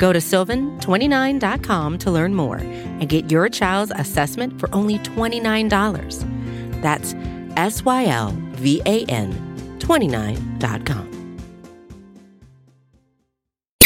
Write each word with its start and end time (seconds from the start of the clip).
Go 0.00 0.12
to 0.14 0.18
sylvan29.com 0.18 1.98
to 1.98 2.10
learn 2.10 2.34
more 2.34 2.56
and 2.56 3.06
get 3.06 3.30
your 3.30 3.50
child's 3.50 3.92
assessment 3.94 4.58
for 4.58 4.74
only 4.74 4.98
$29. 5.00 6.80
That's 6.80 7.14
S 7.56 7.84
Y 7.84 8.06
L 8.06 8.34
V 8.52 8.80
A 8.86 9.04
N 9.04 9.30
29.com. 9.78 11.36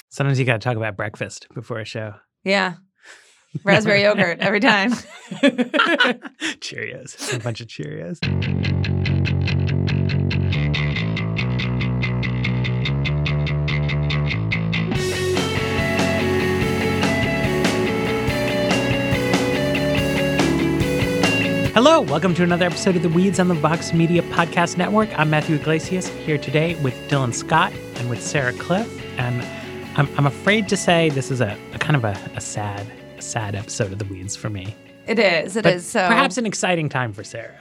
Sometimes 0.09 0.39
you 0.39 0.45
got 0.45 0.53
to 0.53 0.59
talk 0.61 0.77
about 0.77 0.97
breakfast 0.97 1.49
before 1.53 1.81
a 1.81 1.85
show. 1.85 2.15
Yeah. 2.45 2.75
Raspberry 3.65 4.03
yogurt 4.03 4.39
every 4.39 4.61
time. 4.61 4.93
Cheerios. 6.61 7.35
A 7.35 7.41
bunch 7.41 7.61
of 7.61 7.67
Cheerios. 7.67 8.21
Hello, 21.75 22.01
welcome 22.01 22.35
to 22.37 22.45
another 22.45 22.67
episode 22.67 22.95
of 22.95 23.03
the 23.03 23.09
Weeds 23.09 23.41
on 23.41 23.49
the 23.49 23.55
Vox 23.55 23.93
Media 23.93 24.23
Podcast 24.23 24.77
Network. 24.77 25.09
I'm 25.19 25.29
Matthew 25.29 25.57
Yglesias 25.57 26.07
here 26.07 26.39
today 26.39 26.77
with 26.77 26.95
Dylan 27.09 27.35
Scott 27.35 27.73
and 27.97 28.09
with 28.09 28.23
Sarah 28.23 28.53
Kliff. 28.53 28.89
And 29.19 29.43
I'm, 29.99 30.09
I'm 30.17 30.27
afraid 30.27 30.69
to 30.69 30.77
say 30.77 31.11
this 31.11 31.33
is 31.33 31.41
a, 31.41 31.59
a 31.73 31.79
kind 31.79 31.97
of 31.97 32.05
a, 32.05 32.17
a 32.37 32.41
sad, 32.41 32.87
a 33.19 33.23
sad 33.23 33.57
episode 33.57 33.91
of 33.93 33.99
the 33.99 34.05
Weeds 34.05 34.37
for 34.37 34.49
me. 34.51 34.77
It 35.09 35.19
is. 35.19 35.57
It 35.57 35.67
is. 35.67 35.83
But 35.83 35.83
So 35.83 36.07
perhaps 36.07 36.39
an 36.39 36.47
exciting 36.47 36.89
time 36.89 37.13
for 37.13 37.25
Sarah. 37.25 37.59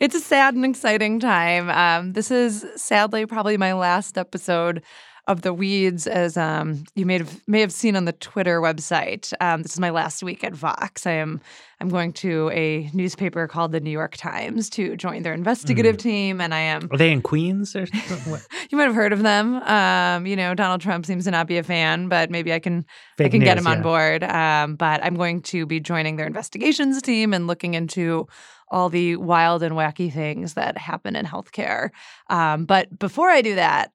it's 0.00 0.16
a 0.16 0.20
sad 0.20 0.54
and 0.54 0.64
exciting 0.64 1.20
time. 1.20 1.70
Um, 1.70 2.14
this 2.14 2.32
is 2.32 2.66
sadly 2.74 3.26
probably 3.26 3.56
my 3.56 3.74
last 3.74 4.18
episode 4.18 4.82
of 5.28 5.42
the 5.42 5.54
weeds, 5.54 6.08
as 6.08 6.36
um, 6.36 6.82
you 6.96 7.06
may 7.06 7.18
have 7.18 7.40
may 7.46 7.60
have 7.60 7.72
seen 7.72 7.94
on 7.94 8.06
the 8.06 8.12
Twitter 8.12 8.60
website. 8.60 9.32
Um, 9.40 9.62
this 9.62 9.72
is 9.72 9.80
my 9.80 9.90
last 9.90 10.22
week 10.22 10.42
at 10.42 10.52
Vox. 10.52 11.06
I 11.06 11.12
am 11.12 11.40
I'm 11.80 11.88
going 11.88 12.12
to 12.14 12.50
a 12.50 12.90
newspaper 12.92 13.46
called 13.46 13.70
the 13.70 13.78
New 13.78 13.90
York 13.90 14.16
Times 14.16 14.68
to 14.70 14.96
join 14.96 15.22
their 15.22 15.32
investigative 15.32 15.96
team, 15.96 16.40
and 16.40 16.52
I 16.52 16.58
am 16.58 16.88
Are 16.90 16.98
they 16.98 17.12
in 17.12 17.22
Queens 17.22 17.76
or 17.76 17.86
you 18.70 18.76
might 18.78 18.84
have 18.84 18.96
heard 18.96 19.12
of 19.12 19.22
them. 19.22 19.56
Um, 19.62 20.26
you 20.26 20.34
know, 20.34 20.54
Donald 20.54 20.80
Trump 20.80 21.06
seems 21.06 21.24
to 21.24 21.30
not 21.30 21.46
be 21.46 21.58
a 21.58 21.62
fan, 21.62 22.08
but 22.08 22.28
maybe 22.30 22.52
I 22.52 22.58
can 22.58 22.84
I 23.18 23.22
Fake 23.22 23.30
can 23.30 23.40
get 23.40 23.54
news, 23.54 23.64
him 23.64 23.70
on 23.70 23.78
yeah. 23.78 23.82
board. 23.82 24.24
Um, 24.24 24.74
but 24.74 25.04
I'm 25.04 25.14
going 25.14 25.42
to 25.42 25.66
be 25.66 25.78
joining 25.78 26.16
their 26.16 26.26
investigations 26.26 27.00
team 27.00 27.32
and 27.32 27.46
looking 27.46 27.74
into 27.74 28.26
all 28.72 28.88
the 28.88 29.16
wild 29.16 29.62
and 29.62 29.76
wacky 29.76 30.12
things 30.12 30.54
that 30.54 30.76
happen 30.78 31.14
in 31.14 31.26
healthcare. 31.26 31.90
Um, 32.28 32.64
but 32.64 32.98
before 32.98 33.28
I 33.28 33.42
do 33.42 33.54
that, 33.54 33.92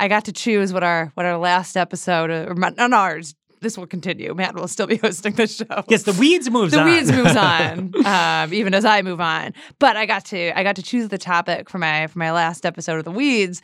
I 0.00 0.08
got 0.08 0.24
to 0.24 0.32
choose 0.32 0.72
what 0.72 0.82
our 0.82 1.12
what 1.14 1.26
our 1.26 1.36
last 1.36 1.76
episode 1.76 2.30
or 2.30 2.54
not 2.54 2.92
ours. 2.92 3.34
This 3.60 3.76
will 3.76 3.86
continue. 3.86 4.32
Matt 4.34 4.54
will 4.54 4.66
still 4.68 4.86
be 4.86 4.96
hosting 5.04 5.34
the 5.34 5.46
show. 5.46 5.84
Yes, 5.88 6.04
the 6.04 6.14
Weeds 6.14 6.50
moves 6.50 6.72
The 6.72 6.80
on. 6.80 6.86
weeds 6.86 7.12
moves 7.12 7.36
on, 7.36 7.92
um, 8.06 8.54
even 8.54 8.72
as 8.72 8.86
I 8.86 9.02
move 9.02 9.20
on. 9.20 9.52
But 9.78 9.98
I 9.98 10.06
got 10.06 10.24
to 10.26 10.58
I 10.58 10.62
got 10.62 10.76
to 10.76 10.82
choose 10.82 11.08
the 11.10 11.18
topic 11.18 11.68
for 11.68 11.76
my 11.76 12.06
for 12.06 12.18
my 12.18 12.32
last 12.32 12.64
episode 12.64 12.96
of 12.98 13.04
the 13.04 13.10
weeds, 13.10 13.60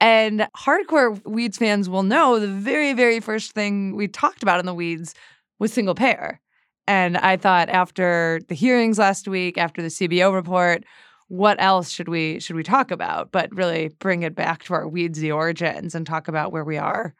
and 0.00 0.46
hardcore 0.54 1.24
weeds 1.24 1.56
fans 1.56 1.88
will 1.88 2.02
know 2.02 2.38
the 2.38 2.46
very 2.46 2.92
very 2.92 3.20
first 3.20 3.52
thing 3.52 3.96
we 3.96 4.06
talked 4.06 4.42
about 4.42 4.60
in 4.60 4.66
the 4.66 4.74
weeds 4.74 5.14
was 5.58 5.72
single 5.72 5.94
payer. 5.94 6.38
And 6.86 7.16
I 7.16 7.38
thought 7.38 7.70
after 7.70 8.40
the 8.48 8.54
hearings 8.54 8.98
last 8.98 9.28
week, 9.28 9.56
after 9.56 9.80
the 9.82 9.88
CBO 9.88 10.32
report, 10.34 10.84
what 11.28 11.60
else 11.60 11.90
should 11.90 12.08
we 12.08 12.40
should 12.40 12.56
we 12.56 12.62
talk 12.62 12.90
about? 12.90 13.30
But 13.30 13.54
really 13.54 13.88
bring 13.98 14.22
it 14.22 14.34
back 14.34 14.64
to 14.64 14.74
our 14.74 14.84
weedsy 14.84 15.34
origins 15.34 15.94
and 15.94 16.06
talk 16.06 16.28
about 16.28 16.52
where 16.52 16.64
we 16.64 16.76
are, 16.76 17.14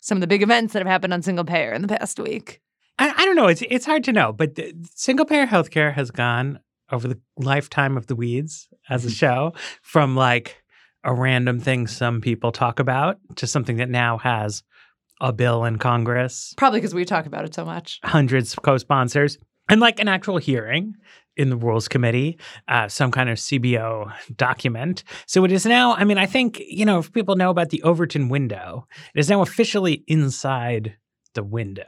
some 0.00 0.16
of 0.16 0.20
the 0.20 0.26
big 0.26 0.42
events 0.42 0.72
that 0.72 0.80
have 0.80 0.88
happened 0.88 1.12
on 1.12 1.22
single 1.22 1.44
payer 1.44 1.72
in 1.72 1.82
the 1.82 1.88
past 1.88 2.18
week. 2.20 2.60
I, 2.98 3.10
I 3.10 3.24
don't 3.24 3.36
know. 3.36 3.48
It's 3.48 3.62
it's 3.68 3.86
hard 3.86 4.04
to 4.04 4.12
know, 4.12 4.32
but 4.32 4.54
the, 4.54 4.72
single 4.94 5.26
payer 5.26 5.46
healthcare 5.46 5.92
has 5.92 6.10
gone 6.10 6.60
over 6.92 7.08
the 7.08 7.18
lifetime 7.36 7.96
of 7.96 8.06
the 8.06 8.14
Weeds 8.14 8.68
as 8.88 9.04
a 9.04 9.08
mm-hmm. 9.08 9.14
show 9.14 9.52
from 9.82 10.14
like 10.14 10.62
a 11.02 11.14
random 11.14 11.60
thing 11.60 11.86
some 11.86 12.20
people 12.20 12.52
talk 12.52 12.78
about 12.78 13.18
to 13.36 13.46
something 13.46 13.76
that 13.76 13.90
now 13.90 14.18
has 14.18 14.62
a 15.20 15.32
bill 15.32 15.64
in 15.64 15.78
Congress, 15.78 16.54
Probably 16.56 16.80
because 16.80 16.94
we 16.94 17.04
talk 17.04 17.26
about 17.26 17.44
it 17.44 17.54
so 17.54 17.64
much. 17.64 18.00
hundreds 18.04 18.52
of 18.52 18.62
co-sponsors, 18.62 19.38
and 19.68 19.80
like 19.80 20.00
an 20.00 20.08
actual 20.08 20.38
hearing 20.38 20.94
in 21.36 21.50
the 21.50 21.56
Rules 21.56 21.88
Committee, 21.88 22.38
uh, 22.68 22.88
some 22.88 23.10
kind 23.10 23.28
of 23.28 23.38
CBO 23.38 24.12
document. 24.36 25.04
So 25.26 25.44
it 25.44 25.52
is 25.52 25.66
now. 25.66 25.94
I 25.94 26.04
mean, 26.04 26.18
I 26.18 26.26
think 26.26 26.62
you 26.66 26.84
know 26.84 26.98
if 26.98 27.12
people 27.12 27.36
know 27.36 27.50
about 27.50 27.70
the 27.70 27.82
Overton 27.82 28.28
window, 28.28 28.86
it 29.14 29.20
is 29.20 29.28
now 29.28 29.42
officially 29.42 30.04
inside 30.06 30.96
the 31.34 31.42
window. 31.42 31.84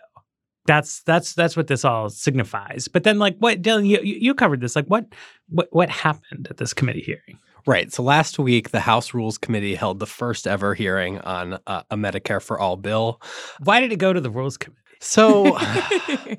That's 0.67 1.03
that's 1.03 1.35
that's 1.35 1.57
what 1.57 1.69
this 1.69 1.85
all 1.85 2.11
signifies. 2.11 2.89
But 2.89 3.05
then, 3.05 3.19
like, 3.19 3.37
what 3.39 3.63
Dylan, 3.63 3.87
you 3.87 4.01
you 4.03 4.35
covered 4.35 4.61
this. 4.61 4.77
Like, 4.77 4.87
what 4.87 5.07
what 5.49 5.69
what 5.71 5.91
happened 5.91 6.49
at 6.51 6.57
this 6.57 6.75
committee 6.75 7.03
hearing? 7.03 7.39
Right. 7.67 7.93
So 7.93 8.03
last 8.05 8.39
week, 8.39 8.71
the 8.71 8.81
House 8.81 9.13
Rules 9.13 9.39
Committee 9.39 9.75
held 9.75 9.99
the 9.99 10.07
first 10.07 10.47
ever 10.47 10.75
hearing 10.75 11.19
on 11.21 11.59
uh, 11.67 11.83
a 11.91 11.97
Medicare 11.97 12.41
for 12.41 12.61
All 12.61 12.77
bill. 12.77 13.21
Why 13.65 13.81
did 13.81 13.93
it 13.93 13.97
go 13.97 14.13
to 14.13 14.21
the 14.21 14.31
Rules 14.31 14.57
Committee? 14.57 14.83
So 15.01 15.59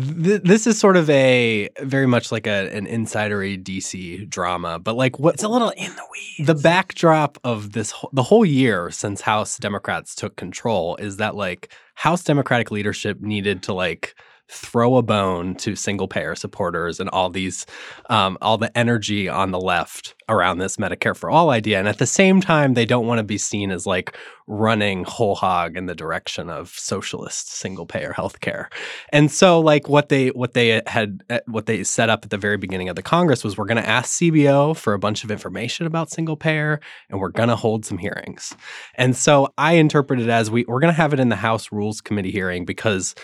th- 0.00 0.42
this 0.42 0.66
is 0.66 0.78
sort 0.78 0.96
of 0.96 1.08
a 1.10 1.68
very 1.80 2.06
much 2.06 2.30
like 2.32 2.46
a, 2.46 2.70
an 2.74 2.86
insidery 2.86 3.62
DC 3.62 4.28
drama, 4.28 4.78
but 4.78 4.96
like 4.96 5.18
what 5.18 5.34
It's 5.34 5.42
a 5.42 5.48
little 5.48 5.70
in 5.70 5.94
the 5.94 6.06
weeds. 6.12 6.46
the 6.46 6.54
backdrop 6.54 7.38
of 7.44 7.72
this 7.72 7.92
the 8.12 8.22
whole 8.22 8.44
year 8.44 8.90
since 8.90 9.20
House 9.20 9.58
Democrats 9.58 10.14
took 10.14 10.36
control 10.36 10.96
is 10.96 11.16
that 11.16 11.34
like 11.34 11.72
House 11.94 12.22
Democratic 12.22 12.70
leadership 12.70 13.20
needed 13.20 13.62
to 13.64 13.72
like 13.72 14.14
throw 14.48 14.96
a 14.96 15.02
bone 15.02 15.54
to 15.56 15.74
single 15.74 16.08
payer 16.08 16.34
supporters 16.34 17.00
and 17.00 17.08
all 17.10 17.30
these 17.30 17.66
um, 18.10 18.38
all 18.40 18.58
the 18.58 18.76
energy 18.76 19.28
on 19.28 19.50
the 19.50 19.60
left 19.60 20.14
around 20.28 20.58
this 20.58 20.76
Medicare 20.76 21.16
for 21.16 21.30
all 21.30 21.50
idea 21.50 21.78
and 21.78 21.88
at 21.88 21.98
the 21.98 22.06
same 22.06 22.40
time 22.40 22.74
they 22.74 22.86
don't 22.86 23.06
want 23.06 23.18
to 23.18 23.24
be 23.24 23.38
seen 23.38 23.70
as 23.70 23.86
like 23.86 24.16
running 24.46 25.02
whole 25.04 25.34
hog 25.34 25.76
in 25.76 25.86
the 25.86 25.94
direction 25.94 26.48
of 26.48 26.68
socialist 26.70 27.52
single 27.52 27.86
payer 27.86 28.12
healthcare 28.16 28.66
and 29.12 29.30
so 29.32 29.60
like 29.60 29.88
what 29.88 30.08
they 30.08 30.28
what 30.28 30.54
they 30.54 30.80
had 30.86 31.24
uh, 31.30 31.40
what 31.46 31.66
they 31.66 31.82
set 31.82 32.08
up 32.08 32.24
at 32.24 32.30
the 32.30 32.38
very 32.38 32.56
beginning 32.56 32.88
of 32.88 32.96
the 32.96 33.02
Congress 33.02 33.42
was 33.42 33.56
we're 33.56 33.64
going 33.64 33.82
to 33.82 33.88
ask 33.88 34.20
CBO 34.20 34.76
for 34.76 34.94
a 34.94 34.98
bunch 34.98 35.24
of 35.24 35.30
information 35.30 35.86
about 35.86 36.10
single 36.10 36.36
payer 36.36 36.80
and 37.10 37.20
we're 37.20 37.28
going 37.28 37.48
to 37.48 37.56
hold 37.56 37.84
some 37.84 37.98
hearings. 37.98 38.54
And 38.94 39.16
so 39.16 39.52
I 39.58 39.74
interpret 39.74 40.20
it 40.20 40.28
as 40.28 40.50
we 40.50 40.64
we're 40.66 40.80
going 40.80 40.92
to 40.92 40.96
have 40.96 41.12
it 41.12 41.20
in 41.20 41.28
the 41.28 41.36
House 41.36 41.72
Rules 41.72 42.00
Committee 42.00 42.30
hearing 42.30 42.64
because 42.64 43.14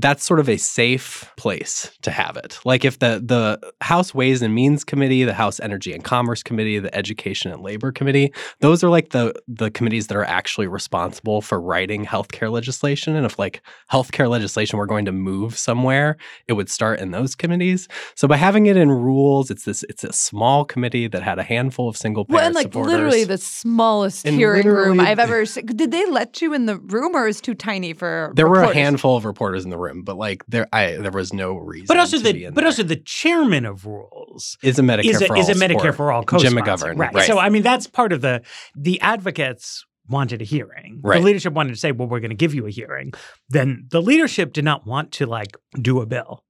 that's 0.00 0.24
sort 0.24 0.40
of 0.40 0.48
a 0.48 0.56
safe 0.56 1.30
place 1.36 1.90
to 2.02 2.10
have 2.10 2.36
it. 2.36 2.58
Like 2.64 2.84
if 2.84 2.98
the 2.98 3.22
the 3.24 3.72
House 3.80 4.14
Ways 4.14 4.42
and 4.42 4.54
Means 4.54 4.84
Committee, 4.84 5.24
the 5.24 5.34
House 5.34 5.60
Energy 5.60 5.92
and 5.92 6.02
Commerce 6.04 6.42
Committee, 6.42 6.78
the 6.78 6.94
Education 6.94 7.50
and 7.52 7.62
Labor 7.62 7.92
Committee, 7.92 8.32
those 8.60 8.82
are 8.84 8.88
like 8.88 9.10
the 9.10 9.34
the 9.46 9.70
committees 9.70 10.08
that 10.08 10.16
are 10.16 10.24
actually 10.24 10.66
responsible 10.66 11.40
for 11.40 11.60
writing 11.60 12.04
healthcare 12.04 12.50
legislation. 12.50 13.16
And 13.16 13.24
if 13.24 13.38
like 13.38 13.62
healthcare 13.92 14.28
legislation 14.28 14.78
were 14.78 14.86
going 14.86 15.04
to 15.06 15.12
move 15.12 15.56
somewhere, 15.56 16.16
it 16.46 16.54
would 16.54 16.68
start 16.68 17.00
in 17.00 17.10
those 17.10 17.34
committees. 17.34 17.88
So 18.14 18.28
by 18.28 18.36
having 18.36 18.66
it 18.66 18.76
in 18.76 18.90
rules, 18.90 19.50
it's 19.50 19.64
this 19.64 19.84
it's 19.88 20.04
a 20.04 20.12
small 20.12 20.64
committee 20.64 21.08
that 21.08 21.22
had 21.22 21.38
a 21.38 21.42
handful 21.44 21.88
of 21.88 21.96
single 21.96 22.24
payer 22.24 22.36
Well, 22.36 22.46
and 22.46 22.54
like 22.54 22.64
supporters. 22.66 22.92
literally 22.92 23.24
the 23.24 23.38
smallest 23.38 24.26
And 24.26 24.36
hearing 24.36 24.66
room 24.66 25.00
I've 25.00 25.18
ever 25.18 25.46
seen. 25.46 25.66
Did 25.66 25.90
they 25.90 26.04
let 26.10 26.42
you 26.42 26.52
in 26.54 26.66
the 26.66 26.76
room, 26.78 27.14
or 27.14 27.26
is 27.28 27.40
too 27.40 27.54
tiny 27.54 27.92
for? 27.92 28.32
there 28.34 28.48
were 28.48 28.62
a 28.62 28.74
handful 28.74 29.16
of 29.16 29.24
reporters 29.24 29.64
in 29.64 29.70
the 29.70 29.78
room, 29.78 29.87
but 30.04 30.16
like 30.16 30.44
there, 30.46 30.68
I 30.72 30.96
there 30.96 31.10
was 31.10 31.32
no 31.32 31.56
reason. 31.56 31.86
but 31.86 31.98
also 31.98 32.18
the 32.18 32.46
but 32.46 32.54
there. 32.54 32.66
also 32.66 32.82
the 32.82 32.96
chairman 32.96 33.64
of 33.64 33.86
rules 33.86 34.56
is 34.62 34.78
a 34.78 34.82
Medicare 34.82 35.04
is 35.04 35.22
a, 35.22 35.26
for 35.26 35.36
is 35.36 35.48
all 35.48 35.56
a 35.56 35.58
Medicare 35.58 35.94
for 35.94 36.12
all 36.12 36.22
Jim 36.22 36.54
co-sponsor. 36.54 36.86
McGovern, 36.86 36.98
right. 36.98 37.14
right. 37.14 37.26
So 37.26 37.38
I 37.38 37.48
mean 37.48 37.62
that's 37.62 37.86
part 37.86 38.12
of 38.12 38.20
the 38.20 38.42
the 38.74 39.00
advocates 39.00 39.84
wanted 40.08 40.40
a 40.40 40.44
hearing. 40.44 41.00
The 41.02 41.20
leadership 41.20 41.52
wanted 41.52 41.70
to 41.70 41.78
say, 41.78 41.92
well, 41.92 42.08
we're 42.08 42.20
going 42.20 42.30
to 42.30 42.36
give 42.36 42.54
you 42.54 42.66
a 42.66 42.70
hearing. 42.70 43.12
Then 43.50 43.86
the 43.90 44.00
leadership 44.00 44.52
did 44.52 44.64
not 44.64 44.86
want 44.86 45.12
to 45.12 45.26
like 45.26 45.56
do 45.80 46.00
a 46.00 46.06
bill 46.06 46.44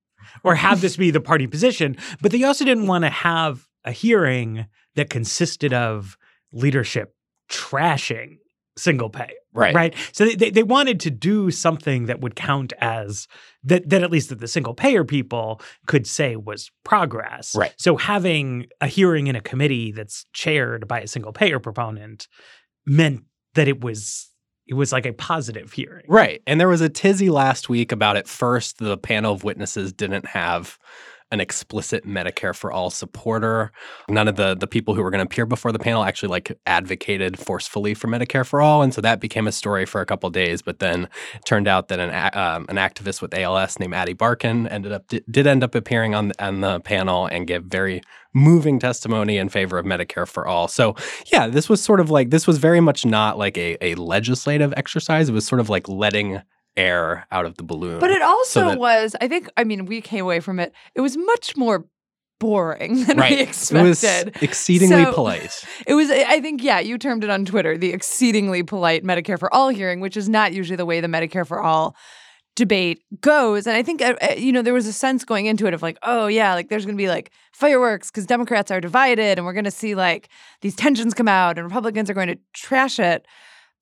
or 0.44 0.54
have 0.54 0.80
this 0.80 0.96
be 0.96 1.10
the 1.10 1.20
party 1.20 1.46
position, 1.46 1.96
but 2.20 2.32
they 2.32 2.44
also 2.44 2.64
didn't 2.64 2.86
want 2.86 3.04
to 3.04 3.10
have 3.10 3.66
a 3.84 3.92
hearing 3.92 4.66
that 4.94 5.10
consisted 5.10 5.72
of 5.72 6.16
leadership 6.52 7.14
trashing 7.50 8.36
single 8.76 9.10
pay. 9.10 9.32
Right. 9.58 9.74
Right. 9.74 9.94
So 10.12 10.24
they, 10.24 10.50
they, 10.50 10.62
wanted 10.62 11.00
to 11.00 11.10
do 11.10 11.50
something 11.50 12.06
that 12.06 12.20
would 12.20 12.36
count 12.36 12.72
as 12.80 13.26
that 13.64 13.88
that 13.88 14.02
at 14.02 14.10
least 14.10 14.28
that 14.28 14.38
the 14.38 14.46
single 14.46 14.72
payer 14.72 15.04
people 15.04 15.60
could 15.86 16.06
say 16.06 16.36
was 16.36 16.70
progress. 16.84 17.56
Right. 17.56 17.74
So 17.76 17.96
having 17.96 18.66
a 18.80 18.86
hearing 18.86 19.26
in 19.26 19.34
a 19.34 19.40
committee 19.40 19.90
that's 19.90 20.26
chaired 20.32 20.86
by 20.86 21.00
a 21.00 21.08
single 21.08 21.32
payer 21.32 21.58
proponent 21.58 22.28
meant 22.86 23.24
that 23.54 23.66
it 23.66 23.82
was 23.82 24.30
it 24.68 24.74
was 24.74 24.92
like 24.92 25.06
a 25.06 25.12
positive 25.12 25.72
hearing. 25.72 26.04
Right. 26.08 26.42
And 26.46 26.60
there 26.60 26.68
was 26.68 26.82
a 26.82 26.88
tizzy 26.88 27.30
last 27.30 27.68
week 27.68 27.90
about 27.90 28.16
at 28.16 28.28
first 28.28 28.78
the 28.78 28.98
panel 28.98 29.32
of 29.32 29.42
witnesses 29.42 29.92
didn't 29.92 30.26
have 30.26 30.78
an 31.30 31.40
explicit 31.40 32.06
Medicare 32.06 32.54
for 32.54 32.72
all 32.72 32.90
supporter. 32.90 33.70
None 34.08 34.28
of 34.28 34.36
the 34.36 34.54
the 34.54 34.66
people 34.66 34.94
who 34.94 35.02
were 35.02 35.10
going 35.10 35.18
to 35.18 35.26
appear 35.26 35.46
before 35.46 35.72
the 35.72 35.78
panel 35.78 36.02
actually 36.04 36.30
like 36.30 36.58
advocated 36.66 37.38
forcefully 37.38 37.94
for 37.94 38.08
Medicare 38.08 38.46
for 38.46 38.60
all, 38.60 38.82
and 38.82 38.94
so 38.94 39.00
that 39.00 39.20
became 39.20 39.46
a 39.46 39.52
story 39.52 39.84
for 39.84 40.00
a 40.00 40.06
couple 40.06 40.30
days. 40.30 40.62
But 40.62 40.78
then 40.78 41.08
turned 41.44 41.68
out 41.68 41.88
that 41.88 42.00
an 42.00 42.10
um, 42.10 42.66
an 42.68 42.76
activist 42.76 43.20
with 43.20 43.34
ALS 43.34 43.78
named 43.78 43.94
Ady 43.94 44.14
Barkan 44.14 44.70
ended 44.70 44.92
up 44.92 45.06
did, 45.08 45.46
end 45.46 45.62
up 45.62 45.74
appearing 45.74 46.14
on 46.14 46.32
on 46.38 46.60
the 46.60 46.80
panel 46.80 47.26
and 47.26 47.46
gave 47.46 47.64
very 47.64 48.02
moving 48.34 48.78
testimony 48.78 49.38
in 49.38 49.48
favor 49.48 49.78
of 49.78 49.86
Medicare 49.86 50.26
for 50.26 50.46
all. 50.46 50.68
So 50.68 50.94
yeah, 51.32 51.48
this 51.48 51.68
was 51.68 51.82
sort 51.82 52.00
of 52.00 52.10
like 52.10 52.30
this 52.30 52.46
was 52.46 52.58
very 52.58 52.80
much 52.80 53.04
not 53.04 53.38
like 53.38 53.58
a 53.58 53.76
a 53.84 53.94
legislative 53.96 54.72
exercise. 54.76 55.28
It 55.28 55.32
was 55.32 55.46
sort 55.46 55.60
of 55.60 55.68
like 55.68 55.88
letting 55.88 56.42
air 56.78 57.26
out 57.30 57.44
of 57.44 57.56
the 57.56 57.62
balloon. 57.62 57.98
But 57.98 58.10
it 58.10 58.22
also 58.22 58.60
so 58.60 58.68
that- 58.68 58.78
was, 58.78 59.16
I 59.20 59.28
think, 59.28 59.48
I 59.56 59.64
mean, 59.64 59.84
we 59.86 60.00
came 60.00 60.24
away 60.24 60.40
from 60.40 60.60
it. 60.60 60.72
It 60.94 61.00
was 61.00 61.16
much 61.16 61.56
more 61.56 61.84
boring 62.40 63.04
than 63.06 63.16
right. 63.18 63.30
we 63.32 63.36
It 63.42 63.48
was 63.82 64.04
expected. 64.04 64.42
exceedingly 64.42 65.04
So- 65.04 65.12
polite. 65.12 65.64
It 65.86 65.94
was, 65.94 66.10
I 66.10 66.40
think, 66.40 66.62
yeah, 66.62 66.78
you 66.80 66.96
termed 66.98 67.24
it 67.24 67.30
on 67.30 67.44
Twitter 67.44 67.76
the 67.76 67.92
exceedingly 67.92 68.62
polite 68.62 69.02
Medicare 69.04 69.38
for 69.38 69.52
All 69.52 69.68
hearing, 69.70 70.00
which 70.00 70.16
is 70.16 70.28
not 70.28 70.52
usually 70.52 70.76
the 70.76 70.86
way 70.86 71.00
the 71.00 71.08
Medicare 71.08 71.46
for 71.46 71.60
All 71.60 71.96
debate 72.56 73.02
goes. 73.20 73.66
And 73.68 73.76
I 73.76 73.82
think, 73.84 74.02
uh, 74.02 74.14
uh, 74.20 74.34
you 74.36 74.50
know, 74.50 74.62
there 74.62 74.74
was 74.74 74.86
a 74.88 74.92
sense 74.92 75.24
going 75.24 75.46
into 75.46 75.66
it 75.66 75.74
of 75.74 75.80
like, 75.82 75.96
oh, 76.02 76.26
yeah, 76.26 76.54
like 76.54 76.68
there's 76.68 76.84
going 76.84 76.96
to 76.96 77.00
be 77.02 77.08
like 77.08 77.30
fireworks 77.52 78.10
because 78.10 78.26
Democrats 78.26 78.70
are 78.72 78.80
divided 78.80 79.38
and 79.38 79.46
we're 79.46 79.52
going 79.52 79.64
to 79.64 79.70
see 79.70 79.94
like 79.94 80.28
these 80.60 80.74
tensions 80.74 81.14
come 81.14 81.28
out 81.28 81.56
and 81.56 81.64
Republicans 81.64 82.10
are 82.10 82.14
going 82.14 82.26
to 82.28 82.38
trash 82.54 82.98
it. 82.98 83.26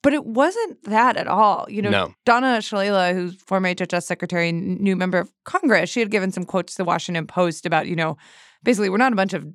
But 0.03 0.13
it 0.13 0.25
wasn't 0.25 0.83
that 0.83 1.17
at 1.17 1.27
all. 1.27 1.65
You 1.69 1.81
know, 1.81 1.89
No. 1.89 2.13
Donna 2.25 2.59
Shalala, 2.59 3.13
who's 3.13 3.35
former 3.41 3.69
HHS 3.69 4.03
secretary 4.03 4.49
and 4.49 4.79
new 4.79 4.95
member 4.95 5.17
of 5.17 5.31
Congress, 5.43 5.89
she 5.89 5.99
had 5.99 6.11
given 6.11 6.31
some 6.31 6.45
quotes 6.45 6.73
to 6.73 6.77
the 6.77 6.85
Washington 6.85 7.25
Post 7.27 7.65
about, 7.65 7.87
you 7.87 7.95
know, 7.95 8.17
basically, 8.63 8.89
we're 8.89 8.97
not 8.97 9.13
a 9.13 9.17
bunch 9.17 9.33
of 9.33 9.45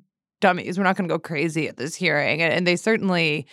dummies. 0.41 0.77
We're 0.77 0.83
not 0.83 0.97
going 0.97 1.07
to 1.07 1.13
go 1.13 1.19
crazy 1.19 1.67
at 1.67 1.77
this 1.77 1.95
hearing. 1.95 2.41
And, 2.41 2.67
they 2.67 2.75
certainly 2.75 3.47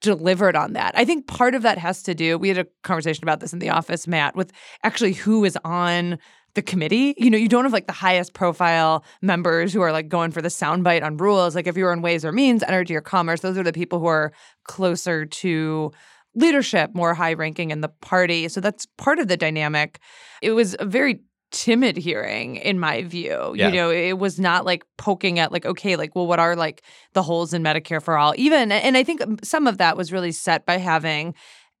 delivered 0.00 0.56
on 0.56 0.74
that. 0.74 0.92
I 0.96 1.04
think 1.04 1.26
part 1.26 1.54
of 1.54 1.62
that 1.62 1.78
has 1.78 2.02
to 2.02 2.14
do, 2.14 2.36
we 2.36 2.48
had 2.48 2.58
a 2.58 2.66
conversation 2.82 3.24
about 3.24 3.40
this 3.40 3.52
in 3.52 3.60
the 3.60 3.70
office, 3.70 4.06
Matt, 4.06 4.36
with 4.36 4.52
actually 4.82 5.14
who 5.14 5.44
is 5.44 5.56
on 5.64 6.18
the 6.54 6.62
committee. 6.62 7.14
You 7.16 7.30
know, 7.30 7.38
you 7.38 7.48
don't 7.48 7.64
have 7.64 7.72
like 7.72 7.86
the 7.86 7.92
highest 7.92 8.34
profile 8.34 9.04
members 9.22 9.72
who 9.72 9.80
are 9.82 9.92
like 9.92 10.08
going 10.08 10.32
for 10.32 10.42
the 10.42 10.48
soundbite 10.48 11.02
on 11.02 11.16
rules. 11.16 11.54
Like 11.54 11.66
if 11.66 11.76
you 11.76 11.84
were 11.84 11.92
in 11.92 12.02
Ways 12.02 12.24
or 12.24 12.32
Means, 12.32 12.62
Energy 12.62 12.96
or 12.96 13.00
Commerce, 13.00 13.40
those 13.40 13.56
are 13.56 13.62
the 13.62 13.72
people 13.72 14.00
who 14.00 14.06
are 14.06 14.32
closer 14.64 15.24
to 15.26 15.92
leadership, 16.36 16.94
more 16.94 17.14
high 17.14 17.32
ranking 17.32 17.70
in 17.70 17.80
the 17.80 17.88
party. 17.88 18.48
So 18.48 18.60
that's 18.60 18.86
part 18.98 19.18
of 19.18 19.26
the 19.26 19.36
dynamic. 19.36 19.98
It 20.42 20.52
was 20.52 20.76
a 20.78 20.84
very 20.84 21.20
timid 21.50 21.96
hearing 21.96 22.56
in 22.56 22.78
my 22.78 23.02
view. 23.02 23.54
Yeah. 23.56 23.68
You 23.68 23.74
know, 23.74 23.90
it 23.90 24.18
was 24.18 24.38
not 24.38 24.64
like 24.64 24.84
poking 24.98 25.38
at 25.38 25.50
like 25.50 25.64
okay, 25.64 25.96
like 25.96 26.14
well 26.14 26.26
what 26.26 26.38
are 26.38 26.54
like 26.54 26.82
the 27.14 27.22
holes 27.22 27.54
in 27.54 27.62
Medicare 27.62 28.02
for 28.02 28.18
all? 28.18 28.34
Even 28.36 28.70
and 28.70 28.96
I 28.96 29.02
think 29.02 29.22
um, 29.22 29.38
some 29.42 29.66
of 29.66 29.78
that 29.78 29.96
was 29.96 30.12
really 30.12 30.32
set 30.32 30.66
by 30.66 30.76
having 30.76 31.34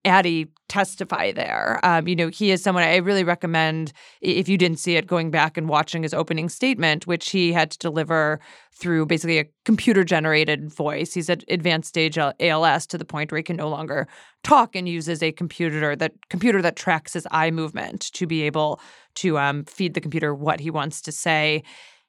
Ady 0.06 0.46
testify 0.68 1.32
there. 1.32 1.80
Um, 1.82 2.08
you 2.08 2.16
know, 2.16 2.28
he 2.28 2.50
is 2.50 2.62
someone 2.62 2.84
I 2.84 2.96
really 2.96 3.24
recommend 3.24 3.92
if 4.20 4.48
you 4.48 4.56
didn't 4.56 4.78
see 4.78 4.96
it, 4.96 5.06
going 5.06 5.30
back 5.30 5.56
and 5.56 5.68
watching 5.68 6.02
his 6.02 6.14
opening 6.14 6.48
statement, 6.48 7.06
which 7.06 7.30
he 7.30 7.52
had 7.52 7.70
to 7.72 7.78
deliver 7.78 8.40
through 8.72 9.06
basically 9.06 9.38
a 9.38 9.46
computer 9.64 10.04
generated 10.04 10.72
voice. 10.72 11.14
He's 11.14 11.30
at 11.30 11.44
advanced 11.48 11.88
stage 11.88 12.18
ALS 12.18 12.86
to 12.88 12.98
the 12.98 13.04
point 13.04 13.32
where 13.32 13.38
he 13.38 13.42
can 13.42 13.56
no 13.56 13.68
longer 13.68 14.06
talk 14.42 14.76
and 14.76 14.88
uses 14.88 15.22
a 15.22 15.32
computer 15.32 15.96
that 15.96 16.12
computer 16.30 16.62
that 16.62 16.76
tracks 16.76 17.12
his 17.12 17.26
eye 17.30 17.50
movement 17.50 18.12
to 18.12 18.26
be 18.26 18.42
able 18.42 18.80
to 19.16 19.38
um, 19.38 19.64
feed 19.64 19.94
the 19.94 20.00
computer 20.00 20.34
what 20.34 20.60
he 20.60 20.70
wants 20.70 21.00
to 21.02 21.12
say. 21.12 21.62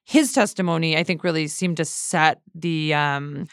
His 0.03 0.31
testimony, 0.31 0.97
I 0.97 1.03
think, 1.03 1.23
really 1.23 1.47
seemed 1.47 1.77
to 1.77 1.85
set 1.85 2.41
the 2.55 2.94
um, 2.94 3.47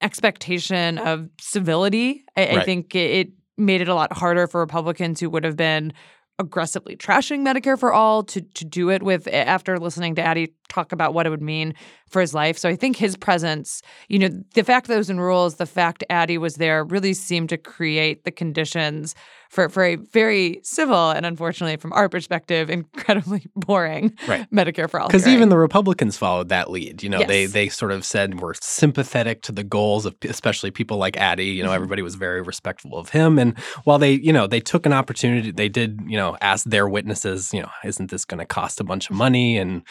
expectation 0.00 0.98
of 0.98 1.28
civility. 1.40 2.24
I, 2.36 2.46
I 2.46 2.64
think 2.64 2.94
it 2.94 3.30
made 3.58 3.80
it 3.80 3.88
a 3.88 3.94
lot 3.94 4.12
harder 4.12 4.46
for 4.46 4.60
Republicans 4.60 5.20
who 5.20 5.30
would 5.30 5.44
have 5.44 5.56
been 5.56 5.92
aggressively 6.38 6.96
trashing 6.96 7.40
Medicare 7.40 7.78
for 7.78 7.92
all 7.92 8.22
to 8.22 8.40
to 8.40 8.64
do 8.64 8.90
it 8.90 9.02
with 9.02 9.26
eh, 9.26 9.42
after 9.42 9.78
listening 9.78 10.14
to 10.14 10.30
Ady 10.30 10.54
talk 10.68 10.92
about 10.92 11.12
what 11.12 11.26
it 11.26 11.30
would 11.30 11.42
mean 11.42 11.74
for 12.08 12.20
his 12.20 12.32
life. 12.32 12.56
So 12.56 12.68
I 12.68 12.76
think 12.76 12.96
his 12.96 13.16
presence, 13.16 13.82
you 14.08 14.20
know, 14.20 14.28
the 14.54 14.62
fact 14.62 14.86
that 14.86 14.94
those 14.94 15.10
in 15.10 15.18
rules, 15.18 15.56
the 15.56 15.66
fact 15.66 16.04
Ady 16.10 16.38
was 16.38 16.54
there 16.54 16.84
really 16.84 17.12
seemed 17.12 17.48
to 17.48 17.58
create 17.58 18.24
the 18.24 18.30
conditions 18.30 19.16
for 19.48 19.68
for 19.68 19.84
a 19.84 19.96
very 19.96 20.60
civil 20.62 21.10
and 21.10 21.24
unfortunately 21.26 21.76
from 21.76 21.92
our 21.92 22.08
perspective 22.08 22.68
incredibly 22.78 23.46
boring 23.56 24.12
Right. 24.26 24.46
Medicare 24.52 24.88
for 24.90 25.00
all. 25.00 25.08
Because 25.08 25.26
even 25.26 25.48
the 25.48 25.58
Republicans 25.58 26.16
followed 26.16 26.48
that 26.50 26.70
lead. 26.70 27.02
You 27.02 27.08
know, 27.08 27.22
they 27.24 27.42
Yes. 27.42 27.52
they 27.52 27.68
sort 27.68 27.92
of 27.92 28.04
said 28.04 28.40
we're 28.40 28.54
sympathetic 28.60 29.42
to 29.42 29.52
the 29.52 29.64
goals 29.64 30.06
of 30.06 30.14
especially 30.24 30.70
people 30.70 30.96
like 30.98 31.16
Ady. 31.20 31.46
You 31.46 31.62
know, 31.62 31.70
Mhm. 31.70 31.74
everybody 31.76 32.02
was 32.02 32.14
very 32.14 32.42
respectful 32.42 32.96
of 32.96 33.10
him. 33.10 33.38
And 33.38 33.58
while 33.84 33.98
they, 33.98 34.12
you 34.12 34.32
know, 34.32 34.46
they 34.46 34.60
took 34.60 34.86
an 34.86 34.92
opportunity, 34.92 35.50
they 35.50 35.68
did, 35.68 36.00
you 36.06 36.16
know, 36.16 36.36
ask 36.40 36.64
their 36.66 36.88
witnesses, 36.88 37.52
you 37.54 37.62
know, 37.62 37.70
isn't 37.84 38.10
this 38.10 38.24
going 38.24 38.38
to 38.38 38.46
cost 38.46 38.80
a 38.80 38.84
bunch 38.84 39.08
of 39.10 39.16
money 39.16 39.56
and 39.56 39.82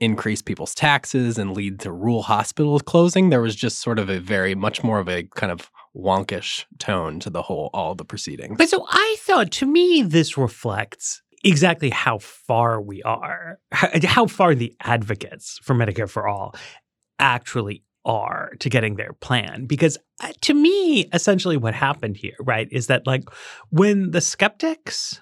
increase 0.00 0.42
people's 0.42 0.74
taxes 0.74 1.38
and 1.38 1.54
lead 1.54 1.80
to 1.80 1.92
rural 1.92 2.22
hospitals 2.22 2.82
closing? 2.82 3.30
There 3.30 3.40
was 3.42 3.56
just 3.56 3.80
sort 3.80 3.98
of 3.98 4.08
a 4.10 4.18
very 4.20 4.54
much 4.54 4.82
more 4.84 4.98
of 4.98 5.08
a 5.08 5.24
kind 5.34 5.52
of 5.52 5.70
wonkish 5.96 6.64
tone 6.78 7.18
to 7.20 7.30
the 7.30 7.42
whole 7.42 7.70
all 7.72 7.94
the 7.94 8.04
proceedings. 8.04 8.58
But 8.58 8.68
so 8.68 8.86
I 8.88 9.16
thought 9.20 9.50
to 9.52 9.66
me, 9.66 10.02
this 10.02 10.36
reflects 10.36 11.22
exactly 11.42 11.90
how 11.90 12.18
far 12.18 12.80
we 12.80 13.02
are, 13.02 13.58
how, 13.72 14.26
far 14.26 14.54
the 14.54 14.74
advocates 14.82 15.58
for 15.62 15.74
Medicare 15.74 16.08
for 16.08 16.26
All 16.26 16.54
actually 17.18 17.82
are 18.04 18.52
to 18.60 18.68
getting 18.68 18.96
their 18.96 19.12
plan. 19.12 19.66
Because 19.66 19.98
uh, 20.22 20.32
to 20.42 20.54
me, 20.54 21.08
essentially 21.12 21.56
what 21.56 21.74
happened 21.74 22.16
here, 22.16 22.36
right, 22.40 22.68
is 22.70 22.88
that 22.88 23.06
like 23.06 23.24
when 23.70 24.10
the 24.10 24.20
skeptics 24.20 25.20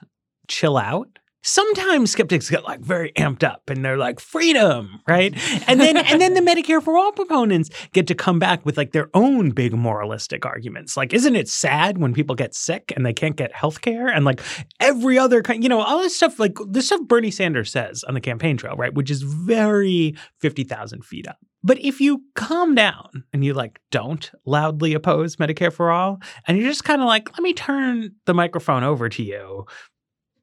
chill 0.49 0.77
out, 0.77 1.19
sometimes 1.45 2.11
skeptics 2.11 2.49
get 2.49 2.65
like 2.65 2.81
very 2.81 3.13
amped 3.13 3.45
up 3.45 3.69
and 3.69 3.85
they're 3.85 3.99
like 3.99 4.19
freedom 4.19 5.03
right? 5.07 5.35
And 5.69 5.79
then 5.79 5.97
and 5.97 6.21
then 6.21 6.35
the 6.35 6.41
medicare 6.41 6.83
for 6.83 6.97
all 6.97 7.13
proponents 7.13 7.71
get 7.93 8.07
to 8.09 8.15
come 8.15 8.39
back 8.39 8.65
with 8.65 8.77
like 8.77 8.93
their 8.93 9.11
own 9.15 9.51
big 9.51 9.75
moralistic 9.75 10.47
arguments. 10.47 10.97
Like 10.97 11.13
isn't 11.13 11.37
it 11.37 11.49
sad 11.49 11.99
when 11.99 12.15
people 12.15 12.35
get 12.35 12.55
sick 12.55 12.93
and 12.97 13.05
they 13.05 13.13
can't 13.13 13.37
get 13.37 13.55
health 13.55 13.83
care? 13.83 14.09
And 14.09 14.25
like 14.25 14.41
every 14.81 15.19
other 15.19 15.43
kind 15.43 15.63
you 15.63 15.69
know 15.69 15.81
all 15.81 15.99
this 15.99 16.17
stuff 16.17 16.39
like 16.39 16.57
the 16.69 16.83
stuff 16.83 17.03
bernie 17.07 17.31
sanders 17.31 17.71
says 17.71 18.03
on 18.05 18.15
the 18.15 18.21
campaign 18.21 18.57
trail 18.57 18.75
right 18.77 18.95
which 18.95 19.11
is 19.11 19.23
very 19.23 20.17
50000 20.41 21.05
feet 21.05 21.29
up. 21.29 21.37
But 21.63 21.79
if 21.79 21.99
you 22.01 22.23
calm 22.35 22.75
down 22.75 23.25
and 23.33 23.45
you 23.45 23.55
like 23.55 23.81
don't 23.91 24.31
loudly 24.47 24.95
oppose 24.95 25.37
medicare 25.37 25.73
for 25.73 25.91
all 25.91 26.21
and 26.47 26.57
you're 26.57 26.69
just 26.69 26.85
kind 26.85 27.03
of 27.03 27.07
like 27.07 27.31
let 27.33 27.43
me 27.43 27.53
turn 27.53 28.13
the 28.25 28.35
microphone 28.35 28.83
over 28.83 29.09
to 29.11 29.23
you 29.23 29.67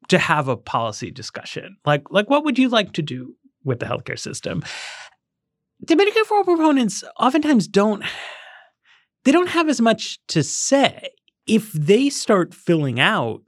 to 0.08 0.18
have 0.18 0.48
a 0.48 0.56
policy 0.56 1.10
discussion. 1.10 1.76
Like, 1.84 2.10
like 2.10 2.28
what 2.30 2.44
would 2.44 2.58
you 2.58 2.68
like 2.68 2.92
to 2.92 3.02
do 3.02 3.34
with 3.64 3.80
the 3.80 3.86
healthcare 3.86 4.18
system? 4.18 4.62
Medicare 5.86 6.24
for 6.24 6.38
All 6.38 6.44
proponents 6.44 7.02
oftentimes 7.18 7.66
don't 7.66 8.04
they 9.24 9.32
don't 9.32 9.48
have 9.48 9.68
as 9.68 9.80
much 9.80 10.18
to 10.28 10.42
say. 10.42 11.10
If 11.46 11.72
they 11.72 12.08
start 12.08 12.54
filling 12.54 13.00
out 13.00 13.42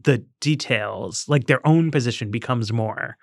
the 0.00 0.24
details, 0.40 1.24
like 1.28 1.46
their 1.46 1.64
own 1.66 1.90
position 1.90 2.30
becomes 2.30 2.72
more 2.72 3.16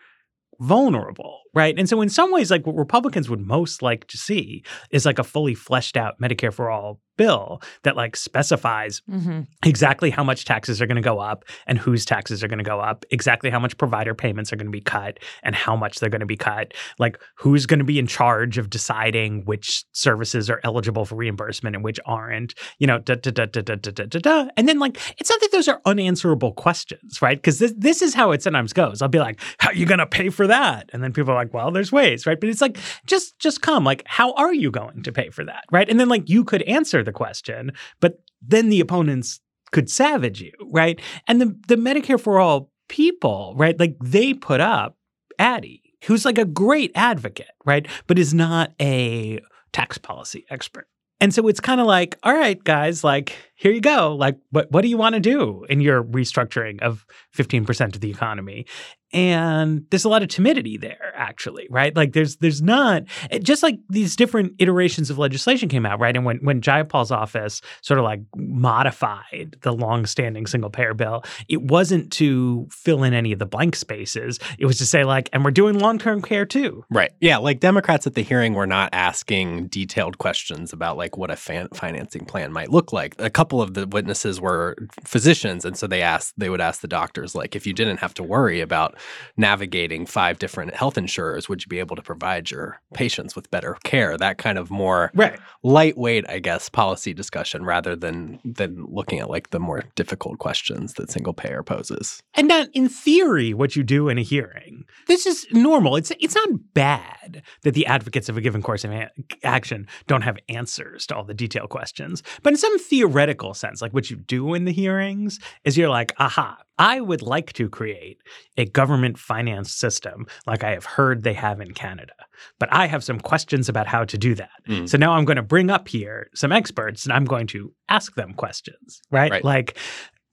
vulnerable, 0.60 1.40
right? 1.54 1.78
And 1.78 1.88
so 1.88 2.02
in 2.02 2.10
some 2.10 2.32
ways, 2.32 2.52
like 2.52 2.66
what 2.66 2.76
Republicans 2.76 3.30
would 3.30 3.46
most 3.46 3.82
like 3.82 4.08
to 4.08 4.18
see 4.18 4.64
is 4.92 5.06
like 5.06 5.20
a 5.20 5.24
fully 5.24 5.54
fleshed 5.54 5.98
out 5.98 6.20
Medicare 6.22 6.54
for 6.54 6.70
all 6.70 7.00
bill 7.18 7.62
that 7.84 7.96
like 7.96 8.16
specifies 8.16 9.02
Mhm. 9.10 9.48
exactly 9.66 10.10
how 10.10 10.24
much 10.24 10.46
taxes 10.46 10.82
are 10.82 10.86
going 10.86 10.96
to 10.96 11.02
go 11.02 11.20
up 11.20 11.44
and 11.66 11.78
whose 11.78 12.06
taxes 12.06 12.44
are 12.44 12.48
going 12.48 12.58
to 12.60 12.64
go 12.64 12.80
up, 12.80 13.04
exactly 13.12 13.50
how 13.50 13.60
much 13.60 13.78
provider 13.78 14.14
payments 14.14 14.54
are 14.54 14.56
going 14.56 14.68
to 14.68 14.72
be 14.72 14.82
cut 14.82 15.18
and 15.44 15.56
how 15.56 15.76
much 15.76 16.00
they're 16.00 16.10
going 16.10 16.22
to 16.22 16.26
be 16.26 16.38
cut, 16.38 16.74
like 17.00 17.18
who's 17.36 17.66
going 17.66 17.80
to 17.80 17.86
be 17.86 18.00
in 18.00 18.08
charge 18.08 18.58
of 18.58 18.70
deciding 18.70 19.44
which 19.46 19.84
services 19.92 20.50
are 20.50 20.62
eligible 20.64 21.06
for 21.06 21.16
reimbursement 21.16 21.76
and 21.76 21.84
which 21.84 22.00
aren't, 22.06 22.54
you 22.80 22.88
know, 22.88 23.00
da 23.00 23.16
da 23.16 23.32
da 23.32 23.46
da 23.46 23.62
da 23.62 23.76
da 23.76 23.92
da 23.92 24.06
da. 24.06 24.20
da. 24.20 24.48
And 24.56 24.68
then 24.70 24.80
like 24.80 24.98
it's 25.18 25.30
not 25.30 25.40
that 25.42 25.52
those 25.52 25.68
are 25.68 25.82
unanswerable 25.86 26.54
questions, 26.54 27.22
right? 27.22 27.38
Because 27.38 27.60
this 27.60 27.74
this 27.78 28.02
is 28.02 28.14
how 28.14 28.32
it 28.32 28.42
sometimes 28.44 28.74
goes. 28.74 29.02
I'll 29.02 29.08
be 29.10 29.20
like, 29.20 29.40
how 29.60 29.70
are 29.70 29.76
you 29.76 29.86
going 29.86 30.00
to 30.00 30.06
pay 30.06 30.30
for 30.30 30.48
that? 30.48 30.90
And 30.94 31.04
then 31.04 31.14
people 31.14 31.32
are 31.32 31.36
like, 31.36 31.54
well, 31.54 31.72
there's 31.72 31.92
ways, 31.92 32.26
right? 32.26 32.40
But 32.40 32.50
it's 32.50 32.62
like 32.62 32.78
just 33.06 33.38
just 33.40 33.62
come, 33.62 33.84
like, 33.84 34.04
how 34.06 34.34
are 34.34 34.54
you 34.54 34.72
going 34.72 35.04
to 35.04 35.12
pay 35.12 35.30
for 35.30 35.44
that, 35.46 35.64
right? 35.72 35.90
And 35.90 36.00
then 36.00 36.10
like 36.10 36.30
you 36.30 36.44
could 36.44 36.62
answer 36.64 37.04
the 37.08 37.12
question, 37.12 37.72
but 38.00 38.20
then 38.42 38.70
the 38.70 38.80
opponents 38.80 39.40
could 39.72 39.90
savage 39.90 40.42
you, 40.42 40.52
right? 40.72 41.00
And 41.28 41.42
the 41.42 41.56
the 41.68 41.76
Medicare 41.76 42.20
for 42.20 42.40
all 42.40 42.72
people, 42.88 43.54
right? 43.58 43.80
Like 43.80 43.98
they 44.02 44.34
put 44.34 44.62
up 44.62 44.98
Ady, 45.40 45.82
who's 46.06 46.26
like 46.26 46.38
a 46.38 46.46
great 46.46 46.92
advocate, 46.96 47.56
right? 47.66 47.88
But 48.06 48.20
is 48.20 48.34
not 48.34 48.74
a 48.80 49.40
tax 49.74 49.98
policy 49.98 50.46
expert. 50.50 50.88
And 51.20 51.34
so 51.34 51.48
it's 51.48 51.60
kind 51.60 51.82
of 51.82 51.88
like, 51.88 52.18
all 52.22 52.34
right, 52.34 52.64
guys, 52.64 53.04
like 53.04 53.36
here 53.56 53.72
you 53.72 53.82
go. 53.82 54.16
Like, 54.16 54.38
what 54.52 54.72
what 54.72 54.82
do 54.82 54.88
you 54.88 54.98
want 54.98 55.16
to 55.16 55.20
do 55.20 55.66
in 55.68 55.82
your 55.82 56.04
restructuring 56.04 56.82
of 56.82 57.06
15% 57.36 57.96
of 57.96 58.02
the 58.02 58.12
economy? 58.12 58.68
And 59.14 59.86
there's 59.90 60.04
a 60.04 60.10
lot 60.10 60.22
of 60.22 60.28
timidity 60.28 60.78
there, 60.78 61.14
actually, 61.16 61.68
right? 61.70 61.96
Like 61.96 62.12
there's 62.12 62.38
there's 62.38 62.62
not 62.62 63.04
just 63.42 63.64
like 63.64 63.80
these 63.90 64.18
different 64.18 64.54
iterations 64.60 65.10
of 65.10 65.18
legislation 65.18 65.70
came 65.70 65.86
out, 65.86 66.00
right? 66.00 66.16
And 66.16 66.26
when 66.26 66.38
when 66.40 66.60
Jayapal's 66.60 67.10
office 67.10 67.62
sort 67.82 68.00
of 68.00 68.04
like 68.04 68.22
modified 68.36 69.56
the 69.62 69.72
long-standing 69.72 70.46
single 70.46 70.70
payer 70.70 70.94
bill, 70.94 71.24
it 71.48 71.62
wasn't 71.62 72.12
to 72.14 72.68
fill 72.70 73.04
in 73.04 73.14
any 73.14 73.32
of 73.32 73.40
the 73.40 73.46
blank 73.46 73.78
spaces. 73.78 74.40
It 74.60 74.66
was 74.66 74.78
to 74.80 74.86
say 74.86 75.06
like, 75.06 75.30
and 75.32 75.46
we're 75.46 75.52
doing 75.52 75.80
long-term 75.80 76.22
care 76.22 76.46
too. 76.46 76.84
Right. 76.90 77.12
Yeah. 77.22 77.38
Like 77.38 77.62
Democrats 77.62 78.08
at 78.08 78.16
the 78.16 78.24
hearing 78.24 78.56
were 78.56 78.68
not 78.68 78.90
asking 78.92 79.68
detailed 79.68 80.18
questions 80.18 80.74
about 80.74 80.98
like 80.98 81.18
what 81.18 81.32
a 81.32 81.38
fan- 81.38 81.70
financing 81.74 82.26
plan 82.26 82.52
might 82.52 82.72
look 82.72 82.92
like. 82.92 83.16
A 83.20 83.30
couple 83.30 83.62
of 83.62 83.74
the 83.74 83.88
witnesses 83.88 84.42
were 84.42 84.76
physicians, 85.06 85.64
and 85.64 85.78
so 85.78 85.88
they 85.88 86.02
asked 86.02 86.34
they 86.38 86.50
would 86.50 86.62
ask 86.62 86.82
the 86.82 86.88
doctors 86.90 87.36
like, 87.36 87.56
if 87.56 87.66
you 87.66 87.74
didn't 87.74 87.98
have 87.98 88.14
to 88.16 88.24
worry 88.24 88.60
about 88.60 88.97
navigating 89.36 90.06
five 90.06 90.40
different 90.40 90.74
health 90.76 90.98
insurers, 90.98 91.48
would 91.50 91.62
you 91.64 91.68
be 91.68 91.80
able 91.80 91.96
to 91.96 92.02
provide 92.02 92.50
your 92.52 92.80
patients 92.94 93.36
with 93.36 93.52
better 93.52 93.78
care? 93.84 94.18
That 94.18 94.38
kind 94.38 94.58
of 94.58 94.70
more 94.72 95.12
Right. 95.14 95.40
lightweight, 95.64 96.30
I 96.30 96.40
guess, 96.40 96.70
policy 96.70 97.14
discussion 97.14 97.64
rather 97.66 97.96
than 97.96 98.40
than 98.44 98.86
looking 98.90 99.20
at 99.20 99.30
like 99.30 99.50
the 99.50 99.60
more 99.60 99.84
difficult 99.96 100.40
questions 100.40 100.94
that 100.94 101.12
single 101.12 101.34
payer 101.34 101.64
poses. 101.64 102.22
And 102.34 102.48
not 102.48 102.68
in 102.74 102.90
theory 102.90 103.54
what 103.54 103.76
you 103.76 103.84
do 103.84 104.10
in 104.10 104.18
a 104.18 104.22
hearing. 104.24 104.84
This 105.08 105.26
is 105.26 105.46
normal. 105.52 105.96
It's 105.96 106.12
it's 106.20 106.36
not 106.36 106.50
bad 106.74 107.44
that 107.64 107.74
the 107.74 107.86
advocates 107.86 108.30
of 108.30 108.38
a 108.38 108.42
given 108.42 108.62
course 108.62 108.84
of 108.84 108.92
a- 108.92 109.12
action 109.44 109.88
don't 110.08 110.22
have 110.22 110.38
answers 110.50 111.06
to 111.08 111.16
all 111.16 111.24
the 111.24 111.34
detailed 111.34 111.70
questions. 111.70 112.24
But 112.44 112.54
in 112.54 112.58
some 112.58 112.78
theoretical 112.80 113.54
sense, 113.54 113.82
like 113.82 113.94
what 113.94 114.10
you 114.10 114.18
do 114.18 114.54
in 114.54 114.66
the 114.66 114.72
hearings 114.72 115.40
is 115.64 115.78
you're 115.78 115.90
like, 115.90 116.14
aha, 116.20 116.58
I 116.80 117.02
would 117.02 117.22
like 117.22 117.54
to 117.54 117.70
create 117.70 118.20
a 118.58 118.66
government 118.66 119.18
finance 119.18 119.74
system 119.74 120.28
like 120.46 120.64
I 120.64 120.72
have 120.72 120.86
heard 120.86 121.24
they 121.24 121.34
have 121.34 121.60
in 121.60 121.74
Canada. 121.74 122.14
But 122.60 122.70
I 122.72 122.86
have 122.86 123.04
some 123.04 123.20
questions 123.20 123.68
about 123.68 123.88
how 123.88 124.06
to 124.06 124.18
do 124.18 124.36
that. 124.36 124.50
Mm. 124.68 124.88
So 124.88 124.98
now 124.98 125.14
I'm 125.14 125.26
going 125.26 125.38
to 125.38 125.42
bring 125.42 125.70
up 125.70 125.88
here 125.88 126.30
some 126.36 126.52
experts 126.52 127.06
and 127.06 127.14
I'm 127.14 127.26
going 127.26 127.48
to 127.48 127.74
ask 127.90 128.14
them 128.16 128.34
questions, 128.34 129.02
right? 129.12 129.32
Right. 129.32 129.44
Like, 129.44 129.78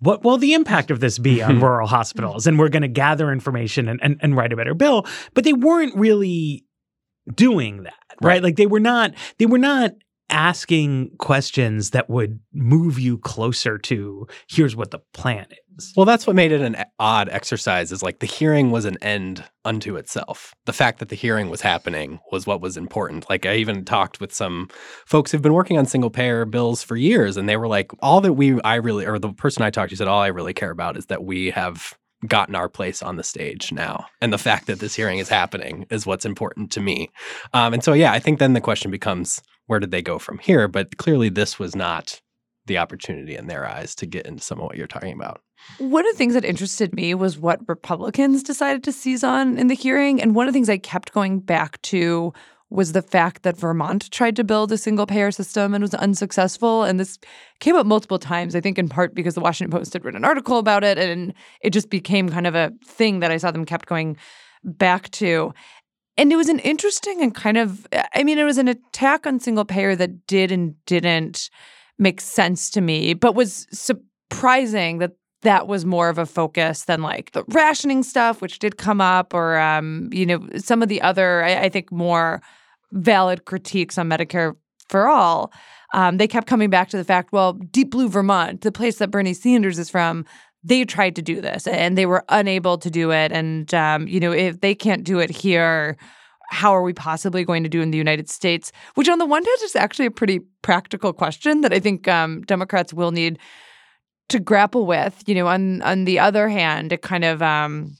what 0.00 0.22
will 0.22 0.36
the 0.36 0.52
impact 0.52 0.90
of 0.90 1.00
this 1.00 1.18
be 1.18 1.42
on 1.42 1.60
rural 1.60 1.88
hospitals? 1.88 2.46
And 2.46 2.58
we're 2.58 2.68
going 2.68 2.82
to 2.82 2.88
gather 2.88 3.32
information 3.32 3.88
and, 3.88 4.00
and, 4.02 4.18
and 4.20 4.36
write 4.36 4.52
a 4.52 4.56
better 4.56 4.74
bill. 4.74 5.06
But 5.32 5.44
they 5.44 5.54
weren't 5.54 5.94
really 5.96 6.66
doing 7.34 7.84
that, 7.84 7.94
right? 8.20 8.34
Right. 8.34 8.42
Like 8.42 8.56
they 8.56 8.66
were 8.66 8.80
not, 8.80 9.14
they 9.38 9.46
were 9.46 9.58
not 9.58 9.92
asking 10.34 11.12
questions 11.18 11.90
that 11.90 12.10
would 12.10 12.40
move 12.52 12.98
you 12.98 13.18
closer 13.18 13.78
to 13.78 14.26
here's 14.48 14.74
what 14.74 14.90
the 14.90 14.98
plan 15.12 15.46
is. 15.78 15.92
Well, 15.96 16.06
that's 16.06 16.26
what 16.26 16.34
made 16.34 16.50
it 16.50 16.60
an 16.60 16.76
odd 16.98 17.28
exercise 17.28 17.92
is 17.92 18.02
like 18.02 18.18
the 18.18 18.26
hearing 18.26 18.72
was 18.72 18.84
an 18.84 18.98
end 19.00 19.44
unto 19.64 19.94
itself. 19.94 20.52
The 20.66 20.72
fact 20.72 20.98
that 20.98 21.08
the 21.08 21.16
hearing 21.16 21.50
was 21.50 21.60
happening 21.60 22.18
was 22.32 22.48
what 22.48 22.60
was 22.60 22.76
important. 22.76 23.30
Like 23.30 23.46
I 23.46 23.54
even 23.54 23.84
talked 23.84 24.20
with 24.20 24.34
some 24.34 24.68
folks 25.06 25.30
who've 25.30 25.40
been 25.40 25.54
working 25.54 25.78
on 25.78 25.86
single 25.86 26.10
payer 26.10 26.44
bills 26.44 26.82
for 26.82 26.96
years 26.96 27.36
and 27.36 27.48
they 27.48 27.56
were 27.56 27.68
like 27.68 27.92
all 28.02 28.20
that 28.20 28.32
we 28.32 28.60
I 28.62 28.74
really 28.74 29.06
or 29.06 29.20
the 29.20 29.32
person 29.32 29.62
I 29.62 29.70
talked 29.70 29.90
to 29.90 29.96
said 29.96 30.08
all 30.08 30.20
I 30.20 30.28
really 30.28 30.52
care 30.52 30.72
about 30.72 30.96
is 30.96 31.06
that 31.06 31.22
we 31.22 31.50
have 31.50 31.94
gotten 32.26 32.56
our 32.56 32.68
place 32.68 33.02
on 33.02 33.16
the 33.16 33.22
stage 33.22 33.70
now. 33.70 34.06
And 34.20 34.32
the 34.32 34.38
fact 34.38 34.66
that 34.66 34.80
this 34.80 34.96
hearing 34.96 35.18
is 35.20 35.28
happening 35.28 35.86
is 35.90 36.06
what's 36.06 36.24
important 36.24 36.72
to 36.72 36.80
me. 36.80 37.10
Um, 37.52 37.74
and 37.74 37.84
so 37.84 37.92
yeah, 37.92 38.12
I 38.12 38.18
think 38.18 38.40
then 38.40 38.54
the 38.54 38.60
question 38.60 38.90
becomes 38.90 39.40
where 39.66 39.80
did 39.80 39.90
they 39.90 40.02
go 40.02 40.18
from 40.18 40.38
here? 40.38 40.68
But 40.68 40.96
clearly 40.96 41.28
this 41.28 41.58
was 41.58 41.74
not 41.74 42.20
the 42.66 42.78
opportunity 42.78 43.36
in 43.36 43.46
their 43.46 43.66
eyes 43.68 43.94
to 43.96 44.06
get 44.06 44.26
into 44.26 44.42
some 44.42 44.58
of 44.58 44.64
what 44.64 44.76
you're 44.76 44.86
talking 44.86 45.12
about. 45.12 45.42
One 45.78 46.06
of 46.06 46.12
the 46.12 46.18
things 46.18 46.34
that 46.34 46.44
interested 46.44 46.94
me 46.94 47.14
was 47.14 47.38
what 47.38 47.60
Republicans 47.68 48.42
decided 48.42 48.82
to 48.84 48.92
seize 48.92 49.24
on 49.24 49.58
in 49.58 49.68
the 49.68 49.74
hearing. 49.74 50.20
And 50.20 50.34
one 50.34 50.46
of 50.46 50.52
the 50.52 50.56
things 50.56 50.68
I 50.68 50.78
kept 50.78 51.12
going 51.12 51.40
back 51.40 51.80
to 51.82 52.32
was 52.70 52.92
the 52.92 53.02
fact 53.02 53.42
that 53.42 53.56
Vermont 53.56 54.10
tried 54.10 54.36
to 54.36 54.44
build 54.44 54.72
a 54.72 54.78
single 54.78 55.06
payer 55.06 55.30
system 55.30 55.74
and 55.74 55.82
was 55.82 55.94
unsuccessful. 55.94 56.82
And 56.82 56.98
this 56.98 57.18
came 57.60 57.76
up 57.76 57.86
multiple 57.86 58.18
times, 58.18 58.56
I 58.56 58.60
think 58.60 58.78
in 58.78 58.88
part 58.88 59.14
because 59.14 59.34
the 59.34 59.40
Washington 59.40 59.76
Post 59.76 59.92
had 59.92 60.04
written 60.04 60.22
an 60.22 60.24
article 60.24 60.58
about 60.58 60.84
it. 60.84 60.98
And 60.98 61.34
it 61.60 61.70
just 61.70 61.88
became 61.88 62.28
kind 62.28 62.46
of 62.46 62.54
a 62.54 62.72
thing 62.84 63.20
that 63.20 63.30
I 63.30 63.36
saw 63.36 63.50
them 63.50 63.64
kept 63.64 63.86
going 63.86 64.16
back 64.64 65.10
to. 65.12 65.52
And 66.16 66.32
it 66.32 66.36
was 66.36 66.48
an 66.48 66.60
interesting 66.60 67.20
and 67.22 67.34
kind 67.34 67.56
of, 67.56 67.86
I 68.14 68.22
mean, 68.22 68.38
it 68.38 68.44
was 68.44 68.58
an 68.58 68.68
attack 68.68 69.26
on 69.26 69.40
single 69.40 69.64
payer 69.64 69.96
that 69.96 70.26
did 70.26 70.52
and 70.52 70.74
didn't 70.86 71.50
make 71.98 72.20
sense 72.20 72.70
to 72.70 72.80
me, 72.80 73.14
but 73.14 73.34
was 73.34 73.66
surprising 73.72 74.98
that 74.98 75.12
that 75.42 75.66
was 75.66 75.84
more 75.84 76.08
of 76.08 76.18
a 76.18 76.26
focus 76.26 76.84
than 76.84 77.02
like 77.02 77.32
the 77.32 77.44
rationing 77.48 78.02
stuff, 78.02 78.40
which 78.40 78.58
did 78.58 78.78
come 78.78 79.00
up, 79.00 79.34
or 79.34 79.58
um, 79.58 80.08
you 80.12 80.24
know, 80.24 80.46
some 80.56 80.82
of 80.82 80.88
the 80.88 81.02
other, 81.02 81.44
I, 81.44 81.64
I 81.64 81.68
think, 81.68 81.92
more 81.92 82.40
valid 82.92 83.44
critiques 83.44 83.98
on 83.98 84.08
Medicare 84.08 84.54
for 84.88 85.08
all. 85.08 85.52
Um, 85.92 86.16
they 86.16 86.26
kept 86.26 86.46
coming 86.46 86.70
back 86.70 86.88
to 86.90 86.96
the 86.96 87.04
fact, 87.04 87.32
well, 87.32 87.52
Deep 87.52 87.90
Blue 87.90 88.08
Vermont, 88.08 88.62
the 88.62 88.72
place 88.72 88.98
that 88.98 89.10
Bernie 89.10 89.34
Sanders 89.34 89.78
is 89.78 89.90
from, 89.90 90.24
they 90.64 90.84
tried 90.84 91.14
to 91.16 91.22
do 91.22 91.40
this 91.40 91.66
and 91.66 91.96
they 91.96 92.06
were 92.06 92.24
unable 92.30 92.78
to 92.78 92.90
do 92.90 93.12
it. 93.12 93.30
And 93.30 93.72
um, 93.74 94.08
you 94.08 94.18
know, 94.18 94.32
if 94.32 94.60
they 94.60 94.74
can't 94.74 95.04
do 95.04 95.18
it 95.18 95.30
here, 95.30 95.96
how 96.50 96.74
are 96.74 96.82
we 96.82 96.92
possibly 96.92 97.44
going 97.44 97.62
to 97.62 97.68
do 97.68 97.80
in 97.80 97.90
the 97.90 97.98
United 97.98 98.28
States? 98.30 98.72
Which, 98.94 99.08
on 99.08 99.18
the 99.18 99.26
one 99.26 99.44
hand, 99.44 99.58
is 99.62 99.76
actually 99.76 100.06
a 100.06 100.10
pretty 100.10 100.40
practical 100.62 101.12
question 101.12 101.60
that 101.60 101.72
I 101.72 101.80
think 101.80 102.08
um, 102.08 102.42
Democrats 102.42 102.92
will 102.92 103.12
need 103.12 103.38
to 104.28 104.40
grapple 104.40 104.86
with. 104.86 105.22
You 105.26 105.34
know, 105.34 105.46
on 105.46 105.82
on 105.82 106.04
the 106.04 106.18
other 106.18 106.48
hand, 106.48 106.92
it 106.92 107.02
kind 107.02 107.24
of 107.24 107.42
um, 107.42 107.96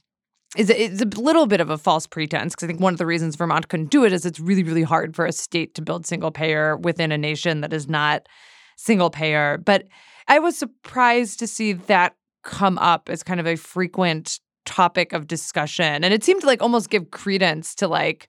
is 0.57 0.69
it's 0.69 1.01
a 1.01 1.21
little 1.21 1.45
bit 1.45 1.61
of 1.61 1.69
a 1.69 1.77
false 1.77 2.07
pretense 2.07 2.53
because 2.53 2.65
I 2.65 2.67
think 2.67 2.79
one 2.79 2.93
of 2.93 2.97
the 2.97 3.05
reasons 3.05 3.35
Vermont 3.35 3.67
couldn't 3.67 3.91
do 3.91 4.05
it 4.05 4.13
is 4.13 4.25
it's 4.25 4.39
really 4.39 4.63
really 4.63 4.83
hard 4.83 5.15
for 5.15 5.25
a 5.25 5.31
state 5.31 5.75
to 5.75 5.81
build 5.81 6.05
single 6.05 6.31
payer 6.31 6.77
within 6.77 7.11
a 7.11 7.17
nation 7.17 7.61
that 7.61 7.73
is 7.73 7.87
not 7.87 8.27
single 8.77 9.09
payer. 9.09 9.57
But 9.57 9.85
I 10.27 10.39
was 10.39 10.57
surprised 10.57 11.39
to 11.39 11.47
see 11.47 11.73
that 11.73 12.15
come 12.45 12.77
up 12.77 13.09
as 13.09 13.23
kind 13.23 13.41
of 13.41 13.45
a 13.45 13.57
frequent 13.57 14.39
topic 14.63 15.13
of 15.13 15.27
discussion 15.27 16.03
and 16.03 16.13
it 16.13 16.23
seemed 16.23 16.41
to 16.41 16.47
like 16.47 16.61
almost 16.61 16.89
give 16.89 17.11
credence 17.11 17.75
to 17.75 17.87
like 17.87 18.27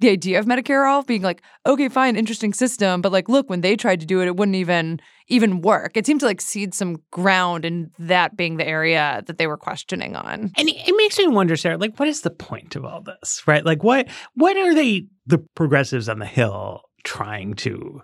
the 0.00 0.10
idea 0.10 0.38
of 0.38 0.46
Medicare 0.46 0.88
all 0.88 1.02
being 1.02 1.22
like, 1.22 1.42
okay, 1.66 1.88
fine, 1.88 2.16
interesting 2.16 2.52
system, 2.52 3.00
but 3.00 3.12
like, 3.12 3.28
look, 3.28 3.48
when 3.48 3.60
they 3.60 3.76
tried 3.76 4.00
to 4.00 4.06
do 4.06 4.20
it, 4.20 4.26
it 4.26 4.36
wouldn't 4.36 4.56
even 4.56 5.00
even 5.28 5.62
work. 5.62 5.96
It 5.96 6.04
seemed 6.04 6.20
to 6.20 6.26
like 6.26 6.40
seed 6.40 6.74
some 6.74 6.98
ground 7.10 7.64
in 7.64 7.90
that 7.98 8.36
being 8.36 8.56
the 8.56 8.66
area 8.66 9.22
that 9.26 9.38
they 9.38 9.46
were 9.46 9.56
questioning 9.56 10.16
on. 10.16 10.52
And 10.56 10.68
it 10.68 10.94
makes 10.96 11.18
me 11.18 11.28
wonder, 11.28 11.56
Sarah, 11.56 11.78
like, 11.78 11.98
what 11.98 12.08
is 12.08 12.22
the 12.22 12.30
point 12.30 12.76
of 12.76 12.84
all 12.84 13.02
this, 13.02 13.42
right? 13.46 13.64
Like, 13.64 13.82
what 13.82 14.08
what 14.34 14.56
are 14.56 14.74
they, 14.74 15.06
the 15.26 15.38
progressives 15.38 16.08
on 16.08 16.18
the 16.18 16.26
Hill, 16.26 16.82
trying 17.04 17.54
to 17.54 18.02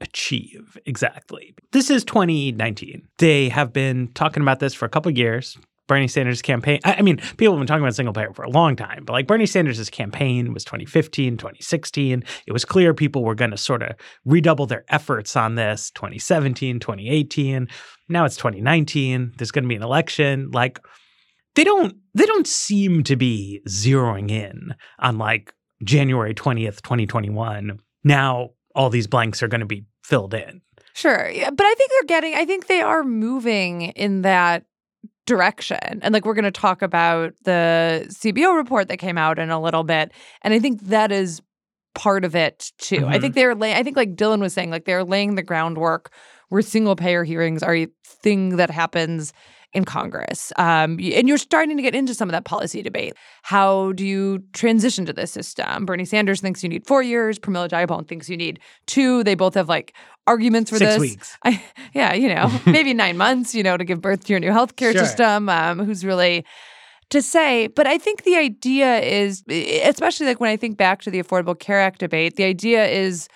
achieve 0.00 0.78
exactly? 0.86 1.54
This 1.72 1.90
is 1.90 2.04
2019. 2.04 3.06
They 3.18 3.48
have 3.48 3.72
been 3.72 4.08
talking 4.14 4.42
about 4.42 4.60
this 4.60 4.74
for 4.74 4.84
a 4.84 4.90
couple 4.90 5.10
years. 5.12 5.56
Bernie 5.86 6.08
Sanders' 6.08 6.40
campaign. 6.40 6.80
I 6.84 6.94
I 6.94 7.02
mean, 7.02 7.18
people 7.36 7.54
have 7.54 7.60
been 7.60 7.66
talking 7.66 7.82
about 7.82 7.94
single 7.94 8.14
payer 8.14 8.32
for 8.32 8.42
a 8.42 8.50
long 8.50 8.74
time, 8.74 9.04
but 9.04 9.12
like 9.12 9.26
Bernie 9.26 9.46
Sanders' 9.46 9.90
campaign 9.90 10.54
was 10.54 10.64
2015, 10.64 11.36
2016. 11.36 12.24
It 12.46 12.52
was 12.52 12.64
clear 12.64 12.94
people 12.94 13.22
were 13.22 13.34
going 13.34 13.50
to 13.50 13.58
sort 13.58 13.82
of 13.82 13.94
redouble 14.24 14.66
their 14.66 14.84
efforts 14.88 15.36
on 15.36 15.56
this 15.56 15.90
2017, 15.90 16.80
2018. 16.80 17.68
Now 18.08 18.24
it's 18.24 18.36
2019. 18.36 19.32
There's 19.36 19.50
going 19.50 19.64
to 19.64 19.68
be 19.68 19.76
an 19.76 19.82
election. 19.82 20.50
Like, 20.52 20.78
they 21.54 21.64
don't 21.64 21.94
they 22.14 22.26
don't 22.26 22.46
seem 22.46 23.04
to 23.04 23.16
be 23.16 23.60
zeroing 23.68 24.30
in 24.30 24.74
on 24.98 25.18
like 25.18 25.52
January 25.82 26.34
20th, 26.34 26.80
2021. 26.82 27.78
Now 28.04 28.50
all 28.74 28.90
these 28.90 29.06
blanks 29.06 29.42
are 29.42 29.48
going 29.48 29.60
to 29.60 29.66
be 29.66 29.84
filled 30.02 30.34
in. 30.34 30.60
Sure. 30.94 31.28
Yeah, 31.28 31.50
but 31.50 31.64
I 31.64 31.74
think 31.74 31.90
they're 31.90 32.06
getting 32.20 32.34
I 32.34 32.44
think 32.44 32.66
they 32.66 32.80
are 32.80 33.02
moving 33.04 33.82
in 33.82 34.22
that 34.22 34.64
direction. 35.26 36.00
And 36.02 36.12
like 36.12 36.24
we're 36.24 36.34
going 36.34 36.44
to 36.44 36.50
talk 36.50 36.82
about 36.82 37.32
the 37.44 38.06
CBO 38.10 38.54
report 38.56 38.88
that 38.88 38.98
came 38.98 39.16
out 39.18 39.38
in 39.38 39.50
a 39.50 39.60
little 39.60 39.84
bit, 39.84 40.12
and 40.42 40.52
I 40.54 40.58
think 40.58 40.82
that 40.84 41.10
is 41.12 41.40
part 41.94 42.24
of 42.24 42.34
it 42.34 42.72
too. 42.78 43.06
I 43.06 43.18
Mhm. 43.18 43.20
think 43.20 43.34
they're 43.34 43.54
lay- 43.54 43.74
I 43.74 43.82
think 43.82 43.96
like 43.96 44.16
Dylan 44.16 44.40
was 44.40 44.52
saying 44.52 44.70
like 44.70 44.84
they're 44.84 45.04
laying 45.04 45.34
the 45.36 45.42
groundwork 45.42 46.12
where 46.48 46.60
single 46.62 46.96
payer 46.96 47.24
hearings 47.24 47.62
are 47.62 47.74
a 47.74 47.86
thing 48.04 48.56
that 48.56 48.70
happens 48.70 49.32
in 49.74 49.84
Congress. 49.84 50.52
Um, 50.56 50.98
and 51.02 51.28
you're 51.28 51.38
starting 51.38 51.76
to 51.76 51.82
get 51.82 51.94
into 51.94 52.14
some 52.14 52.28
of 52.28 52.32
that 52.32 52.44
policy 52.44 52.80
debate. 52.82 53.14
How 53.42 53.92
do 53.92 54.06
you 54.06 54.42
transition 54.52 55.04
to 55.06 55.12
this 55.12 55.32
system? 55.32 55.84
Bernie 55.84 56.04
Sanders 56.04 56.40
thinks 56.40 56.62
you 56.62 56.68
need 56.68 56.86
four 56.86 57.02
years. 57.02 57.38
Pramila 57.38 57.68
Jayapal 57.68 58.06
thinks 58.06 58.30
you 58.30 58.36
need 58.36 58.60
two. 58.86 59.24
They 59.24 59.34
both 59.34 59.54
have 59.54 59.68
like 59.68 59.94
arguments 60.26 60.70
for 60.70 60.78
Six 60.78 60.92
this. 60.92 61.00
weeks. 61.00 61.38
I, 61.44 61.62
yeah, 61.94 62.14
you 62.14 62.32
know, 62.32 62.50
maybe 62.66 62.94
nine 62.94 63.16
months, 63.16 63.54
you 63.54 63.62
know, 63.62 63.76
to 63.76 63.84
give 63.84 64.00
birth 64.00 64.24
to 64.26 64.32
your 64.32 64.40
new 64.40 64.50
healthcare 64.50 64.92
Sure. 64.92 65.04
system. 65.04 65.48
Um, 65.48 65.80
who's 65.84 66.04
really 66.04 66.44
to 67.10 67.20
say, 67.20 67.66
but 67.66 67.86
I 67.86 67.98
think 67.98 68.22
the 68.22 68.36
idea 68.36 68.98
is, 69.00 69.44
especially 69.48 70.26
like 70.26 70.40
when 70.40 70.50
I 70.50 70.56
think 70.56 70.76
back 70.78 71.02
to 71.02 71.10
the 71.10 71.22
Affordable 71.22 71.58
Care 71.58 71.80
Act 71.80 71.98
debate, 72.00 72.36
the 72.36 72.44
idea 72.44 72.86
is 72.86 73.28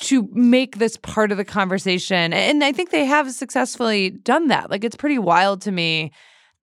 to 0.00 0.28
make 0.32 0.78
this 0.78 0.96
part 0.96 1.32
of 1.32 1.38
the 1.38 1.44
conversation. 1.44 2.32
And 2.32 2.62
I 2.62 2.72
think 2.72 2.90
they 2.90 3.04
have 3.04 3.30
successfully 3.32 4.10
done 4.10 4.48
that. 4.48 4.70
Like 4.70 4.84
it's 4.84 4.96
pretty 4.96 5.18
wild 5.18 5.60
to 5.62 5.72
me 5.72 6.12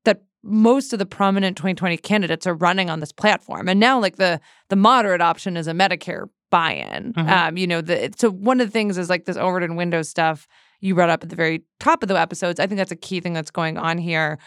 that 0.06 0.22
most 0.44 0.94
of 0.94 1.00
the 1.00 1.06
prominent 1.06 1.58
2020 1.58 1.98
candidates 1.98 2.48
are 2.48 2.54
running 2.54 2.90
on 2.90 3.02
this 3.02 3.12
platform. 3.12 3.68
And 3.68 3.80
now 3.80 4.00
like 4.00 4.16
the 4.16 4.40
the 4.70 4.76
moderate 4.76 5.22
option 5.22 5.58
is 5.58 5.68
a 5.68 5.74
Medicare 5.74 6.30
buy-in. 6.50 7.14
Mhm. 7.14 7.30
Um, 7.30 7.58
you 7.58 7.68
know, 7.68 7.82
the 7.82 8.14
so 8.18 8.30
one 8.30 8.62
of 8.62 8.68
the 8.68 8.72
things 8.72 8.98
is 8.98 9.10
like 9.10 9.26
this 9.26 9.38
Overton 9.38 9.76
window 9.76 10.02
stuff 10.02 10.48
you 10.80 10.96
brought 10.96 11.10
up 11.10 11.24
at 11.24 11.30
the 11.30 11.36
very 11.36 11.64
top 11.80 12.04
of 12.04 12.10
the 12.10 12.20
episodes. 12.20 12.60
I 12.60 12.68
think 12.68 12.78
that's 12.78 12.92
a 12.92 12.96
key 12.96 13.20
thing 13.20 13.34
that's 13.34 13.52
going 13.52 13.78
on 13.78 13.98
here. 13.98 14.38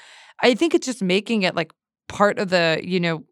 I 0.43 0.55
think 0.55 0.75
it's 0.75 0.87
just 0.87 1.03
making 1.03 1.43
it 1.43 1.55
like 1.55 1.73
part 2.09 2.39
of 2.39 2.49
the, 2.49 2.81
you 2.83 3.01
know, 3.01 3.25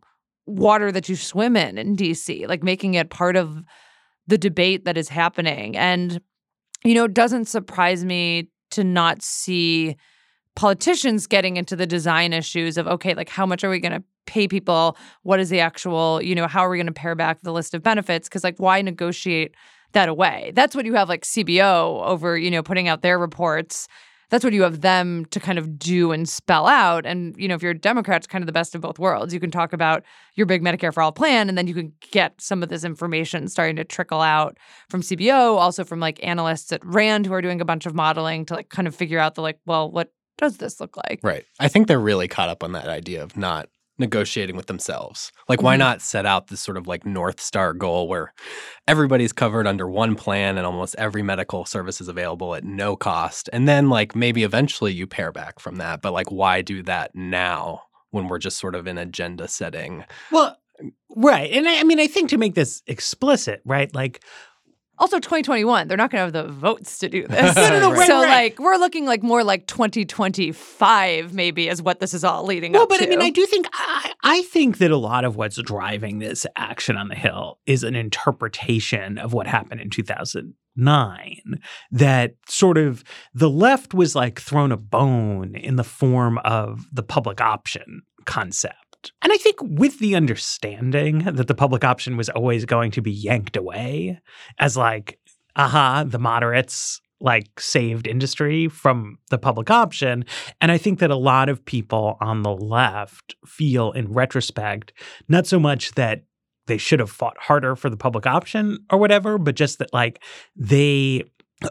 water 0.47 0.93
that 0.93 1.09
you 1.09 1.17
swim 1.17 1.57
in 1.57 1.79
in 1.79 1.97
DC, 1.97 2.47
like 2.49 2.63
making 2.63 2.95
it 2.95 3.11
part 3.11 3.37
of 3.37 3.63
the 4.27 4.39
debate 4.39 4.85
that 4.85 4.97
is 4.97 5.09
happening. 5.09 5.77
And, 5.77 6.21
you 6.85 6.95
know, 6.95 7.05
it 7.05 7.15
doesn't 7.15 7.47
surprise 7.47 8.05
me 8.05 8.51
to 8.73 8.85
not 8.85 9.23
see 9.23 9.97
politicians 10.55 11.27
getting 11.27 11.57
into 11.57 11.77
the 11.77 11.87
design 11.87 12.33
issues 12.33 12.77
of, 12.79 12.87
okay, 12.89 13.15
like 13.15 13.29
how 13.29 13.47
much 13.47 13.63
are 13.63 13.71
we 13.71 13.79
going 13.79 13.93
to 13.93 14.03
pay 14.27 14.49
people? 14.49 14.97
What 15.23 15.39
is 15.39 15.51
the 15.51 15.61
actual, 15.61 16.21
you 16.23 16.35
know, 16.35 16.49
how 16.49 16.61
are 16.61 16.71
we 16.71 16.79
going 16.79 16.87
to 16.87 16.93
pare 16.93 17.15
back 17.15 17.43
the 17.43 17.53
list 17.53 17.75
of 17.75 17.83
benefits? 17.83 18.29
Because, 18.29 18.43
like, 18.43 18.57
why 18.59 18.83
negotiate 18.83 19.55
that 19.93 20.09
away? 20.09 20.53
That's 20.55 20.75
what 20.75 20.85
you 20.85 20.95
have, 20.95 21.09
like, 21.09 21.23
CBO 21.23 22.05
over, 22.05 22.37
you 22.37 22.51
know, 22.51 22.63
putting 22.63 22.89
out 22.89 23.03
their 23.03 23.19
reports. 23.19 23.87
That's 24.31 24.43
what 24.43 24.53
you 24.53 24.63
have 24.63 24.81
them 24.81 25.25
to 25.27 25.39
kind 25.39 25.59
of 25.59 25.79
do 25.79 26.11
and 26.13 26.29
spell 26.29 26.67
out. 26.67 27.07
And, 27.07 27.35
you 27.39 27.47
know, 27.47 27.55
if 27.55 27.63
you're 27.63 27.73
a 27.73 27.79
Democrat, 27.79 28.19
it's 28.19 28.27
kind 28.27 28.43
of 28.43 28.47
the 28.47 28.53
best 28.53 28.75
of 28.75 28.81
both 28.81 28.99
worlds. 28.99 29.33
You 29.33 29.41
can 29.41 29.51
talk 29.51 29.73
about 29.73 30.03
your 30.35 30.47
big 30.47 30.63
Medicare 30.63 30.93
for 30.93 31.03
All 31.03 31.13
plan, 31.13 31.49
and 31.49 31.57
then 31.57 31.67
you 31.67 31.75
can 31.75 31.93
get 32.11 32.41
some 32.41 32.63
of 32.63 32.69
this 32.69 32.85
information 32.85 33.49
starting 33.49 33.77
to 33.77 33.85
trickle 33.85 34.21
out 34.21 34.59
from 34.89 35.03
CBO, 35.03 35.57
also 35.57 35.85
from 35.85 36.01
like 36.01 36.19
analysts 36.25 36.73
at 36.73 36.85
RAND 36.85 37.27
who 37.27 37.33
are 37.33 37.43
doing 37.43 37.61
a 37.61 37.65
bunch 37.65 37.87
of 37.87 37.95
modeling 37.95 38.45
to 38.47 38.55
like 38.55 38.69
kind 38.69 38.89
of 38.89 38.95
figure 38.95 39.19
out 39.19 39.37
the 39.37 39.43
like, 39.43 39.61
well, 39.65 39.91
what 39.91 40.13
does 40.39 40.59
this 40.59 40.81
look 40.81 40.97
like? 40.97 41.21
Right. 41.23 41.45
I 41.59 41.69
think 41.69 41.87
they're 41.87 41.99
really 41.99 42.29
caught 42.29 42.49
up 42.49 42.63
on 42.63 42.73
that 42.73 42.89
idea 42.89 43.23
of 43.23 43.37
not 43.37 43.69
negotiating 43.99 44.57
with 44.57 44.67
themselves. 44.67 45.33
Like, 45.49 45.63
why 45.63 45.77
Mhm. 45.77 45.81
not 45.81 46.03
set 46.03 46.27
out 46.27 46.49
this 46.49 46.61
sort 46.61 46.77
of 46.77 46.87
like 46.87 47.07
North 47.07 47.41
Star 47.41 47.73
goal 47.73 48.09
where 48.09 48.33
everybody's 48.89 49.33
covered 49.33 49.67
under 49.67 49.89
one 49.89 50.15
plan 50.15 50.59
and 50.59 50.67
almost 50.67 50.95
every 50.99 51.23
medical 51.23 51.65
service 51.65 52.01
is 52.01 52.09
available 52.09 52.55
at 52.55 52.65
no 52.65 52.97
cost? 52.97 53.49
And 53.53 53.69
then, 53.69 53.89
like, 53.89 54.15
maybe 54.15 54.43
eventually 54.43 54.93
you 54.93 55.07
pare 55.07 55.33
back 55.33 55.59
from 55.59 55.77
that. 55.77 56.03
But, 56.03 56.13
like, 56.13 56.31
why 56.31 56.63
do 56.63 56.83
that 56.85 57.15
now 57.15 57.83
when 58.11 58.29
we're 58.29 58.39
just 58.39 58.59
sort 58.59 58.75
of 58.75 58.87
in 58.87 58.99
agenda 58.99 59.49
setting? 59.49 60.05
Well, 60.31 60.57
right. 61.15 61.51
And 61.53 61.69
I, 61.69 61.81
I 61.81 61.83
mean, 61.85 61.99
I 62.01 62.07
think 62.07 62.31
to 62.31 62.39
make 62.39 62.55
this 62.55 62.83
explicit, 62.87 63.63
right? 63.65 63.95
Like, 63.95 64.23
Also, 64.99 65.19
2021, 65.19 65.89
they're 65.89 65.97
not 65.97 66.11
going 66.11 66.33
to 66.33 66.39
have 66.39 66.47
the 66.47 66.53
votes 66.53 66.99
to 66.99 67.09
do 67.09 67.27
this. 67.27 67.57
No, 67.67 67.69
no, 67.69 67.81
no, 67.81 67.93
right, 67.93 68.07
so, 68.07 68.23
right. 68.23 68.29
like, 68.29 68.59
we're 68.59 68.77
looking 68.77 69.07
like 69.07 69.23
more 69.23 69.43
like 69.43 69.67
2025, 69.67 71.35
maybe, 71.35 71.69
is 71.69 71.83
what 71.83 72.01
this 72.01 72.15
is 72.15 72.25
all 72.25 72.45
leading 72.45 72.73
well, 72.73 72.83
up 72.83 72.89
but 72.89 72.99
to. 72.99 73.07
I 73.07 73.09
mean, 73.09 73.23
I 73.23 73.31
do 73.31 73.45
think 73.47 73.67
I, 73.73 74.13
I 74.23 74.43
think 74.43 74.79
that 74.79 74.91
a 74.91 74.97
lot 74.97 75.25
of 75.25 75.37
what's 75.37 75.61
driving 75.61 76.19
this 76.19 76.47
action 76.57 76.97
on 76.97 77.09
the 77.09 77.15
Hill 77.15 77.59
is 77.67 77.83
an 77.83 77.95
interpretation 77.95 79.19
of 79.19 79.33
what 79.33 79.47
happened 79.47 79.81
in 79.81 79.91
2009. 79.91 81.41
That 81.91 82.35
sort 82.49 82.79
of 82.79 83.05
the 83.35 83.51
left 83.51 83.95
was 83.95 84.15
like 84.15 84.41
thrown 84.41 84.73
a 84.73 84.77
bone 84.77 85.55
in 85.55 85.77
the 85.77 85.85
form 85.85 86.39
of 86.39 86.87
the 86.93 87.03
public 87.03 87.41
option 87.41 88.03
concept. 88.25 88.86
And 89.23 89.33
I 89.33 89.37
think 89.37 89.57
with 89.61 89.99
the 89.99 90.15
understanding 90.15 91.19
that 91.21 91.49
the 91.49 91.55
public 91.55 91.85
option 91.85 92.17
was 92.17 92.29
always 92.29 92.65
going 92.65 92.91
to 92.93 93.03
be 93.03 93.13
yanked 93.13 93.57
away 93.57 94.21
as 94.59 94.77
like, 94.77 95.19
aha, 95.57 96.05
the 96.07 96.19
moderates 96.19 97.01
like 97.21 97.59
saved 97.59 98.07
industry 98.07 98.69
from 98.69 99.19
the 99.31 99.39
public 99.39 99.71
option. 99.71 100.25
And 100.61 100.71
I 100.71 100.79
think 100.79 100.99
that 100.99 101.11
a 101.11 101.17
lot 101.17 101.49
of 101.49 101.65
people 101.65 102.19
on 102.21 102.43
the 102.43 102.55
left 102.55 103.35
feel 103.47 103.93
in 103.93 104.13
retrospect, 104.13 104.93
not 105.29 105.47
so 105.47 105.59
much 105.59 105.93
that 105.93 106.25
they 106.67 106.79
should 106.79 107.01
have 107.01 107.11
fought 107.11 107.39
harder 107.39 107.77
for 107.77 107.89
the 107.89 107.97
public 107.97 108.27
option 108.27 108.79
or 108.91 108.99
whatever, 108.99 109.39
but 109.39 109.55
just 109.55 109.79
that 109.79 109.93
like 109.93 110.23
they 110.55 111.25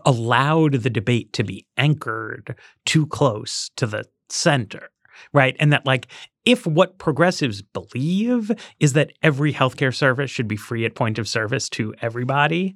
allowed 0.06 0.74
the 0.74 0.90
debate 0.90 1.34
to 1.34 1.44
be 1.44 1.68
anchored 1.78 2.56
too 2.86 3.06
close 3.06 3.70
to 3.76 3.86
the 3.86 4.06
center. 4.30 4.90
Right. 5.34 5.56
And 5.60 5.74
that, 5.74 5.86
like, 5.86 6.08
if 6.46 6.68
what 6.68 6.98
progressives 7.00 7.62
believe 7.62 8.52
is 8.80 8.94
that 8.94 9.12
every 9.24 9.52
healthcare 9.54 9.94
service 9.94 10.30
should 10.30 10.48
be 10.48 10.56
free 10.56 10.86
at 10.86 10.96
point 10.96 11.18
of 11.18 11.28
service 11.28 11.70
to 11.70 11.94
everybody, 12.02 12.76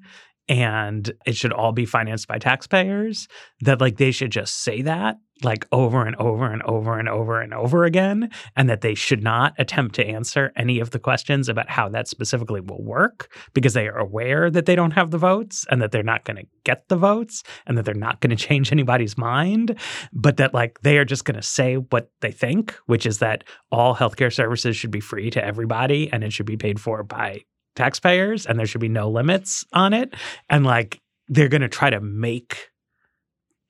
and 0.49 1.11
it 1.25 1.35
should 1.35 1.53
all 1.53 1.71
be 1.71 1.85
financed 1.85 2.27
by 2.27 2.39
taxpayers 2.39 3.27
that 3.61 3.79
like 3.79 3.97
they 3.97 4.11
should 4.11 4.31
just 4.31 4.63
say 4.63 4.81
that 4.81 5.17
like 5.43 5.65
over 5.71 6.05
and 6.05 6.15
over 6.17 6.51
and 6.51 6.61
over 6.63 6.99
and 6.99 7.07
over 7.07 7.39
and 7.39 7.53
over 7.53 7.85
again 7.85 8.29
and 8.57 8.69
that 8.69 8.81
they 8.81 8.93
should 8.93 9.23
not 9.23 9.53
attempt 9.57 9.95
to 9.95 10.05
answer 10.05 10.51
any 10.57 10.79
of 10.79 10.89
the 10.89 10.99
questions 10.99 11.47
about 11.47 11.69
how 11.69 11.87
that 11.87 12.07
specifically 12.07 12.59
will 12.59 12.83
work 12.83 13.31
because 13.53 13.73
they 13.73 13.87
are 13.87 13.97
aware 13.97 14.49
that 14.49 14.65
they 14.65 14.75
don't 14.75 14.91
have 14.91 15.11
the 15.11 15.17
votes 15.17 15.65
and 15.69 15.81
that 15.81 15.91
they're 15.91 16.03
not 16.03 16.25
going 16.25 16.35
to 16.35 16.45
get 16.65 16.87
the 16.89 16.97
votes 16.97 17.43
and 17.65 17.77
that 17.77 17.85
they're 17.85 17.93
not 17.93 18.19
going 18.19 18.29
to 18.35 18.35
change 18.35 18.71
anybody's 18.71 19.17
mind 19.17 19.77
but 20.11 20.37
that 20.37 20.53
like 20.53 20.81
they 20.81 20.97
are 20.97 21.05
just 21.05 21.25
going 21.25 21.37
to 21.37 21.43
say 21.43 21.75
what 21.75 22.11
they 22.21 22.31
think 22.31 22.71
which 22.87 23.05
is 23.05 23.19
that 23.19 23.43
all 23.71 23.95
healthcare 23.95 24.33
services 24.33 24.75
should 24.75 24.91
be 24.91 24.99
free 24.99 25.29
to 25.29 25.43
everybody 25.43 26.11
and 26.11 26.23
it 26.23 26.33
should 26.33 26.45
be 26.45 26.57
paid 26.57 26.79
for 26.81 27.03
by 27.03 27.41
taxpayers 27.79 28.45
and 28.45 28.59
there 28.59 28.67
should 28.67 28.81
be 28.81 28.89
no 28.89 29.09
limits 29.09 29.65
on 29.73 29.93
it 29.93 30.13
and 30.49 30.65
like 30.65 30.99
they're 31.29 31.47
going 31.47 31.61
to 31.61 31.69
try 31.69 31.89
to 31.89 31.99
make 32.01 32.69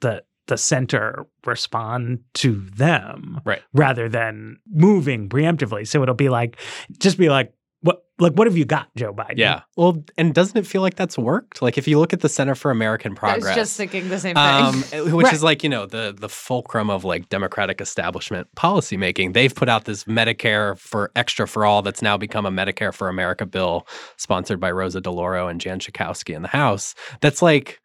the 0.02 0.24
the 0.48 0.58
center 0.58 1.28
respond 1.46 2.20
to 2.34 2.60
them 2.76 3.40
Right. 3.46 3.62
rather 3.72 4.10
than 4.10 4.58
moving 4.68 5.30
preemptively 5.30 5.88
so 5.88 6.02
it'll 6.02 6.16
be 6.16 6.30
like 6.30 6.60
just 6.98 7.20
be 7.20 7.30
like 7.30 7.54
what 7.82 8.04
like 8.20 8.34
what 8.34 8.46
have 8.48 8.58
you 8.58 8.66
got 8.66 8.88
joe 8.98 9.14
biden 9.14 9.38
Yeah. 9.38 9.62
Well, 9.78 10.04
and 10.18 10.34
doesn't 10.34 10.58
it 10.58 10.68
feel 10.68 10.82
like 10.82 10.96
that's 10.96 11.18
worked? 11.18 11.62
Like, 11.62 11.78
if 11.78 11.88
you 11.88 11.98
look 12.00 12.12
at 12.12 12.20
the 12.20 12.28
Center 12.28 12.54
for 12.56 12.72
American 12.72 13.14
I 13.14 13.16
Progress, 13.16 13.44
was 13.46 13.56
just 13.56 13.78
thinking 13.78 14.10
the 14.10 14.20
same 14.20 14.36
thing. 14.36 14.44
um, 14.46 14.82
which 15.14 15.24
Right. 15.26 15.34
is 15.34 15.42
like 15.44 15.64
you 15.64 15.70
know 15.70 15.86
the 15.86 16.14
the 16.18 16.28
fulcrum 16.28 16.90
of 16.90 17.06
like 17.06 17.30
democratic 17.30 17.80
establishment 17.80 18.48
policymaking. 18.58 19.34
They've 19.34 19.54
put 19.56 19.70
out 19.70 19.86
this 19.86 20.04
Medicare 20.04 20.78
for 20.78 21.12
extra 21.16 21.48
for 21.48 21.66
all 21.66 21.82
that's 21.82 22.02
now 22.02 22.18
become 22.18 22.46
a 22.46 22.52
Medicare 22.52 22.94
for 22.94 23.08
America 23.08 23.46
bill, 23.46 23.88
sponsored 24.18 24.60
by 24.60 24.72
Rosa 24.72 25.00
DeLauro 25.02 25.50
and 25.50 25.62
Jan 25.62 25.80
Schakowsky 25.80 26.36
in 26.36 26.42
the 26.42 26.48
House. 26.50 26.96
That's 27.22 27.42
like 27.42 27.80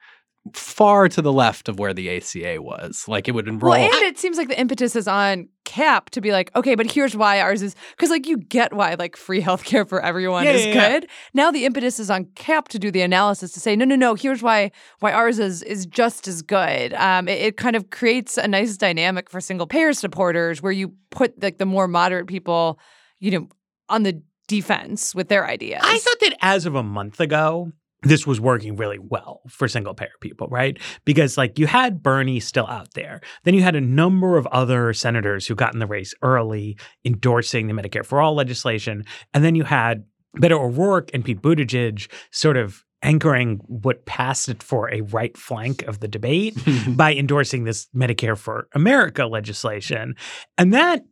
far 0.52 1.08
to 1.08 1.22
the 1.22 1.32
left 1.32 1.68
of 1.70 1.78
where 1.78 1.94
the 1.94 2.14
ACA 2.16 2.60
was. 2.60 3.06
Like 3.08 3.28
it 3.28 3.32
would 3.32 3.48
enroll. 3.48 3.72
Well, 3.72 3.82
and 3.82 4.02
it 4.02 4.18
seems 4.18 4.36
like 4.36 4.48
the 4.48 4.60
impetus 4.60 4.94
is 4.94 5.08
on 5.08 5.48
CAP 5.64 6.10
to 6.10 6.20
be 6.20 6.32
like, 6.32 6.54
okay, 6.54 6.74
but 6.74 6.90
here's 6.90 7.16
why 7.16 7.40
ours 7.40 7.62
is 7.62 7.74
because 7.92 8.10
like 8.10 8.26
you 8.26 8.36
get 8.36 8.74
why 8.74 8.94
like 8.98 9.16
free 9.16 9.40
healthcare 9.40 9.88
for 9.88 10.02
everyone 10.02 10.44
Yeah, 10.44 10.50
is 10.50 10.66
yeah, 10.66 10.74
yeah. 10.74 10.90
good. 11.00 11.08
Now 11.32 11.50
the 11.50 11.64
impetus 11.64 11.98
is 11.98 12.10
on 12.10 12.26
CAP 12.34 12.68
to 12.68 12.78
do 12.78 12.90
the 12.90 13.00
analysis 13.00 13.52
to 13.52 13.60
say, 13.60 13.74
no, 13.74 13.86
no, 13.86 13.96
no, 13.96 14.14
here's 14.14 14.42
why 14.42 14.70
why 15.00 15.12
ours 15.12 15.38
is 15.38 15.62
is 15.62 15.86
just 15.86 16.28
as 16.28 16.42
good. 16.42 16.92
Um, 16.94 17.26
it, 17.26 17.40
it 17.40 17.56
kind 17.56 17.74
of 17.74 17.88
creates 17.90 18.36
a 18.36 18.46
nice 18.46 18.76
dynamic 18.76 19.30
for 19.30 19.40
single 19.40 19.66
payer 19.66 19.94
supporters 19.94 20.60
where 20.62 20.72
you 20.72 20.92
put 21.10 21.42
like 21.42 21.56
the 21.56 21.66
more 21.66 21.88
moderate 21.88 22.26
people, 22.26 22.78
you 23.18 23.30
know, 23.30 23.48
on 23.88 24.02
the 24.02 24.22
defense 24.46 25.14
with 25.14 25.28
their 25.28 25.46
ideas. 25.46 25.80
I 25.82 25.96
thought 25.98 26.20
that 26.20 26.36
as 26.42 26.66
of 26.66 26.74
a 26.74 26.82
month 26.82 27.18
ago, 27.18 27.72
this 28.04 28.26
was 28.26 28.40
working 28.40 28.76
really 28.76 28.98
well 28.98 29.40
for 29.48 29.68
single 29.68 29.94
payer 29.94 30.12
people, 30.20 30.48
right? 30.48 30.78
Because 31.04 31.36
like 31.36 31.58
you 31.58 31.66
had 31.66 32.02
Bernie 32.02 32.40
still 32.40 32.66
out 32.66 32.94
there. 32.94 33.20
Then 33.44 33.54
you 33.54 33.62
had 33.62 33.76
a 33.76 33.80
number 33.80 34.36
of 34.36 34.46
other 34.48 34.92
senators 34.92 35.46
who 35.46 35.54
got 35.54 35.74
in 35.74 35.80
the 35.80 35.86
race 35.86 36.14
early 36.22 36.76
endorsing 37.04 37.66
the 37.66 37.74
Medicare 37.74 38.04
for 38.04 38.20
All 38.20 38.34
legislation. 38.34 39.04
And 39.32 39.44
then 39.44 39.54
you 39.54 39.64
had 39.64 40.04
Beto 40.36 40.60
O'Rourke 40.60 41.10
and 41.14 41.24
Pete 41.24 41.40
Buttigieg 41.40 42.10
sort 42.30 42.56
of 42.56 42.84
anchoring 43.02 43.60
what 43.66 44.06
passed 44.06 44.48
it 44.48 44.62
for 44.62 44.92
a 44.92 45.02
right 45.02 45.36
flank 45.36 45.82
of 45.82 46.00
the 46.00 46.08
debate 46.08 46.56
by 46.88 47.14
endorsing 47.14 47.64
this 47.64 47.86
Medicare 47.94 48.36
for 48.36 48.66
America 48.74 49.26
legislation. 49.26 50.14
And 50.56 50.72
that 50.72 51.04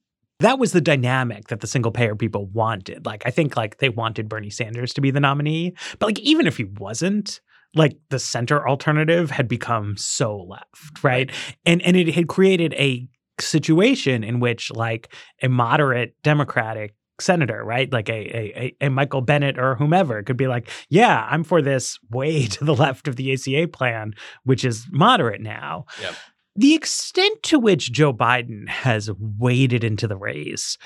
that 0.43 0.59
was 0.59 0.73
the 0.73 0.81
dynamic 0.81 1.49
that 1.49 1.61
the 1.61 1.67
single 1.67 1.93
payer 1.93 2.15
people 2.15 2.47
wanted. 2.47 3.07
Like 3.07 3.23
I 3.27 3.31
think 3.31 3.57
like 3.57 3.79
they 3.79 3.89
wanted 3.89 4.29
Bernie 4.29 4.51
Sanders 4.51 4.93
to 4.95 5.01
be 5.01 5.11
the 5.11 5.21
nominee, 5.21 5.75
but 5.99 6.07
like 6.07 6.21
even 6.21 6.47
if 6.47 6.57
he 6.57 6.65
wasn't, 6.65 7.41
like 7.75 7.97
the 8.11 8.19
center 8.19 8.69
alternative 8.69 9.31
had 9.31 9.49
become 9.49 9.97
so 9.97 10.37
left, 10.37 11.03
right? 11.03 11.31
And 11.65 11.81
and 11.83 11.97
it 11.97 12.15
had 12.15 12.29
created 12.29 12.75
a 12.75 13.09
situation 13.41 14.23
in 14.23 14.41
which 14.41 14.71
like 14.71 15.13
a 15.43 15.49
moderate 15.49 16.15
Democratic 16.23 16.95
senator, 17.21 17.65
right? 17.65 17.93
Like 17.93 18.09
a, 18.09 18.13
a, 18.13 18.77
a 18.87 18.91
Michael 18.91 19.21
Bennet 19.21 19.59
or 19.59 19.75
whomever 19.77 20.23
could 20.23 20.37
be 20.37 20.49
like, 20.49 20.69
yeah, 20.89 21.27
I'm 21.31 21.45
for 21.45 21.63
this 21.63 21.99
way 22.11 22.47
to 22.49 22.65
the 22.65 22.75
left 22.75 23.09
of 23.09 23.17
the 23.17 23.33
ACA 23.33 23.69
plan, 23.69 24.15
which 24.45 24.65
is 24.65 24.87
moderate 24.91 25.41
now. 25.41 25.87
Yep. 26.01 26.15
The 26.55 26.75
extent 26.75 27.43
to 27.45 27.59
which 27.59 27.93
Joe 27.93 28.13
Biden 28.13 28.69
has 28.69 29.11
waded 29.19 29.85
into 29.85 30.07
the 30.07 30.17
race, 30.17 30.77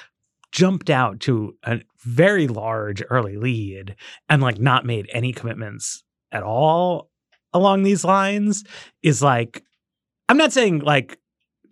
jumped 0.53 0.91
out 0.91 1.21
to 1.21 1.57
a 1.65 1.81
very 2.05 2.47
large 2.47 3.03
early 3.11 3.37
lead, 3.37 3.97
and 4.29 4.41
like 4.43 4.59
not 4.61 4.87
made 4.87 5.09
any 5.13 5.33
commitments 5.33 6.05
at 6.33 6.43
all 6.43 7.11
along 7.53 7.83
these 7.83 8.05
lines 8.05 8.65
is 9.03 9.23
like, 9.23 9.63
I'm 10.29 10.37
not 10.37 10.53
saying 10.53 10.81
like 10.81 11.19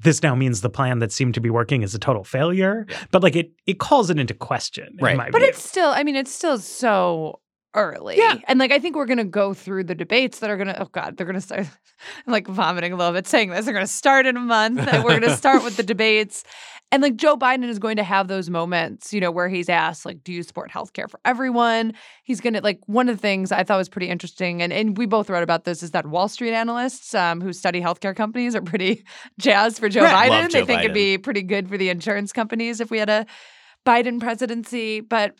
this 0.01 0.23
now 0.23 0.35
means 0.35 0.61
the 0.61 0.71
plan 0.71 0.99
that 0.99 1.13
seemed 1.13 1.35
to 1.35 1.41
be 1.41 1.51
working 1.51 1.83
is 1.83 1.95
a 1.95 1.99
total 1.99 2.25
failure, 2.25 2.87
but 3.11 3.23
like 3.23 3.37
it 3.37 3.53
it 3.67 3.79
calls 3.79 4.11
it 4.11 4.19
into 4.19 4.35
question. 4.35 4.97
in 4.99 5.05
Right. 5.05 5.17
my 5.17 5.31
But 5.31 5.39
view. 5.41 5.49
it's 5.49 5.63
still, 5.63 5.91
I 5.91 6.03
mean, 6.03 6.17
it's 6.17 6.33
still 6.33 6.59
so 6.59 7.41
early. 7.75 8.17
Yeah. 8.17 8.37
And 8.49 8.59
like, 8.59 8.73
I 8.73 8.79
think 8.79 8.97
we're 8.97 9.07
going 9.07 9.19
to 9.19 9.25
go 9.25 9.55
through 9.55 9.85
the 9.85 9.95
debates 9.95 10.39
that 10.41 10.51
are 10.51 10.57
going 10.57 10.69
to, 10.69 10.83
oh 10.83 10.89
God, 10.93 11.17
they're 11.17 11.27
going 11.27 11.35
to 11.35 11.41
start. 11.41 11.61
I'm 11.61 11.69
like 12.33 12.47
vomiting 12.47 12.93
a 12.93 12.97
little 12.97 13.13
bit 13.13 13.27
saying 13.27 13.51
this. 13.51 13.65
They're 13.65 13.75
going 13.75 13.87
to 13.87 13.93
start 13.93 14.27
in 14.27 14.37
a 14.37 14.41
month. 14.41 14.81
and 14.81 15.05
we're 15.05 15.19
going 15.19 15.23
to 15.23 15.37
start 15.37 15.65
with 15.65 15.77
the 15.77 15.83
debates. 15.95 16.45
And 16.93 17.03
like 17.03 17.17
Joe 17.17 17.37
Biden 17.37 17.65
is 17.65 17.81
going 17.81 17.97
to 17.97 18.05
have 18.05 18.29
those 18.29 18.49
moments, 18.49 19.13
you 19.13 19.21
know, 19.21 19.31
where 19.33 19.49
he's 19.49 19.69
asked, 19.69 20.07
like, 20.07 20.23
do 20.23 20.33
you 20.33 20.43
support 20.45 20.71
healthcare 20.71 21.11
for 21.11 21.19
everyone? 21.25 21.95
He's 22.23 22.41
going 22.41 22.55
to, 22.55 22.61
like, 22.61 22.79
one 22.87 23.09
of 23.09 23.17
the 23.17 23.21
things 23.21 23.51
I 23.51 23.65
thought 23.65 23.79
was 23.79 23.89
pretty 23.89 24.09
interesting, 24.09 24.63
and, 24.63 24.73
and 24.73 24.97
we 24.97 25.07
both 25.07 25.29
wrote 25.29 25.43
about 25.43 25.65
this, 25.65 25.83
is 25.83 25.91
that 25.91 26.07
Wall 26.07 26.29
Street 26.29 26.53
analysts 26.53 27.13
um, 27.15 27.41
who 27.41 27.53
study 27.53 27.81
healthcare 27.81 28.15
companies 28.15 28.55
are 28.55 28.63
pretty 28.63 29.05
jazzed 29.41 29.79
for 29.81 29.89
Joe 29.89 30.03
Right. 30.03 30.31
Biden. 30.31 30.43
Love 30.43 30.53
they 30.53 30.61
Joe 30.61 30.67
think 30.67 30.81
it'd 30.83 30.95
be 30.95 31.19
pretty 31.19 31.43
good 31.43 31.69
for 31.69 31.77
the 31.77 31.89
insurance 31.89 32.33
companies 32.33 32.81
if 32.81 32.93
we 32.93 32.99
had 32.99 33.11
a 33.11 33.27
Biden 33.85 34.21
presidency. 34.21 35.01
But 35.01 35.35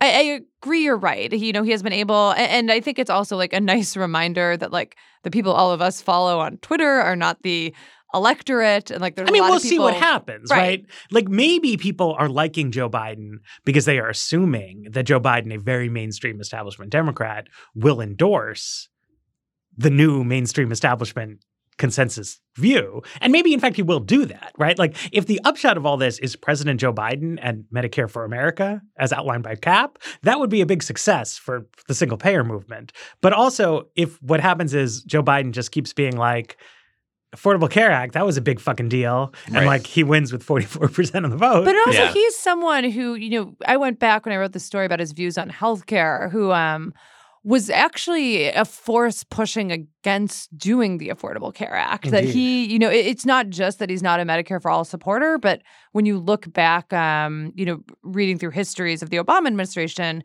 I, 0.00 0.06
I 0.12 0.40
agree 0.62 0.82
you're 0.84 0.96
right. 0.96 1.30
He, 1.32 1.46
you 1.46 1.52
know, 1.52 1.62
he 1.62 1.72
has 1.72 1.82
been 1.82 1.92
able, 1.92 2.30
a- 2.30 2.36
and 2.36 2.70
I 2.70 2.80
think 2.80 2.98
it's 2.98 3.10
also 3.10 3.36
like 3.36 3.52
a 3.52 3.60
nice 3.74 3.96
reminder 3.96 4.56
that 4.56 4.72
like 4.72 4.96
the 5.24 5.30
people 5.30 5.52
all 5.52 5.72
of 5.72 5.80
us 5.82 6.00
follow 6.00 6.38
on 6.40 6.58
Twitter 6.58 6.86
are 7.00 7.16
not 7.16 7.42
the 7.42 7.74
electorate, 8.14 8.90
and 8.90 9.00
like 9.02 9.16
there's 9.16 9.28
I 9.28 9.32
mean, 9.32 9.42
we'll 9.42 9.56
of 9.56 9.62
see 9.62 9.78
what 9.78 9.94
happens, 9.94 10.50
Right. 10.50 10.58
right. 10.58 10.86
Like 11.10 11.28
maybe 11.28 11.76
people 11.76 12.14
are 12.18 12.28
liking 12.28 12.70
Joe 12.70 12.88
Biden 12.88 13.32
because 13.64 13.84
they 13.84 13.98
are 13.98 14.08
assuming 14.08 14.86
that 14.92 15.02
Joe 15.04 15.20
Biden, 15.20 15.52
a 15.54 15.58
very 15.58 15.88
mainstream 15.90 16.40
establishment 16.40 16.90
Democrat, 16.90 17.48
will 17.74 18.00
endorse 18.00 18.88
the 19.76 19.90
new 19.90 20.24
mainstream 20.24 20.72
establishment 20.72 21.44
consensus 21.78 22.40
view. 22.56 23.02
And 23.20 23.32
maybe, 23.32 23.54
in 23.54 23.60
fact, 23.60 23.76
he 23.76 23.82
will 23.82 24.00
do 24.00 24.24
that, 24.26 24.52
right? 24.58 24.78
Like, 24.78 24.96
if 25.12 25.26
the 25.26 25.40
upshot 25.44 25.76
of 25.76 25.86
all 25.86 25.96
this 25.96 26.18
is 26.18 26.36
President 26.36 26.80
Joe 26.80 26.92
Biden 26.92 27.38
and 27.40 27.64
Medicare 27.74 28.10
for 28.10 28.24
America, 28.24 28.82
as 28.98 29.12
outlined 29.12 29.44
by 29.44 29.54
CAP, 29.54 29.98
that 30.22 30.38
would 30.40 30.50
be 30.50 30.60
a 30.60 30.66
big 30.66 30.82
success 30.82 31.38
for 31.38 31.66
the 31.86 31.94
single 31.94 32.18
payer 32.18 32.44
movement. 32.44 32.92
But 33.20 33.32
also, 33.32 33.88
if 33.96 34.20
what 34.22 34.40
happens 34.40 34.74
is 34.74 35.02
Joe 35.04 35.22
Biden 35.22 35.52
just 35.52 35.70
keeps 35.72 35.92
being 35.92 36.16
like, 36.16 36.56
Affordable 37.36 37.70
Care 37.70 37.90
Act, 37.90 38.14
that 38.14 38.24
was 38.24 38.38
a 38.38 38.40
big 38.40 38.58
fucking 38.58 38.88
deal. 38.88 39.34
And 39.48 39.56
Right. 39.56 39.66
like 39.66 39.86
he 39.86 40.02
wins 40.02 40.32
with 40.32 40.42
44% 40.42 41.24
of 41.26 41.30
the 41.30 41.36
vote. 41.36 41.66
But 41.66 41.76
also, 41.76 41.90
Yeah. 42.04 42.12
he's 42.12 42.34
someone 42.36 42.84
who, 42.84 43.14
you 43.16 43.28
know, 43.30 43.54
I 43.66 43.76
went 43.76 43.98
back 43.98 44.24
when 44.24 44.32
I 44.34 44.38
wrote 44.38 44.52
the 44.52 44.60
story 44.60 44.86
about 44.86 44.98
his 44.98 45.12
views 45.12 45.36
on 45.36 45.50
healthcare, 45.50 46.30
who 46.32 46.52
um, 46.52 46.94
was 47.44 47.70
actually 47.70 48.48
a 48.48 48.64
force 48.64 49.24
pushing 49.24 49.70
against 49.72 50.56
doing 50.58 50.98
the 50.98 51.08
Affordable 51.08 51.54
Care 51.54 51.74
Act. 51.74 52.10
That 52.10 52.24
he, 52.24 52.66
you 52.66 52.78
know, 52.78 52.90
it- 52.90 53.06
it's 53.06 53.24
not 53.24 53.48
just 53.48 53.78
that 53.78 53.88
he's 53.90 54.02
not 54.02 54.20
a 54.20 54.24
Medicare 54.24 54.60
for 54.60 54.70
All 54.70 54.84
supporter, 54.84 55.38
but 55.38 55.62
when 55.92 56.04
you 56.04 56.18
look 56.18 56.52
back, 56.52 56.92
um, 56.92 57.52
you 57.54 57.64
know, 57.64 57.80
reading 58.02 58.38
through 58.38 58.50
histories 58.50 59.02
of 59.02 59.10
the 59.10 59.16
Obama 59.18 59.46
administration, 59.46 60.22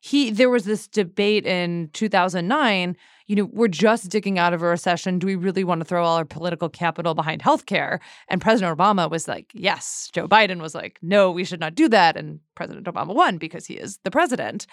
he 0.00 0.30
there 0.30 0.50
was 0.50 0.64
this 0.64 0.86
debate 0.88 1.46
in 1.46 1.88
2009 1.92 2.96
you 3.26 3.34
know 3.34 3.44
we're 3.52 3.68
just 3.68 4.08
digging 4.08 4.38
out 4.38 4.52
of 4.52 4.62
a 4.62 4.66
recession. 4.66 5.18
Do 5.18 5.26
we 5.26 5.34
really 5.34 5.64
want 5.64 5.80
to 5.80 5.84
throw 5.84 6.04
all 6.04 6.16
our 6.16 6.24
political 6.24 6.68
capital 6.68 7.14
behind 7.14 7.42
healthcare? 7.42 7.98
And 8.28 8.40
president 8.40 8.76
obama 8.76 9.10
was 9.10 9.28
like 9.28 9.50
yes. 9.52 10.10
Joe 10.12 10.28
biden 10.28 10.60
was 10.60 10.74
like 10.74 10.98
no 11.02 11.30
we 11.30 11.44
should 11.44 11.60
not 11.60 11.74
do 11.74 11.88
that. 11.88 12.16
And 12.16 12.40
president 12.54 12.86
obama 12.86 13.14
won 13.14 13.38
because 13.38 13.66
he 13.66 13.74
is 13.74 13.98
the 14.04 14.10
president. 14.10 14.66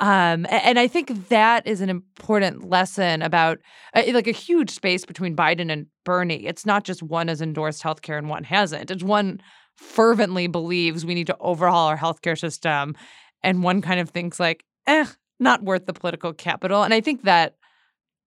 Um, 0.00 0.46
and, 0.48 0.78
i 0.78 0.86
think 0.86 1.28
that 1.28 1.66
is 1.66 1.80
an 1.80 1.90
important 1.90 2.68
lesson 2.68 3.20
about 3.20 3.58
uh, 3.94 4.04
like 4.12 4.28
a 4.28 4.32
huge 4.32 4.70
space 4.70 5.04
between 5.04 5.36
biden 5.36 5.70
and 5.72 5.86
bernie. 6.04 6.46
It's 6.46 6.64
not 6.64 6.84
just 6.84 7.02
one 7.02 7.28
has 7.28 7.42
endorsed 7.42 7.82
healthcare 7.82 8.16
and 8.16 8.28
one 8.28 8.44
hasn't. 8.44 8.90
It's 8.90 9.02
one 9.02 9.40
fervently 9.76 10.46
believes 10.46 11.04
we 11.04 11.14
need 11.14 11.26
to 11.26 11.36
overhaul 11.40 11.88
our 11.88 11.98
healthcare 11.98 12.38
system 12.38 12.96
and 13.42 13.62
one 13.62 13.82
kind 13.82 14.00
of 14.00 14.10
thinks 14.10 14.40
like 14.40 14.64
eh 14.86 15.06
not 15.40 15.62
worth 15.62 15.86
the 15.86 15.92
political 15.92 16.32
capital. 16.32 16.82
And 16.82 16.94
i 16.94 17.00
think 17.00 17.24
that 17.24 17.57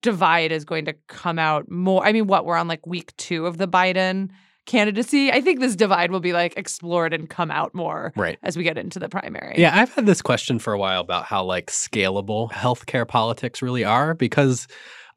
divide 0.01 0.51
is 0.51 0.65
going 0.65 0.85
to 0.85 0.93
come 1.07 1.37
out 1.39 1.69
more 1.69 2.05
i 2.05 2.11
mean 2.11 2.27
what 2.27 2.45
we're 2.45 2.55
on 2.57 2.67
like 2.67 2.85
week 2.87 3.15
two 3.17 3.45
of 3.45 3.57
the 3.57 3.67
biden 3.67 4.29
candidacy 4.65 5.31
i 5.31 5.41
think 5.41 5.59
this 5.59 5.75
divide 5.75 6.11
will 6.11 6.19
be 6.19 6.33
like 6.33 6.55
explored 6.57 7.13
and 7.13 7.29
come 7.29 7.49
out 7.51 7.73
more 7.73 8.13
Right. 8.15 8.37
as 8.43 8.55
we 8.57 8.63
get 8.63 8.77
into 8.77 8.99
the 8.99 9.09
primary 9.09 9.55
Yeah, 9.57 9.77
I've 9.79 9.93
had 9.93 10.05
this 10.05 10.21
question 10.21 10.59
for 10.59 10.71
a 10.73 10.77
while 10.79 11.01
about 11.01 11.25
how 11.25 11.43
like 11.43 11.67
scalable 11.71 12.51
healthcare 12.51 13.07
politics 13.07 13.61
really 13.61 13.83
are 13.83 14.13
because 14.13 14.67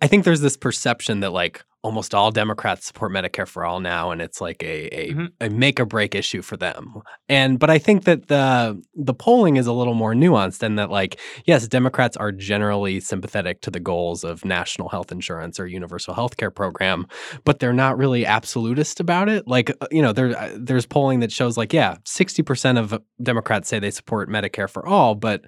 I 0.01 0.07
think 0.07 0.25
there's 0.25 0.41
this 0.41 0.57
perception 0.57 1.21
that 1.21 1.33
like 1.33 1.63
almost 1.85 2.15
all 2.15 2.31
Democrats 2.33 2.87
support 2.87 3.13
Medicare 3.13 3.47
for 3.47 3.65
all 3.65 3.79
now 3.79 4.11
and 4.11 4.21
it's 4.23 4.41
like 4.41 4.61
a 4.63 4.89
a, 5.01 5.13
Mhm. 5.13 5.29
a 5.41 5.51
make 5.51 5.79
or 5.79 5.85
break 5.85 6.15
issue 6.15 6.43
for 6.43 6.57
them. 6.57 6.95
And 7.29 7.59
but 7.61 7.69
I 7.71 7.79
think 7.79 8.05
that 8.05 8.29
the 8.29 8.83
the 8.95 9.15
polling 9.15 9.57
is 9.57 9.67
a 9.67 9.73
little 9.73 9.95
more 9.95 10.15
nuanced 10.15 10.63
and 10.63 10.79
that 10.79 10.91
like 10.91 11.21
yes, 11.45 11.69
Democrats 11.69 12.17
are 12.17 12.33
generally 12.33 13.01
sympathetic 13.01 13.61
to 13.61 13.71
the 13.71 13.81
goals 13.81 14.25
of 14.25 14.45
national 14.45 14.89
health 14.89 15.13
insurance 15.13 15.61
or 15.61 15.67
universal 15.67 16.15
health 16.15 16.37
care 16.39 16.51
program, 16.51 17.07
but 17.45 17.59
they're 17.59 17.73
not 17.75 17.99
really 17.99 18.25
absolutist 18.25 18.99
about 18.99 19.29
it. 19.29 19.47
Like 19.47 19.71
uh, 19.83 19.87
you 19.91 20.01
know, 20.03 20.13
there 20.13 20.31
uh, 20.37 20.51
there's 20.57 20.87
polling 20.87 21.21
that 21.21 21.31
shows 21.31 21.57
like 21.59 21.73
yeah, 21.75 21.97
60% 22.07 22.79
of 22.79 22.99
Democrats 23.23 23.69
say 23.69 23.79
they 23.79 23.91
support 23.91 24.31
Medicare 24.31 24.71
for 24.71 24.87
all, 24.87 25.15
but 25.15 25.43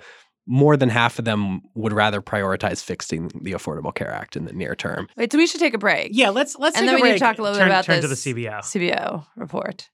more 0.46 0.76
than 0.76 0.88
half 0.88 1.18
of 1.18 1.24
them 1.24 1.60
would 1.74 1.92
rather 1.92 2.22
prioritize 2.22 2.82
fixing 2.82 3.28
the 3.42 3.52
Affordable 3.52 3.94
Care 3.94 4.12
Act 4.12 4.36
in 4.36 4.44
the 4.44 4.52
near 4.52 4.74
term. 4.74 5.08
wait 5.16 5.32
so 5.32 5.38
we 5.38 5.46
should 5.46 5.60
take 5.60 5.74
a 5.74 5.78
break 5.78 6.10
yeah, 6.12 6.30
let's 6.30 6.56
let's 6.58 6.76
and 6.76 6.84
take 6.84 6.92
then 6.92 7.00
a 7.00 7.02
we 7.02 7.08
need 7.10 7.18
to 7.18 7.24
talk 7.24 7.38
a 7.38 7.42
little 7.42 7.58
turn, 7.58 7.68
bit 7.68 7.72
about 7.72 7.84
turn 7.84 8.00
this 8.00 8.22
to 8.24 8.32
the 8.32 8.46
CBO. 8.46 8.58
cbo 8.60 9.26
report 9.36 9.88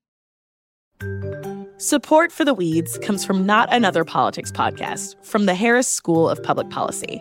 Support 1.78 2.30
for 2.30 2.44
the 2.44 2.54
Weeds 2.54 2.96
comes 2.98 3.24
from 3.24 3.44
Not 3.44 3.72
Another 3.72 4.04
Politics 4.04 4.52
podcast 4.52 5.16
from 5.24 5.46
the 5.46 5.54
Harris 5.54 5.88
School 5.88 6.28
of 6.28 6.40
Public 6.44 6.70
Policy. 6.70 7.20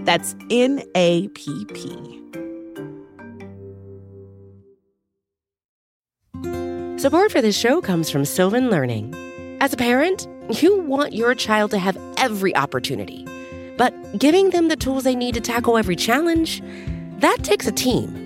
That's 0.03 0.35
N-A-P-P. 0.51 2.13
Support 6.99 7.31
for 7.31 7.41
this 7.41 7.57
show 7.57 7.81
comes 7.81 8.11
from 8.11 8.25
Sylvan 8.25 8.71
Learning. 8.71 9.15
As 9.61 9.73
a 9.73 9.77
parent, 9.77 10.27
you 10.61 10.81
want 10.81 11.13
your 11.13 11.37
child 11.37 11.71
to 11.71 11.79
have 11.79 11.97
every 12.17 12.57
opportunity, 12.57 13.25
but 13.77 13.95
giving 14.19 14.51
them 14.51 14.67
the 14.67 14.77
tools 14.77 15.05
they 15.05 15.15
need 15.15 15.35
to 15.35 15.41
tackle 15.41 15.79
every 15.79 15.95
challenge, 15.95 16.61
that 17.19 17.45
takes 17.45 17.69
a 17.69 17.73
team. 17.73 18.26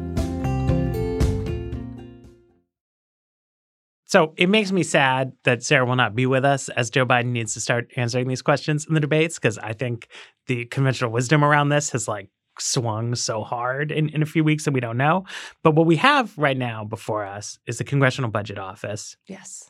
So 4.11 4.33
it 4.35 4.49
makes 4.49 4.73
me 4.73 4.83
sad 4.83 5.31
that 5.45 5.63
Sarah 5.63 5.85
will 5.85 5.95
not 5.95 6.15
be 6.15 6.25
with 6.25 6.43
us 6.43 6.67
as 6.67 6.89
Joe 6.89 7.05
Biden 7.05 7.27
needs 7.27 7.53
to 7.53 7.61
start 7.61 7.89
answering 7.95 8.27
these 8.27 8.41
questions 8.41 8.85
in 8.85 8.93
the 8.93 8.99
debates 8.99 9.39
because 9.39 9.57
I 9.57 9.71
think 9.71 10.09
the 10.47 10.65
conventional 10.65 11.13
wisdom 11.13 11.45
around 11.45 11.69
this 11.69 11.91
has 11.91 12.09
like 12.09 12.27
swung 12.59 13.15
so 13.15 13.41
hard 13.41 13.89
in, 13.89 14.09
in 14.09 14.21
a 14.21 14.25
few 14.25 14.43
weeks 14.43 14.65
that 14.65 14.73
we 14.73 14.81
don't 14.81 14.97
know. 14.97 15.23
But 15.63 15.75
what 15.75 15.85
we 15.85 15.95
have 15.95 16.37
right 16.37 16.57
now 16.57 16.83
before 16.83 17.25
us 17.25 17.57
is 17.67 17.77
the 17.77 17.85
Congressional 17.85 18.29
Budget 18.29 18.57
Office. 18.57 19.15
Yes. 19.27 19.69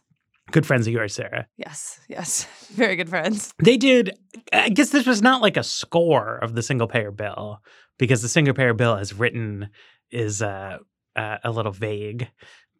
Good 0.49 0.65
friends 0.65 0.87
of 0.87 0.93
yours, 0.93 1.13
Sarah. 1.13 1.45
Yes. 1.57 1.99
Yes. 2.09 2.45
Very 2.71 2.95
good 2.95 3.09
friends. 3.09 3.53
They 3.59 3.77
did, 3.77 4.17
I 4.51 4.69
guess 4.69 4.89
this 4.89 5.05
was 5.05 5.21
not 5.21 5.43
like 5.43 5.55
a 5.55 5.63
score 5.63 6.37
of 6.37 6.55
the 6.55 6.63
single 6.63 6.87
payer 6.87 7.11
bill 7.11 7.59
because 7.99 8.23
the 8.23 8.27
single 8.27 8.55
payer 8.55 8.73
bill 8.73 8.95
as 8.95 9.13
written 9.13 9.69
is 10.09 10.41
uh, 10.41 10.79
uh, 11.15 11.37
a 11.43 11.51
little 11.51 11.71
vague, 11.71 12.29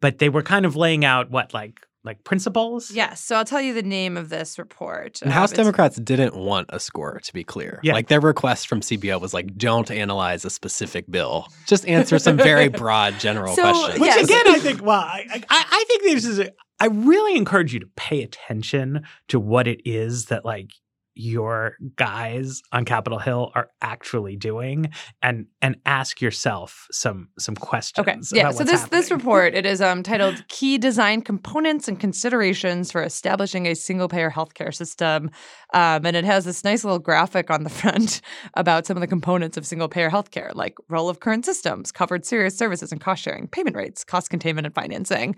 but 0.02 0.18
they 0.18 0.28
were 0.28 0.42
kind 0.42 0.66
of 0.66 0.76
laying 0.76 1.02
out 1.06 1.30
what, 1.30 1.54
like, 1.54 1.80
like 2.04 2.24
principles? 2.24 2.90
Yes. 2.90 3.22
So 3.24 3.36
I'll 3.36 3.44
tell 3.44 3.60
you 3.62 3.72
the 3.72 3.82
name 3.82 4.16
of 4.16 4.28
this 4.28 4.58
report. 4.58 5.22
And 5.22 5.30
Um, 5.30 5.34
House 5.34 5.52
it's- 5.52 5.64
Democrats 5.64 5.96
didn't 5.96 6.36
want 6.36 6.66
a 6.70 6.80
score, 6.80 7.20
to 7.20 7.32
be 7.32 7.44
clear. 7.44 7.78
Yeah. 7.84 7.94
Like 7.94 8.08
their 8.08 8.20
request 8.20 8.66
from 8.66 8.80
CBO 8.80 9.20
was 9.20 9.32
like, 9.32 9.56
don't 9.56 9.88
analyze 9.90 10.44
a 10.44 10.50
specific 10.50 11.08
bill. 11.10 11.46
Just 11.66 11.86
answer 11.86 12.18
some 12.18 12.36
very 12.36 12.68
broad 12.82 13.18
general 13.20 13.54
So, 13.54 13.62
questions. 13.62 14.00
Which 14.00 14.08
Yes. 14.08 14.24
again, 14.24 14.42
I 14.48 14.58
think, 14.58 14.82
well, 14.82 14.98
I, 15.00 15.24
I, 15.48 15.64
I 15.70 15.84
think 15.86 16.02
this 16.02 16.24
is, 16.24 16.40
a, 16.40 16.50
I 16.80 16.86
really 16.86 17.36
encourage 17.36 17.72
you 17.72 17.78
to 17.78 17.88
pay 17.94 18.22
attention 18.24 19.04
to 19.28 19.38
what 19.38 19.68
it 19.68 19.80
is 19.84 20.24
that 20.26 20.44
like 20.44 20.72
your 21.14 21.76
guys 21.96 22.62
on 22.72 22.84
Capitol 22.84 23.18
Hill 23.18 23.50
are 23.54 23.70
actually 23.80 24.36
doing 24.36 24.92
and 25.22 25.46
and 25.60 25.76
ask 25.84 26.20
yourself 26.20 26.86
some 26.90 27.28
some 27.38 27.54
questions. 27.54 28.32
Okay. 28.32 28.38
Yeah. 28.38 28.50
So 28.50 28.64
this 28.64 28.84
this 28.84 29.10
report 29.10 29.54
it 29.54 29.66
is 29.66 29.80
um 29.80 30.02
titled 30.02 30.46
"Key 30.48 30.78
Design 30.78 31.22
Components 31.22 31.88
and 31.88 32.00
Considerations 32.00 32.90
for 32.92 33.02
Establishing 33.02 33.66
a 33.66 33.74
Single 33.74 34.08
Payer 34.08 34.30
Healthcare 34.30 34.74
System," 34.74 35.30
um, 35.74 36.06
and 36.06 36.16
it 36.16 36.24
has 36.24 36.44
this 36.44 36.64
nice 36.64 36.84
little 36.84 36.98
graphic 36.98 37.50
on 37.50 37.64
the 37.64 37.70
front 37.82 38.20
about 38.54 38.86
some 38.86 38.96
of 38.96 39.00
the 39.00 39.06
components 39.06 39.56
of 39.56 39.66
single 39.66 39.88
payer 39.88 40.10
healthcare, 40.10 40.54
like 40.54 40.76
role 40.88 41.08
of 41.08 41.20
current 41.20 41.44
systems, 41.44 41.92
covered 41.92 42.24
serious 42.24 42.56
services 42.56 42.92
and 42.92 43.00
cost 43.00 43.22
sharing, 43.22 43.48
payment 43.48 43.76
rates, 43.76 44.04
cost 44.04 44.30
containment, 44.30 44.66
and 44.66 44.74
financing. 44.74 45.36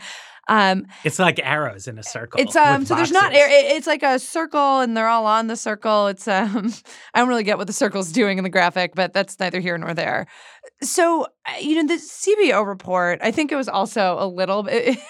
Um, 0.48 0.86
It's 1.04 1.18
like 1.18 1.40
arrows 1.42 1.86
in 1.88 1.98
a 1.98 2.02
circle. 2.02 2.40
it's 2.40 2.54
um 2.54 2.80
with 2.80 2.88
so 2.88 2.94
there's 2.96 3.12
not 3.12 3.32
it's 3.34 3.86
like 3.86 4.02
a 4.02 4.18
circle 4.18 4.80
and 4.80 4.96
they're 4.96 5.08
all 5.08 5.26
on 5.26 5.46
the 5.46 5.56
circle. 5.56 6.06
It's 6.08 6.28
um 6.28 6.72
I 7.14 7.18
don't 7.20 7.28
really 7.28 7.44
get 7.44 7.58
what 7.58 7.66
the 7.66 7.72
circle's 7.72 8.12
doing 8.12 8.38
in 8.38 8.44
the 8.44 8.50
graphic, 8.50 8.94
but 8.94 9.12
that's 9.12 9.38
neither 9.40 9.60
here 9.60 9.78
nor 9.78 9.94
there. 9.94 10.26
So 10.82 11.24
uh, 11.46 11.58
you 11.60 11.82
know 11.82 11.88
the 11.88 12.00
CBO 12.00 12.66
report, 12.66 13.20
I 13.22 13.30
think 13.30 13.52
it 13.52 13.56
was 13.56 13.68
also 13.68 14.16
a 14.18 14.26
little 14.26 14.62
bit. 14.62 14.98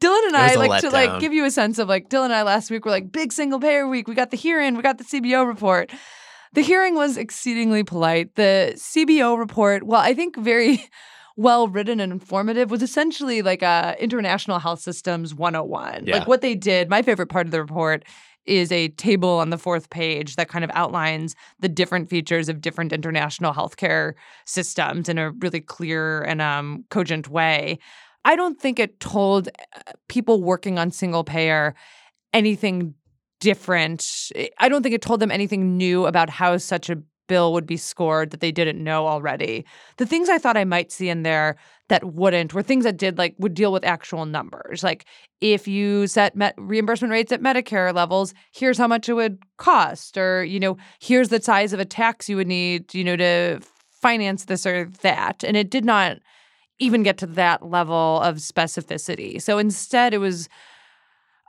Dylan 0.00 0.26
and 0.26 0.34
It 0.36 0.42
was 0.42 0.50
I 0.50 0.54
a 0.54 0.58
like 0.58 0.80
to 0.82 0.90
like 0.90 1.20
give 1.20 1.32
you 1.32 1.44
a 1.44 1.50
sense 1.50 1.78
of 1.78 1.88
like 1.88 2.08
Dylan 2.08 2.26
and 2.26 2.34
I 2.34 2.42
last 2.42 2.70
week 2.70 2.84
were 2.84 2.90
like 2.90 3.12
big 3.12 3.32
single 3.32 3.60
payer 3.60 3.86
week. 3.88 4.08
We 4.08 4.14
got 4.14 4.30
the 4.30 4.36
hearing, 4.36 4.76
we 4.76 4.82
got 4.82 4.98
the 4.98 5.04
CBO 5.04 5.46
report. 5.46 5.90
The 6.54 6.60
hearing 6.60 6.94
was 6.96 7.16
exceedingly 7.16 7.82
polite. 7.82 8.34
The 8.34 8.74
CBO 8.76 9.38
report, 9.38 9.84
well, 9.84 10.00
I 10.00 10.12
think 10.12 10.36
very 10.36 10.84
well 11.36 11.68
written 11.68 12.00
and 12.00 12.12
informative, 12.12 12.70
was 12.70 12.82
essentially 12.82 13.42
like 13.42 13.62
a 13.62 13.96
international 13.98 14.58
health 14.58 14.80
systems 14.80 15.34
101. 15.34 16.06
Yeah. 16.06 16.18
Like 16.18 16.28
what 16.28 16.40
they 16.40 16.54
did, 16.54 16.88
my 16.88 17.02
favorite 17.02 17.28
part 17.28 17.46
of 17.46 17.52
the 17.52 17.60
report 17.60 18.04
is 18.44 18.72
a 18.72 18.88
table 18.88 19.38
on 19.38 19.50
the 19.50 19.58
fourth 19.58 19.90
page 19.90 20.36
that 20.36 20.48
kind 20.48 20.64
of 20.64 20.70
outlines 20.74 21.36
the 21.60 21.68
different 21.68 22.10
features 22.10 22.48
of 22.48 22.60
different 22.60 22.92
international 22.92 23.52
healthcare 23.52 24.14
systems 24.46 25.08
in 25.08 25.18
a 25.18 25.30
really 25.30 25.60
clear 25.60 26.22
and 26.22 26.42
um, 26.42 26.84
cogent 26.90 27.28
way. 27.28 27.78
I 28.24 28.36
don't 28.36 28.60
think 28.60 28.78
it 28.78 29.00
told 29.00 29.48
uh, 29.48 29.92
people 30.08 30.42
working 30.42 30.78
on 30.78 30.90
single 30.90 31.24
payer 31.24 31.74
anything 32.32 32.94
different. 33.40 34.30
I 34.58 34.68
don't 34.68 34.82
think 34.82 34.94
it 34.94 35.02
told 35.02 35.20
them 35.20 35.30
anything 35.30 35.76
new 35.76 36.06
about 36.06 36.30
how 36.30 36.56
such 36.58 36.88
a 36.88 37.02
bill 37.28 37.52
would 37.52 37.66
be 37.66 37.76
scored 37.76 38.30
that 38.30 38.40
they 38.40 38.52
didn't 38.52 38.82
know 38.82 39.06
already. 39.06 39.64
The 39.96 40.06
things 40.06 40.28
I 40.28 40.38
thought 40.38 40.56
I 40.56 40.64
might 40.64 40.92
see 40.92 41.08
in 41.08 41.22
there 41.22 41.56
that 41.88 42.04
wouldn't 42.04 42.54
were 42.54 42.62
things 42.62 42.84
that 42.84 42.96
did 42.96 43.18
like 43.18 43.34
would 43.38 43.54
deal 43.54 43.72
with 43.72 43.84
actual 43.84 44.26
numbers. 44.26 44.82
Like 44.82 45.04
if 45.40 45.68
you 45.68 46.06
set 46.06 46.34
met 46.36 46.54
reimbursement 46.56 47.12
rates 47.12 47.32
at 47.32 47.42
Medicare 47.42 47.94
levels, 47.94 48.34
here's 48.52 48.78
how 48.78 48.88
much 48.88 49.08
it 49.08 49.14
would 49.14 49.38
cost 49.58 50.16
or 50.16 50.44
you 50.44 50.60
know, 50.60 50.76
here's 51.00 51.28
the 51.28 51.40
size 51.40 51.72
of 51.72 51.80
a 51.80 51.84
tax 51.84 52.28
you 52.28 52.36
would 52.36 52.48
need, 52.48 52.94
you 52.94 53.04
know, 53.04 53.16
to 53.16 53.60
finance 53.90 54.46
this 54.46 54.66
or 54.66 54.86
that. 55.02 55.44
And 55.44 55.56
it 55.56 55.70
did 55.70 55.84
not 55.84 56.18
even 56.78 57.02
get 57.02 57.18
to 57.18 57.26
that 57.26 57.64
level 57.64 58.20
of 58.20 58.36
specificity. 58.36 59.40
So 59.40 59.58
instead 59.58 60.12
it 60.12 60.18
was 60.18 60.48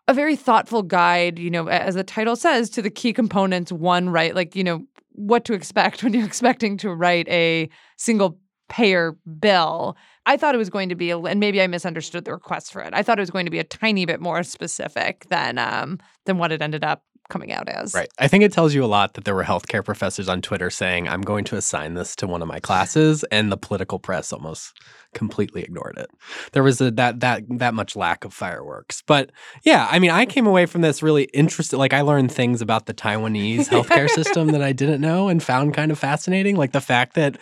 a 0.07 0.13
very 0.13 0.35
thoughtful 0.35 0.83
guide, 0.83 1.39
you 1.39 1.49
know, 1.49 1.67
as 1.67 1.95
the 1.95 2.03
title 2.03 2.35
says, 2.35 2.69
to 2.71 2.81
the 2.81 2.89
key 2.89 3.13
components. 3.13 3.71
One, 3.71 4.09
right, 4.09 4.35
like, 4.35 4.55
you 4.55 4.63
know, 4.63 4.85
what 5.13 5.45
to 5.45 5.53
expect 5.53 6.03
when 6.03 6.13
you're 6.13 6.25
expecting 6.25 6.77
to 6.77 6.93
write 6.93 7.27
a 7.29 7.69
single 7.97 8.39
payer 8.69 9.17
bill. 9.39 9.97
I 10.25 10.37
thought 10.37 10.55
it 10.55 10.57
was 10.57 10.69
going 10.69 10.89
to 10.89 10.95
be, 10.95 11.11
and 11.11 11.39
maybe 11.39 11.61
I 11.61 11.67
misunderstood 11.67 12.25
the 12.25 12.31
request 12.31 12.71
for 12.71 12.81
it. 12.81 12.93
I 12.93 13.03
thought 13.03 13.19
it 13.19 13.21
was 13.21 13.29
going 13.29 13.45
to 13.45 13.51
be 13.51 13.59
a 13.59 13.63
tiny 13.63 14.05
bit 14.05 14.21
more 14.21 14.41
specific 14.43 15.27
than 15.29 15.57
um, 15.57 15.99
than 16.25 16.37
what 16.37 16.51
it 16.51 16.61
ended 16.61 16.83
up 16.83 17.03
coming 17.29 17.51
out 17.51 17.69
as. 17.69 17.93
Right. 17.93 18.09
I 18.19 18.27
think 18.27 18.43
it 18.43 18.51
tells 18.51 18.73
you 18.73 18.83
a 18.83 18.87
lot 18.87 19.13
that 19.13 19.25
there 19.25 19.35
were 19.35 19.43
healthcare 19.43 19.83
professors 19.83 20.29
on 20.29 20.41
Twitter 20.41 20.69
saying, 20.69 21.07
I'm 21.07 21.21
going 21.21 21.43
to 21.45 21.55
assign 21.55 21.93
this 21.93 22.15
to 22.17 22.27
one 22.27 22.41
of 22.41 22.47
my 22.47 22.59
classes, 22.59 23.23
and 23.25 23.51
the 23.51 23.57
political 23.57 23.99
press 23.99 24.33
almost 24.33 24.73
completely 25.13 25.61
ignored 25.63 25.97
it. 25.97 26.09
There 26.51 26.63
was 26.63 26.81
a 26.81 26.91
that 26.91 27.19
that 27.21 27.43
that 27.49 27.73
much 27.73 27.95
lack 27.95 28.25
of 28.25 28.33
fireworks. 28.33 29.03
But 29.05 29.31
yeah, 29.63 29.87
I 29.89 29.99
mean, 29.99 30.11
I 30.11 30.25
came 30.25 30.47
away 30.47 30.65
from 30.65 30.81
this 30.81 31.03
really 31.03 31.25
interested. 31.25 31.77
Like 31.77 31.93
I 31.93 32.01
learned 32.01 32.31
things 32.31 32.61
about 32.61 32.85
the 32.85 32.93
Taiwanese 32.93 33.67
healthcare 33.69 34.09
system 34.09 34.47
that 34.49 34.61
I 34.61 34.73
didn't 34.73 35.01
know 35.01 35.29
and 35.29 35.41
found 35.41 35.73
kind 35.73 35.91
of 35.91 35.99
fascinating. 35.99 36.55
Like 36.55 36.71
the 36.71 36.81
fact 36.81 37.15
that 37.15 37.37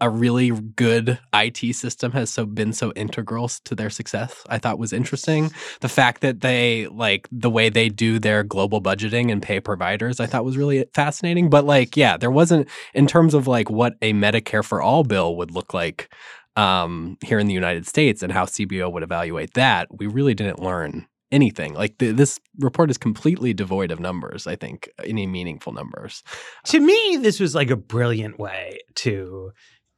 a 0.00 0.08
really 0.08 0.50
good 0.50 1.18
IT 1.34 1.74
system 1.74 2.12
has 2.12 2.30
so 2.30 2.46
been 2.46 2.72
so 2.72 2.92
integral 2.92 3.48
to 3.48 3.74
their 3.74 3.90
success. 3.90 4.44
I 4.48 4.58
thought 4.58 4.78
was 4.78 4.92
interesting. 4.92 5.50
The 5.80 5.88
fact 5.88 6.20
that 6.22 6.40
they 6.40 6.86
like 6.88 7.28
the 7.30 7.50
way 7.50 7.68
they 7.68 7.88
do 7.88 8.18
their 8.18 8.42
global 8.42 8.80
budgeting 8.80 9.30
and 9.30 9.42
pay 9.42 9.60
providers, 9.60 10.20
I 10.20 10.26
thought 10.26 10.44
was 10.44 10.56
really 10.56 10.84
fascinating. 10.94 11.50
But 11.50 11.64
like, 11.64 11.96
yeah, 11.96 12.16
there 12.16 12.30
wasn't 12.30 12.68
in 12.94 13.06
terms 13.06 13.34
of 13.34 13.46
like 13.46 13.70
what 13.70 13.94
a 14.02 14.12
Medicare 14.12 14.64
for 14.64 14.80
all 14.80 15.04
bill 15.04 15.36
would 15.36 15.50
look 15.50 15.74
like 15.74 16.12
um, 16.56 17.16
here 17.24 17.38
in 17.38 17.46
the 17.46 17.54
United 17.54 17.86
States 17.86 18.22
and 18.22 18.32
how 18.32 18.44
CBO 18.44 18.92
would 18.92 19.02
evaluate 19.02 19.54
that. 19.54 19.88
We 19.90 20.06
really 20.06 20.34
didn't 20.34 20.60
learn 20.60 21.06
anything. 21.32 21.74
Like 21.74 21.98
the, 21.98 22.12
this 22.12 22.40
report 22.58 22.90
is 22.90 22.98
completely 22.98 23.54
devoid 23.54 23.90
of 23.90 24.00
numbers. 24.00 24.46
I 24.46 24.56
think 24.56 24.88
any 25.04 25.26
meaningful 25.26 25.72
numbers. 25.72 26.22
to 26.66 26.80
me, 26.80 27.18
this 27.20 27.40
was 27.40 27.54
like 27.54 27.70
a 27.70 27.76
brilliant 27.76 28.38
way 28.38 28.80
to 28.96 29.52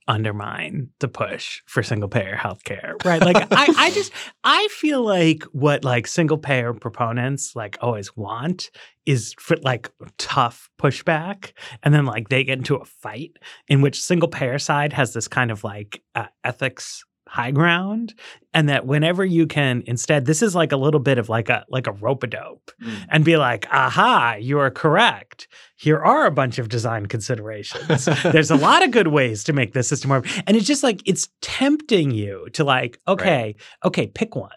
undermine 0.09 0.89
the 1.01 1.09
push 1.09 1.63
for 1.67 1.83
single 1.83 2.09
payer 2.09 2.37
healthcare, 2.37 2.95
right? 3.05 3.21
Like 3.21 3.49
I, 3.51 3.75
I 3.77 3.91
just 3.91 4.13
I 4.45 4.69
feel 4.71 5.03
like 5.03 5.45
what 5.53 5.85
like 5.85 6.07
single 6.07 6.39
payer 6.39 6.73
proponents 6.75 7.55
like 7.55 7.79
always 7.81 8.17
want 8.17 8.71
is 9.07 9.35
for 9.39 9.57
like 9.63 9.91
tough 10.19 10.71
pushback, 10.81 11.53
and 11.83 11.95
then 11.95 12.05
like 12.05 12.29
they 12.29 12.45
get 12.45 12.59
into 12.59 12.77
a 12.77 12.85
fight 12.85 13.33
in 13.69 13.81
which 13.81 14.03
single 14.03 14.29
payer 14.29 14.59
side 14.59 14.93
has 14.93 15.13
this 15.13 15.29
kind 15.29 15.51
of 15.51 15.65
like 15.65 16.03
uh, 16.15 16.27
ethics 16.45 17.05
high 17.33 17.51
ground 17.51 18.13
and 18.53 18.69
that 18.69 18.85
whenever 18.87 19.25
you 19.25 19.47
can 19.47 19.83
instead 19.87 20.27
this 20.27 20.43
is 20.43 20.55
like 20.55 20.71
a 20.71 20.77
little 20.77 21.01
bit 21.01 21.17
of 21.17 21.31
like 21.31 21.49
a 21.49 21.65
like 21.71 21.87
a 21.87 21.93
rope 21.93 22.23
a 22.23 22.27
dope 22.27 22.71
Mm. 22.83 23.07
and 23.11 23.25
be 23.25 23.37
like 23.39 23.67
aha 23.73 24.37
you 24.39 24.59
are 24.59 24.71
correct. 24.71 25.49
Here 25.77 25.99
are 25.99 26.27
a 26.27 26.31
bunch 26.31 26.59
of 26.59 26.69
design 26.69 27.07
considerations. 27.07 28.05
There's 28.23 28.51
a 28.51 28.57
lot 28.57 28.85
of 28.85 28.91
good 28.91 29.09
ways 29.09 29.45
to 29.45 29.53
make 29.55 29.73
this 29.73 29.89
system 29.89 30.11
work. 30.11 30.27
And 30.47 30.57
it's 30.57 30.67
just 30.67 30.83
like 30.83 31.01
it's 31.07 31.29
tempting 31.41 32.11
you 32.11 32.49
to 32.53 32.65
like 32.65 32.99
okay 33.09 33.57
okay 33.83 34.09
pick 34.09 34.37
one. 34.37 34.51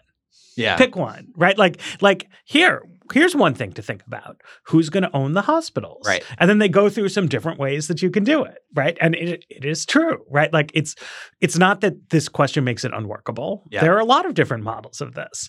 Yeah. 0.56 0.76
pick 0.76 0.96
one 0.96 1.28
right? 1.34 1.56
Like 1.56 1.80
like 2.02 2.28
here 2.44 2.82
here's 3.12 3.34
one 3.36 3.54
thing 3.54 3.72
to 3.72 3.82
think 3.82 4.02
about 4.06 4.40
who's 4.66 4.90
going 4.90 5.02
to 5.02 5.16
own 5.16 5.32
the 5.32 5.42
hospitals 5.42 6.06
Right. 6.06 6.24
and 6.38 6.48
then 6.50 6.58
they 6.58 6.68
go 6.68 6.88
through 6.88 7.08
some 7.10 7.28
different 7.28 7.58
ways 7.58 7.88
that 7.88 8.02
you 8.02 8.10
can 8.10 8.24
do 8.24 8.42
it 8.44 8.58
right 8.74 8.96
and 9.00 9.14
it, 9.14 9.44
it 9.50 9.64
is 9.64 9.86
true 9.86 10.24
right 10.30 10.52
like 10.52 10.70
it's 10.74 10.94
it's 11.40 11.56
not 11.58 11.80
that 11.82 12.10
this 12.10 12.28
question 12.28 12.64
makes 12.64 12.84
it 12.84 12.92
unworkable 12.94 13.64
Yeah. 13.70 13.80
there 13.82 13.94
are 13.94 14.00
a 14.00 14.04
lot 14.04 14.26
of 14.26 14.34
different 14.34 14.64
models 14.64 15.00
of 15.00 15.14
this 15.14 15.48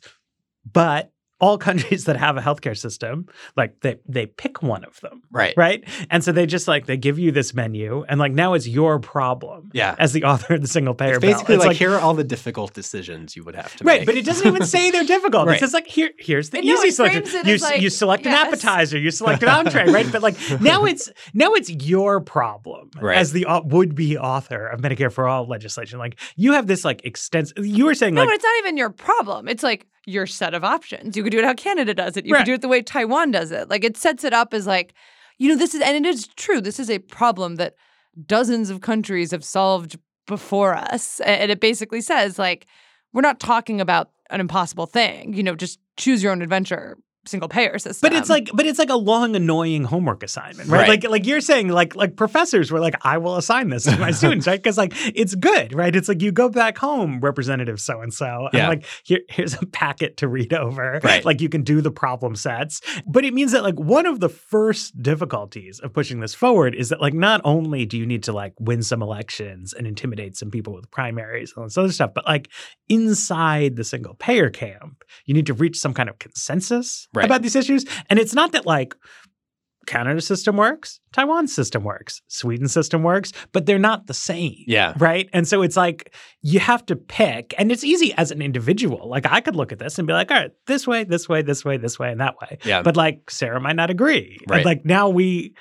but 0.71 1.11
all 1.39 1.57
countries 1.57 2.05
that 2.07 2.17
have 2.17 2.37
a 2.37 2.41
healthcare 2.41 2.77
system 2.77 3.27
like 3.55 3.79
they 3.81 3.97
they 4.07 4.25
pick 4.25 4.61
one 4.63 4.83
of 4.83 4.99
them 5.01 5.21
Right. 5.31 5.53
right 5.57 5.83
and 6.09 6.23
so 6.23 6.31
they 6.31 6.45
just 6.45 6.67
like 6.67 6.85
they 6.87 6.97
give 6.97 7.19
you 7.19 7.31
this 7.31 7.53
menu 7.53 8.03
and 8.09 8.19
like 8.19 8.31
now 8.31 8.53
it's 8.53 8.67
your 8.67 8.99
problem 8.99 9.69
Yeah. 9.73 9.95
as 9.99 10.13
the 10.13 10.23
author 10.31 10.55
of 10.55 10.61
the 10.61 10.67
single 10.67 10.93
payer 10.95 11.15
It's 11.15 11.19
basically 11.19 11.55
It's 11.55 11.65
like, 11.65 11.77
here 11.77 11.93
are 11.93 11.99
all 11.99 12.13
the 12.13 12.23
difficult 12.23 12.73
decisions 12.73 13.35
you 13.35 13.43
would 13.43 13.55
have 13.55 13.75
to 13.75 13.83
Right, 13.83 13.93
make. 13.93 13.99
Right. 13.99 14.05
But 14.07 14.17
it 14.17 14.25
doesn't 14.25 14.47
even 14.47 14.65
say 14.65 14.91
they're 14.91 15.03
difficult. 15.03 15.47
Right. 15.47 15.53
It's 15.53 15.61
just 15.61 15.73
like 15.73 15.87
here, 15.87 16.09
here's 16.17 16.49
the 16.49 16.57
I 16.59 16.61
know, 16.61 16.73
easy 16.73 16.87
it 16.89 16.95
selection. 16.95 17.45
You 17.47 17.53
as 17.55 17.61
like, 17.61 17.81
you 17.81 17.89
select 17.89 18.25
an 18.25 18.33
appetizer, 18.33 18.97
you 18.97 19.11
select 19.11 19.43
an 19.43 19.49
entree, 19.49 19.89
right? 19.91 20.11
But 20.11 20.21
like 20.23 20.35
now 20.61 20.85
it's 20.85 21.09
now 21.33 21.53
it's 21.53 21.69
your 21.69 22.19
problem 22.21 22.89
Right. 22.99 23.17
as 23.17 23.31
the 23.31 23.45
au- 23.45 23.61
would 23.63 23.95
be 23.95 24.17
author 24.17 24.67
of 24.67 24.81
Medicare 24.81 25.11
for 25.11 25.27
All 25.27 25.45
legislation. 25.47 25.99
Like 25.99 26.19
you 26.35 26.53
have 26.53 26.67
this 26.67 26.83
like 26.85 27.05
extensive. 27.05 27.65
You 27.65 27.85
were 27.85 27.95
saying 27.95 28.13
No, 28.15 28.21
like 28.21 28.29
but 28.29 28.35
it's 28.35 28.43
not 28.43 28.57
even 28.59 28.77
your 28.77 28.89
problem. 28.89 29.47
It's 29.47 29.63
like 29.63 29.85
your 30.07 30.25
set 30.25 30.53
of 30.53 30.63
options. 30.63 31.15
You 31.17 31.21
could 31.21 31.31
do 31.31 31.37
it 31.39 31.45
how 31.45 31.53
Canada 31.53 31.93
does 31.93 32.15
it. 32.17 32.25
You 32.25 32.33
Right. 32.33 32.39
could 32.39 32.45
do 32.45 32.53
it 32.53 32.61
the 32.61 32.67
way 32.69 32.81
Taiwan 32.81 33.29
does 33.31 33.51
it. 33.51 33.69
Like 33.69 33.83
it 33.83 33.97
sets 33.97 34.23
it 34.23 34.33
up 34.33 34.53
as 34.53 34.65
like, 34.65 34.93
you 35.37 35.49
know, 35.49 35.55
this 35.55 35.75
is 35.75 35.81
and 35.81 36.05
it 36.05 36.09
is 36.09 36.27
true. 36.35 36.61
This 36.61 36.79
is 36.79 36.89
a 36.89 36.99
problem 36.99 37.57
that 37.57 37.75
dozens 38.25 38.69
of 38.69 38.81
countries 38.81 39.31
have 39.31 39.43
solved 39.43 39.99
before 40.25 40.75
us. 40.75 41.19
And 41.19 41.51
it 41.51 41.59
basically 41.59 42.01
says 42.01 42.39
like, 42.39 42.67
we're 43.13 43.21
not 43.21 43.39
talking 43.39 43.81
about 43.81 44.11
an 44.29 44.39
impossible 44.39 44.85
thing. 44.85 45.33
You 45.33 45.43
know, 45.43 45.55
just 45.55 45.77
choose 45.97 46.23
your 46.23 46.31
own 46.31 46.41
adventure 46.41 46.97
single 47.27 47.49
payer 47.49 47.77
system. 47.79 48.09
But 48.09 48.17
it's 48.17 48.29
um, 48.29 48.35
like, 48.35 48.49
but 48.53 48.65
it's 48.65 48.79
like 48.79 48.89
a 48.89 48.95
long, 48.95 49.35
annoying 49.35 49.83
homework 49.83 50.23
assignment, 50.23 50.69
right? 50.69 50.79
Right. 50.81 50.89
Like, 50.89 51.09
like 51.09 51.25
you're 51.25 51.41
saying, 51.41 51.69
like, 51.69 51.95
like 51.95 52.15
professors 52.15 52.71
were 52.71 52.79
like, 52.79 52.95
I 53.01 53.17
will 53.17 53.35
assign 53.37 53.69
this 53.69 53.83
to 53.85 53.97
my 53.97 54.11
students, 54.19 54.47
right? 54.47 54.61
Because 54.61 54.77
like 54.77 54.93
it's 55.15 55.35
good, 55.35 55.73
right? 55.73 55.95
It's 55.95 56.07
like 56.07 56.21
you 56.21 56.31
go 56.31 56.49
back 56.49 56.77
home, 56.77 57.19
Representative 57.19 57.79
so 57.79 58.01
and 58.01 58.13
so, 58.13 58.47
and 58.51 58.53
Yeah. 58.53 58.69
like 58.69 58.85
here, 59.03 59.19
here's 59.29 59.53
a 59.55 59.65
packet 59.65 60.17
to 60.17 60.27
read 60.27 60.53
over, 60.53 60.99
Right. 61.03 61.23
Like 61.25 61.41
you 61.41 61.49
can 61.49 61.63
do 61.63 61.81
the 61.81 61.91
problem 61.91 62.35
sets, 62.35 62.81
but 63.05 63.25
it 63.25 63.33
means 63.33 63.51
that 63.51 63.63
like 63.63 63.79
one 63.79 64.05
of 64.05 64.19
the 64.19 64.29
first 64.29 65.01
difficulties 65.01 65.79
of 65.79 65.93
pushing 65.93 66.19
this 66.19 66.33
forward 66.33 66.75
is 66.75 66.89
that 66.89 67.01
like 67.01 67.13
not 67.13 67.41
only 67.43 67.85
do 67.85 67.97
you 67.97 68.05
need 68.05 68.23
to 68.23 68.33
like 68.33 68.53
win 68.59 68.81
some 68.81 69.01
elections 69.01 69.73
and 69.73 69.85
intimidate 69.87 70.35
some 70.37 70.49
people 70.51 70.73
with 70.73 70.89
primaries 70.91 71.51
and 71.51 71.57
all 71.61 71.63
this 71.65 71.77
other 71.77 71.91
stuff, 71.91 72.13
but 72.13 72.25
like 72.25 72.49
inside 72.89 73.75
the 73.75 73.83
single 73.83 74.13
payer 74.15 74.49
camp, 74.49 75.03
you 75.25 75.33
need 75.33 75.45
to 75.45 75.53
reach 75.53 75.77
some 75.77 75.93
kind 75.93 76.09
of 76.09 76.19
consensus 76.19 77.07
Right. 77.17 77.25
about 77.25 77.41
these 77.41 77.55
issues. 77.55 77.85
And 78.09 78.19
it's 78.19 78.33
not 78.33 78.51
that 78.53 78.65
like 78.65 78.95
Canada's 79.85 80.27
system 80.27 80.57
works, 80.57 80.99
Taiwan's 81.13 81.55
system 81.55 81.83
works, 81.85 82.21
Sweden's 82.27 82.73
system 82.73 83.03
works, 83.03 83.31
but 83.53 83.65
they're 83.65 83.79
not 83.79 84.07
the 84.07 84.13
same. 84.13 84.55
Yeah. 84.67 84.93
Right. 84.97 85.29
And 85.31 85.47
so 85.47 85.61
it's 85.61 85.77
like 85.77 86.13
you 86.41 86.59
have 86.59 86.85
to 86.87 86.95
pick, 86.97 87.53
and 87.57 87.71
it's 87.71 87.85
easy 87.85 88.13
as 88.15 88.31
an 88.31 88.41
individual. 88.41 89.07
Like 89.09 89.25
I 89.25 89.39
could 89.39 89.55
look 89.55 89.71
at 89.71 89.79
this 89.79 89.97
and 89.97 90.05
be 90.05 90.13
like, 90.13 90.29
all 90.29 90.37
right, 90.37 90.51
this 90.65 90.85
way, 90.85 91.05
this 91.05 91.29
way, 91.29 91.41
this 91.41 91.63
way, 91.63 91.77
this 91.77 91.97
way, 91.97 92.11
and 92.11 92.19
that 92.19 92.35
way. 92.41 92.57
Yeah. 92.65 92.81
But 92.81 92.97
like 92.97 93.29
Sarah 93.31 93.61
might 93.61 93.77
not 93.77 93.89
agree. 93.89 94.37
And 94.41 94.51
Right. 94.51 94.65
like 94.65 94.83
now 94.85 95.07
we, 95.07 95.55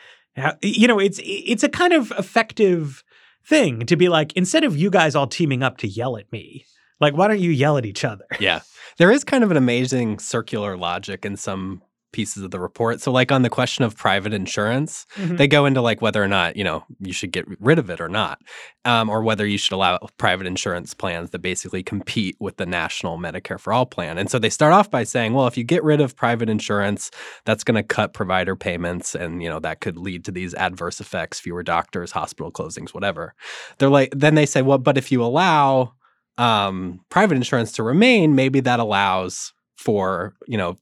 you 0.60 0.88
know, 0.88 0.98
it's 0.98 1.20
it's 1.22 1.62
a 1.62 1.68
kind 1.68 1.92
of 1.92 2.10
effective 2.18 3.04
thing 3.46 3.86
to 3.86 3.94
be 3.96 4.08
like, 4.08 4.32
instead 4.32 4.64
of 4.64 4.76
you 4.76 4.90
guys 4.90 5.14
all 5.14 5.28
teaming 5.28 5.62
up 5.62 5.78
to 5.78 5.86
yell 5.86 6.16
at 6.16 6.30
me, 6.32 6.66
like 7.00 7.14
why 7.16 7.28
don't 7.28 7.38
you 7.38 7.50
yell 7.52 7.78
at 7.78 7.86
each 7.86 8.04
other? 8.04 8.26
Yeah. 8.40 8.62
There 8.98 9.10
is 9.10 9.24
kind 9.24 9.44
of 9.44 9.50
an 9.50 9.56
amazing 9.56 10.18
circular 10.18 10.76
logic 10.76 11.24
in 11.24 11.36
some 11.36 11.82
pieces 12.12 12.42
of 12.42 12.50
the 12.50 12.58
report. 12.60 12.98
So 13.02 13.12
like 13.12 13.30
on 13.30 13.42
the 13.42 13.50
question 13.50 13.84
of 13.84 13.94
private 13.94 14.32
insurance, 14.32 15.04
Mhm. 15.16 15.36
they 15.36 15.46
go 15.46 15.66
into 15.66 15.82
like 15.82 16.00
whether 16.00 16.22
or 16.22 16.28
not, 16.28 16.56
you 16.56 16.64
know, 16.64 16.82
you 16.98 17.12
should 17.12 17.30
get 17.30 17.44
rid 17.60 17.78
of 17.78 17.90
it 17.90 18.00
or 18.00 18.08
not. 18.08 18.40
Um, 18.86 19.10
or 19.10 19.22
whether 19.22 19.44
you 19.44 19.58
should 19.58 19.74
allow 19.74 19.98
private 20.16 20.46
insurance 20.46 20.94
plans 20.94 21.30
that 21.30 21.40
basically 21.40 21.82
compete 21.82 22.34
with 22.40 22.56
the 22.56 22.64
national 22.64 23.18
Medicare 23.18 23.60
for 23.60 23.70
All 23.70 23.84
plan. 23.84 24.16
And 24.16 24.30
so 24.30 24.38
they 24.38 24.48
start 24.48 24.72
off 24.72 24.90
by 24.90 25.04
saying, 25.04 25.34
well, 25.34 25.46
if 25.46 25.58
you 25.58 25.64
get 25.64 25.84
rid 25.84 26.00
of 26.00 26.16
private 26.16 26.48
insurance, 26.48 27.10
that's 27.44 27.64
going 27.64 27.74
to 27.74 27.82
cut 27.82 28.14
provider 28.14 28.56
payments 28.56 29.14
and, 29.14 29.42
you 29.42 29.50
know, 29.50 29.58
that 29.60 29.80
could 29.80 29.98
lead 29.98 30.24
to 30.24 30.32
these 30.32 30.54
adverse 30.54 31.00
effects, 31.00 31.38
fewer 31.38 31.62
doctors, 31.62 32.12
hospital 32.12 32.50
closings, 32.50 32.94
whatever. 32.94 33.34
They're 33.76 33.90
like 33.90 34.12
then 34.16 34.36
they 34.36 34.46
say, 34.46 34.62
well, 34.62 34.78
but 34.78 34.96
if 34.96 35.12
you 35.12 35.22
allow 35.22 35.92
um, 36.38 37.00
private 37.08 37.36
insurance 37.36 37.72
to 37.72 37.82
remain, 37.82 38.34
maybe 38.34 38.60
that 38.60 38.80
allows 38.80 39.52
for, 39.76 40.34
you 40.46 40.58
know, 40.58 40.78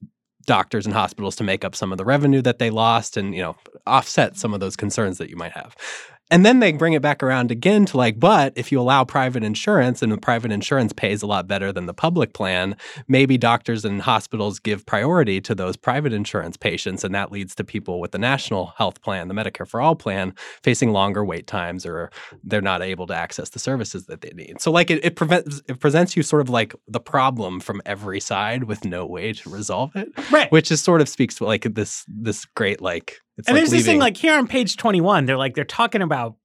doctors 0.46 0.84
and 0.84 0.94
hospitals 0.94 1.36
to 1.36 1.44
make 1.44 1.64
up 1.64 1.74
some 1.74 1.90
of 1.92 1.98
the 1.98 2.04
revenue 2.04 2.42
that 2.42 2.58
they 2.58 2.70
lost 2.70 3.16
and, 3.16 3.34
you 3.34 3.40
know, 3.40 3.56
offset 3.86 4.36
some 4.36 4.52
of 4.52 4.60
those 4.60 4.76
concerns 4.76 5.18
that 5.18 5.30
you 5.30 5.36
might 5.36 5.52
have. 5.52 5.74
And 6.30 6.44
then 6.44 6.60
they 6.60 6.72
bring 6.72 6.94
it 6.94 7.02
back 7.02 7.22
around 7.22 7.50
again 7.50 7.84
to 7.86 7.96
like, 7.96 8.18
but 8.18 8.54
if 8.56 8.72
you 8.72 8.80
allow 8.80 9.04
private 9.04 9.44
insurance 9.44 10.02
and 10.02 10.10
the 10.10 10.16
private 10.16 10.50
insurance 10.50 10.92
pays 10.92 11.22
a 11.22 11.26
lot 11.26 11.46
better 11.46 11.70
than 11.70 11.86
the 11.86 11.92
public 11.92 12.32
plan, 12.32 12.76
maybe 13.08 13.36
doctors 13.36 13.84
and 13.84 14.00
hospitals 14.00 14.58
give 14.58 14.86
priority 14.86 15.40
to 15.42 15.54
those 15.54 15.76
private 15.76 16.12
insurance 16.14 16.56
patients. 16.56 17.04
And 17.04 17.14
that 17.14 17.30
leads 17.30 17.54
to 17.56 17.64
people 17.64 18.00
with 18.00 18.12
the 18.12 18.18
national 18.18 18.72
health 18.78 19.02
plan, 19.02 19.28
the 19.28 19.34
Medicare 19.34 19.68
for 19.68 19.80
All 19.82 19.94
plan, 19.94 20.34
facing 20.62 20.92
longer 20.92 21.24
wait 21.24 21.46
times 21.46 21.84
or 21.84 22.10
they're 22.42 22.62
not 22.62 22.80
able 22.80 23.06
to 23.08 23.14
access 23.14 23.50
the 23.50 23.58
services 23.58 24.06
that 24.06 24.22
they 24.22 24.30
need. 24.30 24.60
So 24.60 24.70
like 24.70 24.90
it, 24.90 25.04
it 25.04 25.16
prevents 25.16 25.62
it 25.68 25.78
presents 25.78 26.16
you 26.16 26.22
sort 26.22 26.40
of 26.40 26.48
like 26.48 26.74
the 26.88 27.00
problem 27.00 27.60
from 27.60 27.82
every 27.84 28.20
side 28.20 28.64
with 28.64 28.84
no 28.84 29.04
way 29.04 29.34
to 29.34 29.50
resolve 29.50 29.94
it. 29.94 30.08
Right. 30.30 30.50
Which 30.50 30.72
is 30.72 30.80
sort 30.80 31.02
of 31.02 31.08
speaks 31.08 31.34
to 31.36 31.44
like 31.44 31.74
this 31.74 32.04
this 32.08 32.46
great 32.46 32.80
like 32.80 33.20
it's 33.36 33.48
and 33.48 33.54
like 33.54 33.62
there's 33.62 33.70
this 33.70 33.84
thing 33.84 33.98
like 33.98 34.16
here 34.16 34.34
on 34.34 34.46
page 34.46 34.76
21 34.76 35.26
they're 35.26 35.36
like 35.36 35.54
they're 35.54 35.64
talking 35.64 36.02
about 36.02 36.36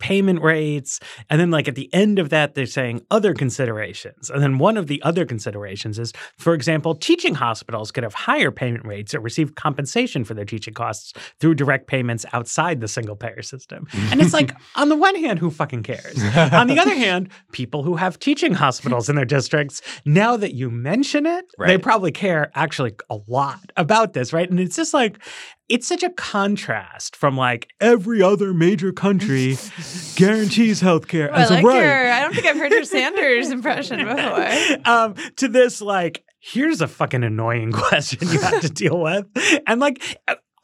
payment 0.00 0.42
rates 0.42 0.98
and 1.28 1.40
then 1.40 1.50
like 1.50 1.68
at 1.68 1.76
the 1.76 1.92
end 1.94 2.18
of 2.18 2.30
that 2.30 2.54
they're 2.54 2.66
saying 2.66 3.00
other 3.10 3.32
considerations 3.34 4.30
and 4.30 4.42
then 4.42 4.58
one 4.58 4.76
of 4.76 4.88
the 4.88 5.00
other 5.02 5.24
considerations 5.24 5.98
is 5.98 6.12
for 6.38 6.54
example 6.54 6.94
teaching 6.94 7.34
hospitals 7.34 7.92
could 7.92 8.02
have 8.02 8.14
higher 8.14 8.50
payment 8.50 8.84
rates 8.84 9.14
or 9.14 9.20
receive 9.20 9.54
compensation 9.54 10.24
for 10.24 10.34
their 10.34 10.44
teaching 10.44 10.74
costs 10.74 11.12
through 11.38 11.54
direct 11.54 11.86
payments 11.86 12.24
outside 12.32 12.80
the 12.80 12.88
single 12.88 13.14
payer 13.14 13.42
system. 13.42 13.86
And 14.10 14.20
it's 14.20 14.32
like 14.32 14.52
on 14.74 14.88
the 14.88 14.96
one 14.96 15.14
hand 15.16 15.38
who 15.38 15.50
fucking 15.50 15.82
cares? 15.82 16.18
On 16.52 16.66
the 16.66 16.78
other 16.78 16.94
hand 16.94 17.28
people 17.52 17.82
who 17.82 17.96
have 17.96 18.18
teaching 18.18 18.54
hospitals 18.54 19.10
in 19.10 19.16
their 19.16 19.26
districts 19.26 19.82
now 20.06 20.36
that 20.38 20.54
you 20.54 20.70
mention 20.70 21.26
it 21.26 21.44
they 21.58 21.76
probably 21.76 22.10
care 22.10 22.50
actually 22.54 22.94
a 23.10 23.18
lot 23.28 23.70
about 23.76 24.14
this 24.14 24.32
right? 24.32 24.48
And 24.48 24.58
it's 24.58 24.76
just 24.76 24.94
like 24.94 25.18
it's 25.70 25.86
such 25.86 26.02
a 26.02 26.10
contrast 26.10 27.14
from 27.14 27.36
like 27.36 27.68
every 27.80 28.20
other 28.20 28.52
major 28.52 28.92
country 28.92 29.56
guarantees 30.16 30.82
healthcare 30.82 31.30
as 31.30 31.48
like 31.48 31.62
a 31.62 31.66
right. 31.66 31.82
your. 31.82 32.12
I 32.12 32.20
don't 32.20 32.34
think 32.34 32.46
I've 32.46 32.56
heard 32.56 32.72
your 32.72 32.84
Sanders 32.84 33.50
impression 33.50 34.04
before. 34.04 34.48
um, 34.84 35.14
to 35.36 35.48
this, 35.48 35.80
like, 35.80 36.24
here's 36.40 36.80
a 36.80 36.88
fucking 36.88 37.22
annoying 37.22 37.70
question 37.72 38.28
you 38.28 38.40
have 38.40 38.60
to 38.62 38.68
deal 38.68 39.00
with. 39.00 39.26
And 39.66 39.80
like, 39.80 40.02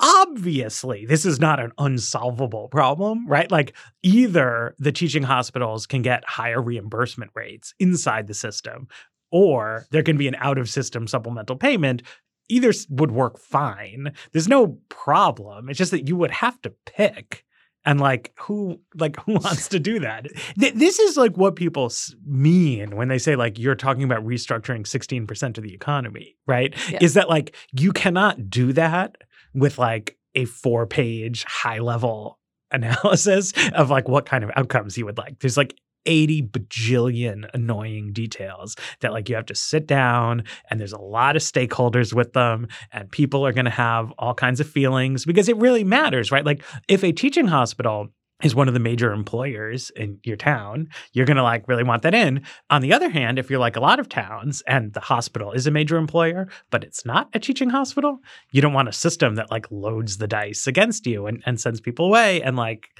obviously, 0.01 1.07
this 1.07 1.25
is 1.25 1.38
not 1.38 1.61
an 1.61 1.71
unsolvable 1.79 2.69
problem, 2.69 3.29
right? 3.29 3.51
Like, 3.51 3.75
either 4.03 4.75
the 4.79 4.92
teaching 4.92 5.23
hospitals 5.23 5.87
can 5.87 6.03
get 6.03 6.25
higher 6.25 6.61
reimbursement 6.61 7.31
rates 7.35 7.75
inside 7.79 8.27
the 8.27 8.35
system, 8.35 8.88
or 9.31 9.87
there 9.92 10.03
can 10.03 10.16
be 10.16 10.27
an 10.27 10.37
out 10.40 10.59
of 10.59 10.69
system 10.69 11.07
supplemental 11.07 11.57
payment. 11.57 12.03
Either 12.48 12.72
would 12.90 13.11
work 13.11 13.38
fine. 13.38 14.12
There's 14.32 14.48
no 14.48 14.78
problem. 14.88 15.68
It's 15.68 15.78
just 15.78 15.90
that 15.90 16.09
you 16.09 16.16
would 16.16 16.30
have 16.30 16.61
to 16.62 16.70
pick. 16.87 17.44
And 17.85 18.00
like 18.00 18.32
who 18.40 18.80
like 18.96 19.16
who 19.20 19.35
wants 19.44 19.68
to 19.68 19.78
do 19.78 20.00
that? 20.00 20.26
Th- 20.59 20.74
this 20.74 20.98
is 20.98 21.16
like 21.16 21.37
what 21.37 21.54
people 21.54 21.87
s- 21.87 22.14
mean 22.26 22.96
when 22.96 23.06
they 23.09 23.18
say 23.18 23.37
like 23.37 23.59
you're 23.59 23.76
talking 23.76 24.02
about 24.02 24.24
restructuring 24.26 24.82
16% 24.82 25.56
of 25.56 25.62
the 25.62 25.72
economy, 25.72 26.37
right? 26.46 26.74
Yeah. 26.90 26.98
Is 27.00 27.14
that 27.14 27.28
like 27.28 27.54
you 27.72 27.92
cannot 27.92 28.50
do 28.50 28.72
that 28.72 29.16
with 29.54 29.78
like 29.78 30.18
a 30.35 30.44
four-page 30.46 31.44
high-level 31.44 32.38
analysis 32.73 33.52
of 33.73 33.88
like 33.90 34.08
what 34.08 34.27
kind 34.27 34.42
of 34.42 34.50
outcomes 34.56 34.98
you 34.98 35.04
would 35.06 35.16
like. 35.18 35.38
There's 35.38 35.56
like 35.56 35.75
80 36.07 36.42
bajillion 36.44 37.48
annoying 37.52 38.13
details 38.13 38.77
that 39.00 39.13
like 39.13 39.29
you 39.29 39.35
have 39.35 39.46
to 39.46 39.54
sit 39.54 39.87
down 39.87 40.44
and 40.71 40.81
there's 40.81 40.92
a 40.92 41.00
lot 41.00 41.37
of 41.37 41.42
stakeholders 41.42 42.13
with 42.13 42.33
them 42.33 42.69
and 42.92 43.11
people 43.11 43.46
are 43.46 43.52
going 43.52 43.65
to 43.65 43.71
have 43.71 44.13
all 44.19 44.35
kinds 44.35 44.61
of 44.61 44.69
feelings 44.69 45.25
because 45.25 45.48
it 45.48 45.57
really 45.57 45.85
matters, 45.85 46.31
right? 46.31 46.44
Like 46.44 46.63
if 46.88 47.04
a 47.04 47.13
teaching 47.13 47.46
hospital 47.46 48.09
is 48.42 48.54
one 48.54 48.69
of 48.69 48.75
the 48.75 48.81
major 48.81 49.13
employers 49.13 49.90
in 49.96 50.19
your 50.23 50.37
town, 50.37 50.88
you're 51.13 51.25
going 51.25 51.38
to 51.38 51.42
like 51.42 51.67
really 51.69 51.83
want 51.83 52.02
that 52.02 52.15
in. 52.15 52.42
On 52.69 52.83
the 52.83 52.92
other 52.92 53.09
hand, 53.09 53.38
if 53.38 53.48
you're 53.48 53.59
like 53.59 53.77
a 53.77 53.81
lot 53.81 53.98
of 53.98 54.09
towns 54.09 54.63
and 54.67 54.92
the 54.92 55.00
hospital 55.00 55.52
is 55.52 55.67
a 55.67 55.71
major 55.71 55.96
employer, 55.96 56.46
but 56.71 56.85
it's 56.85 57.07
not 57.07 57.31
a 57.33 57.38
teaching 57.38 57.71
hospital, 57.71 58.19
you 58.52 58.61
don't 58.61 58.75
want 58.75 58.88
a 58.88 58.92
system 58.92 59.37
that 59.37 59.50
like 59.50 59.71
loads 59.71 60.19
the 60.19 60.29
dice 60.29 60.67
against 60.67 61.07
you 61.07 61.27
and, 61.27 61.42
and 61.46 61.59
sends 61.59 61.81
people 61.81 62.07
away 62.07 62.42
and 62.42 62.57
like 62.57 62.90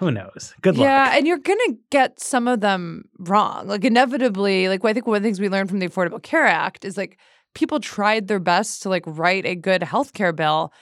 who 0.00 0.10
knows? 0.10 0.54
Good 0.62 0.78
luck. 0.78 0.84
Yeah, 0.84 1.14
and 1.14 1.26
you're 1.26 1.36
gonna 1.36 1.76
get 1.90 2.18
some 2.18 2.48
of 2.48 2.60
them 2.60 3.04
wrong. 3.18 3.68
Like 3.68 3.84
inevitably, 3.84 4.66
like 4.66 4.82
I 4.82 4.94
think 4.94 5.06
one 5.06 5.18
of 5.18 5.22
the 5.22 5.26
things 5.26 5.38
we 5.38 5.50
learned 5.50 5.68
from 5.68 5.78
the 5.78 5.88
Affordable 5.88 6.22
Care 6.22 6.46
Act 6.46 6.86
is 6.86 6.96
like 6.96 7.18
people 7.54 7.80
tried 7.80 8.26
their 8.26 8.38
best 8.38 8.82
to 8.82 8.88
like 8.88 9.04
write 9.06 9.44
a 9.44 9.54
good 9.54 9.82
healthcare 9.82 10.34
bill, 10.34 10.72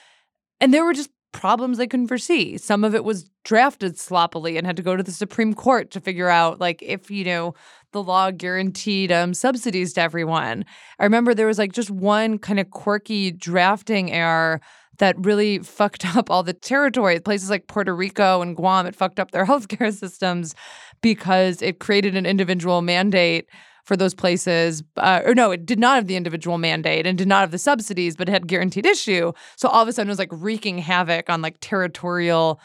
and 0.61 0.73
there 0.73 0.85
were 0.85 0.93
just 0.93 1.09
problems 1.33 1.77
they 1.77 1.85
couldn't 1.85 2.07
foresee. 2.07 2.57
Some 2.57 2.85
of 2.85 2.95
it 2.95 3.03
was 3.03 3.29
drafted 3.43 3.99
sloppily 3.99 4.55
and 4.55 4.65
had 4.65 4.77
to 4.77 4.83
go 4.83 4.95
to 4.95 5.03
the 5.03 5.11
Supreme 5.11 5.53
Court 5.53 5.91
to 5.91 5.99
figure 5.99 6.29
out 6.29 6.61
like 6.61 6.81
if 6.81 7.11
you 7.11 7.25
know 7.25 7.55
the 7.91 8.01
law 8.01 8.31
guaranteed 8.31 9.11
um, 9.11 9.33
subsidies 9.33 9.91
to 9.93 10.01
everyone. 10.01 10.63
I 10.97 11.03
remember 11.03 11.33
there 11.33 11.47
was 11.47 11.57
like 11.59 11.73
just 11.73 11.91
one 11.91 12.37
kind 12.37 12.57
of 12.57 12.71
quirky 12.71 13.31
drafting 13.31 14.13
error 14.13 14.61
that 14.99 15.15
really 15.19 15.59
fucked 15.59 16.05
up 16.15 16.29
all 16.29 16.43
the 16.43 16.53
territory. 16.53 17.19
Places 17.19 17.49
like 17.49 17.67
Puerto 17.67 17.95
Rico 17.95 18.41
and 18.41 18.55
Guam, 18.55 18.85
it 18.85 18.95
fucked 18.95 19.19
up 19.19 19.31
their 19.31 19.45
healthcare 19.47 19.93
systems 19.93 20.55
because 21.01 21.61
it 21.61 21.79
created 21.79 22.15
an 22.15 22.25
individual 22.25 22.81
mandate 22.81 23.49
for 23.85 23.97
those 23.97 24.13
places. 24.13 24.83
Uh, 24.97 25.21
or 25.25 25.33
no, 25.33 25.51
it 25.51 25.65
did 25.65 25.79
not 25.79 25.95
have 25.95 26.07
the 26.07 26.15
individual 26.15 26.59
mandate 26.59 27.07
and 27.07 27.17
did 27.17 27.27
not 27.27 27.41
have 27.41 27.51
the 27.51 27.57
subsidies, 27.57 28.15
but 28.15 28.29
it 28.29 28.31
had 28.31 28.47
guaranteed 28.47 28.85
issue. 28.85 29.33
So 29.55 29.67
all 29.67 29.81
of 29.81 29.87
a 29.87 29.93
sudden 29.93 30.09
it 30.09 30.11
was 30.11 30.19
like 30.19 30.29
wreaking 30.31 30.77
havoc 30.77 31.29
on 31.29 31.41
like 31.41 31.57
territorial 31.59 32.61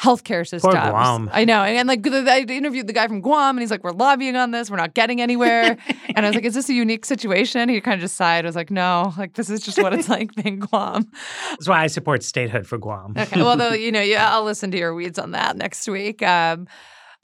healthcare 0.00 0.48
systems. 0.48 0.74
Poor 0.74 0.90
Guam. 0.90 1.28
I 1.32 1.44
know. 1.44 1.62
And, 1.62 1.76
and 1.76 1.88
like 1.88 2.06
I 2.06 2.40
interviewed 2.40 2.86
the 2.86 2.92
guy 2.92 3.06
from 3.06 3.20
Guam 3.20 3.56
and 3.56 3.60
he's 3.60 3.70
like, 3.70 3.84
we're 3.84 3.92
lobbying 3.92 4.34
on 4.34 4.50
this. 4.50 4.70
We're 4.70 4.78
not 4.78 4.94
getting 4.94 5.20
anywhere. 5.20 5.76
and 6.14 6.24
I 6.24 6.28
was 6.28 6.34
like, 6.34 6.44
is 6.44 6.54
this 6.54 6.68
a 6.70 6.74
unique 6.74 7.04
situation? 7.04 7.68
He 7.68 7.80
kind 7.80 7.94
of 7.94 8.00
just 8.00 8.16
sighed. 8.16 8.44
I 8.44 8.48
was 8.48 8.56
like, 8.56 8.70
no, 8.70 9.12
like 9.18 9.34
this 9.34 9.50
is 9.50 9.60
just 9.60 9.80
what 9.82 9.92
it's 9.92 10.08
like 10.08 10.34
being 10.34 10.60
Guam. 10.60 11.10
That's 11.50 11.68
why 11.68 11.82
I 11.82 11.86
support 11.88 12.22
statehood 12.22 12.66
for 12.66 12.78
Guam. 12.78 13.14
Okay. 13.16 13.42
Well, 13.42 13.56
though, 13.56 13.72
you 13.72 13.92
know, 13.92 14.00
yeah, 14.00 14.30
I'll 14.34 14.44
listen 14.44 14.70
to 14.70 14.78
your 14.78 14.94
weeds 14.94 15.18
on 15.18 15.32
that 15.32 15.56
next 15.56 15.86
week. 15.86 16.22
Um, 16.22 16.66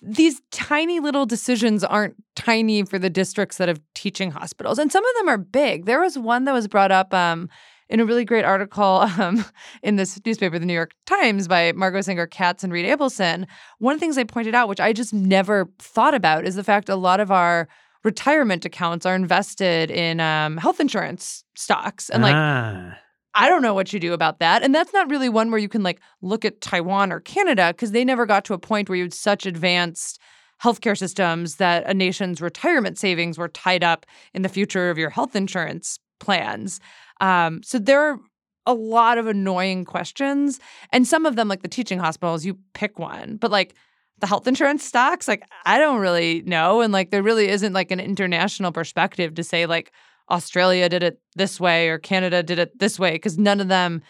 these 0.03 0.43
tiny 0.51 1.01
little 1.01 1.24
decisions 1.24 1.83
aren't 1.83 2.14
tiny 2.35 2.85
for 2.85 2.99
the 2.99 3.09
districts 3.09 3.57
that 3.57 3.68
have 3.68 3.81
teaching 3.95 4.31
hospitals, 4.31 4.79
and 4.79 4.93
some 4.93 5.05
of 5.05 5.14
them 5.16 5.29
are 5.29 5.39
big. 5.39 5.87
There 5.87 6.01
was 6.01 6.18
one 6.18 6.45
that 6.45 6.53
was 6.53 6.68
brought 6.68 6.93
up 6.93 7.14
um, 7.14 7.49
in 7.89 8.01
a 8.01 8.05
really 8.05 8.24
great 8.24 8.45
article 8.45 8.84
um, 9.18 9.45
in 9.82 9.97
this 9.97 10.18
newspaper, 10.24 10.59
the 10.59 10.66
New 10.66 10.74
York 10.74 10.93
Times, 11.07 11.49
by 11.49 11.72
Margot 11.72 12.01
Sanger-Katz 12.01 12.64
and 12.64 12.72
Reed 12.72 12.87
Abelson. 12.87 13.47
One 13.78 13.95
of 13.95 14.01
the 14.01 14.05
things 14.05 14.16
they 14.16 14.24
pointed 14.24 14.55
out, 14.55 14.68
which 14.68 14.80
I 14.80 14.93
just 14.93 15.12
never 15.12 15.68
thought 15.78 16.14
about, 16.14 16.47
is 16.47 16.55
the 16.55 16.64
fact 16.64 16.89
a 16.89 16.97
lot 16.97 17.20
of 17.20 17.30
our 17.30 17.68
retirement 18.05 18.64
accounts 18.64 19.05
are 19.05 19.14
invested 19.14 19.91
in 19.91 20.20
um, 20.20 20.57
health 20.57 20.80
insurance 20.80 21.45
stocks, 21.55 22.09
and 22.11 22.22
like. 22.22 22.34
Ah. 22.34 22.99
I 23.39 23.51
don't 23.51 23.61
know 23.61 23.74
what 23.74 23.93
you 23.93 24.01
do 24.01 24.14
about 24.14 24.39
that. 24.39 24.62
And 24.62 24.74
that's 24.74 24.95
not 24.95 25.11
really 25.11 25.28
one 25.28 25.51
where 25.51 25.61
you 25.61 25.68
can 25.68 25.82
like 25.82 26.01
look 26.22 26.47
at 26.47 26.62
Taiwan 26.62 27.12
or 27.12 27.20
Canada 27.20 27.68
because 27.68 27.91
they 27.91 28.03
never 28.03 28.24
got 28.24 28.47
to 28.47 28.55
a 28.55 28.59
point 28.59 28.89
where 28.89 28.97
you 28.97 29.05
had 29.05 29.12
such 29.12 29.45
advanced 29.45 30.18
healthcare 30.62 30.97
systems 30.97 31.57
that 31.57 31.84
a 31.87 31.93
nation's 31.93 32.41
retirement 32.41 32.99
savings 32.99 33.37
were 33.37 33.49
tied 33.49 33.84
up 33.84 34.07
in 34.32 34.41
the 34.41 34.49
future 34.49 34.89
of 34.89 34.97
your 34.97 35.11
health 35.11 35.37
insurance 35.37 35.99
plans. 36.18 36.80
Um, 37.20 37.62
so 37.62 37.78
there 37.78 38.00
are 38.00 38.18
a 38.66 38.74
lot 38.74 39.16
of 39.16 39.26
annoying 39.26 39.84
questions. 39.84 40.60
And 40.92 41.06
some 41.06 41.24
of 41.24 41.36
them, 41.36 41.48
like 41.48 41.62
the 41.62 41.68
teaching 41.68 41.98
hospitals, 41.98 42.44
you 42.44 42.58
pick 42.74 42.98
one. 42.98 43.36
But 43.36 43.50
like 43.50 43.74
the 44.18 44.26
health 44.26 44.46
insurance 44.48 44.82
stocks, 44.82 45.28
like 45.28 45.44
I 45.64 45.78
don't 45.78 46.00
really 46.00 46.42
know. 46.42 46.80
And 46.80 46.92
like 46.92 47.10
there 47.10 47.22
really 47.22 47.48
isn't 47.48 47.72
like 47.72 47.90
an 47.90 48.00
international 48.00 48.72
perspective 48.72 49.34
to 49.34 49.44
say 49.44 49.66
like 49.66 49.92
Australia 50.30 50.88
did 50.88 51.02
it 51.02 51.20
this 51.36 51.60
way 51.60 51.88
or 51.88 51.98
Canada 51.98 52.42
did 52.42 52.58
it 52.58 52.78
this 52.78 52.98
way, 52.98 53.12
because 53.12 53.38
none 53.38 53.60
of 53.60 53.68
them 53.68 54.02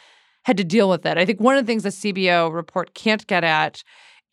had 0.44 0.56
to 0.56 0.64
deal 0.64 0.88
with 0.88 1.04
it. 1.04 1.18
I 1.18 1.26
think 1.26 1.40
one 1.40 1.56
of 1.56 1.64
the 1.64 1.70
things 1.70 1.82
the 1.82 1.90
CBO 1.90 2.52
report 2.52 2.94
can't 2.94 3.26
get 3.26 3.44
at 3.44 3.82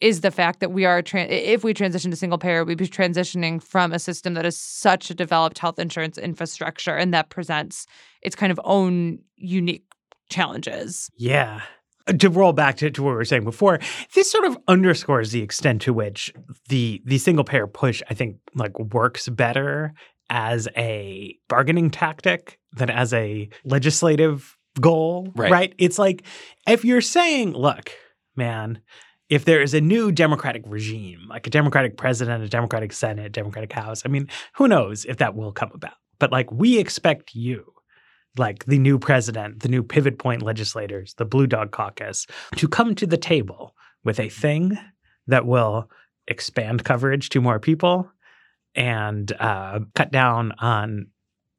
is 0.04 0.20
the 0.20 0.32
fact 0.32 0.60
that 0.60 0.74
we 0.74 0.84
are 0.84 1.02
tra- 1.02 1.24
if 1.24 1.64
we 1.64 1.74
transition 1.74 2.12
to 2.12 2.18
single 2.18 2.38
payer, 2.38 2.66
we'd 2.66 2.78
be 2.78 2.88
transitioning 2.88 3.64
from 3.64 3.94
a 3.94 4.00
system 4.00 4.34
that 4.34 4.46
is 4.46 4.60
such 4.60 5.10
a 5.10 5.14
developed 5.14 5.58
health 5.60 5.80
insurance 5.80 6.18
infrastructure 6.18 6.94
and 6.94 7.14
that 7.14 7.30
presents 7.30 7.88
its 8.22 8.36
kind 8.36 8.52
of 8.52 8.60
own 8.66 9.20
unique 9.38 9.86
challenges. 10.30 11.10
Yeah. 11.16 11.62
Uh, 12.06 12.14
To 12.14 12.30
roll 12.30 12.52
back 12.52 12.76
to, 12.78 12.92
to 12.92 13.02
what 13.02 13.12
we 13.12 13.16
were 13.16 13.24
saying 13.24 13.46
before, 13.46 13.80
this 14.14 14.30
sort 14.30 14.44
of 14.44 14.58
underscores 14.68 15.32
the 15.32 15.42
extent 15.42 15.82
to 15.84 15.94
which 15.94 16.34
the 16.68 17.02
the 17.06 17.18
single 17.18 17.46
payer 17.46 17.66
push, 17.66 18.02
I 18.10 18.14
think, 18.14 18.36
like 18.56 18.78
works 18.78 19.30
better 19.30 19.94
as 20.30 20.68
a 20.76 21.38
bargaining 21.48 21.90
tactic 21.90 22.60
than 22.74 22.90
as 22.90 23.14
a 23.14 23.48
legislative 23.64 24.58
goal. 24.82 25.32
Right. 25.34 25.74
It's 25.78 25.98
like 25.98 26.24
if 26.68 26.84
you're 26.84 27.00
saying, 27.02 27.54
look, 27.54 27.92
man, 28.36 28.82
if 29.30 29.46
there 29.46 29.62
is 29.62 29.74
a 29.74 29.82
new 29.82 30.12
democratic 30.12 30.64
regime, 30.66 31.28
like 31.30 31.48
a 31.48 31.50
democratic 31.50 31.98
president, 31.98 32.44
a 32.44 32.50
democratic 32.50 32.94
senate, 32.94 33.32
democratic 33.32 33.72
house, 33.74 34.04
I 34.06 34.10
mean, 34.10 34.28
who 34.56 34.68
knows 34.68 35.06
if 35.06 35.18
that 35.18 35.36
will 35.36 35.52
come 35.52 35.72
about. 35.74 35.94
But 36.20 36.32
like 36.32 36.52
we 36.52 36.78
expect 36.78 37.34
you, 37.34 37.74
like 38.38 38.66
the 38.66 38.80
new 38.80 38.98
president, 38.98 39.62
the 39.62 39.70
new 39.70 39.84
pivot 39.84 40.18
point 40.18 40.42
legislators, 40.42 41.14
the 41.16 41.26
Blue 41.26 41.48
Dog 41.48 41.72
Caucus, 41.72 42.28
to 42.56 42.68
come 42.68 42.96
to 42.96 43.06
the 43.06 43.18
table 43.18 43.76
with 44.04 44.20
a 44.20 44.30
thing 44.30 44.78
that 45.28 45.46
will 45.46 45.90
expand 46.28 46.84
coverage 46.84 47.30
to 47.30 47.42
more 47.42 47.60
people 47.60 48.10
and 48.76 49.32
uh, 49.40 49.80
cut 49.96 50.12
down 50.12 50.54
on 50.60 51.08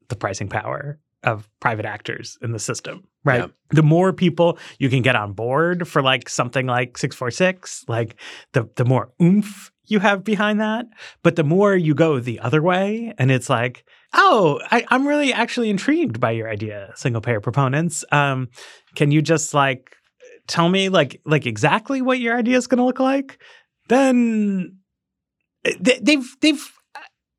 the 0.08 0.16
pricing 0.16 0.48
power 0.48 0.98
of 1.25 1.49
private 1.61 1.85
actors 1.85 2.39
in 2.43 2.53
the 2.53 2.59
system, 2.59 3.05
right? 3.25 3.41
Yeah. 3.41 3.47
The 3.70 3.83
more 3.83 4.12
people 4.12 4.59
you 4.79 4.89
can 4.89 5.03
get 5.03 5.16
on 5.16 5.33
board 5.33 5.89
for 5.89 6.03
like 6.03 6.29
something 6.29 6.66
like 6.66 6.99
646, 6.99 7.85
like 7.89 8.16
the 8.53 8.68
the 8.77 8.85
more 8.85 9.12
oomph 9.20 9.70
you 9.87 9.99
have 10.01 10.25
behind 10.25 10.61
that. 10.61 10.87
But 11.22 11.37
the 11.37 11.45
more 11.45 11.77
you 11.77 11.95
go 11.95 12.18
the 12.20 12.41
other 12.41 12.62
way, 12.62 13.12
and 13.18 13.31
it's 13.31 13.51
like, 13.51 13.85
oh, 14.12 14.61
I, 14.70 14.85
I'm 14.89 15.07
really 15.07 15.33
actually 15.33 15.70
intrigued 15.70 16.20
by 16.20 16.33
your 16.33 16.49
idea, 16.49 16.93
single 16.97 17.20
payer 17.20 17.41
proponents. 17.41 18.05
Um, 18.12 18.49
can 18.95 19.11
you 19.11 19.22
just 19.22 19.55
like 19.55 19.97
tell 20.47 20.68
me 20.68 20.89
like 20.89 21.20
like 21.25 21.47
exactly 21.47 22.03
what 22.03 22.20
your 22.20 22.37
idea 22.37 22.57
is 22.57 22.66
going 22.66 22.79
to 22.79 22.85
look 22.85 23.01
like? 23.01 23.39
Then 23.89 24.79
they, 25.62 25.99
they've 26.01 26.37
they've 26.41 26.72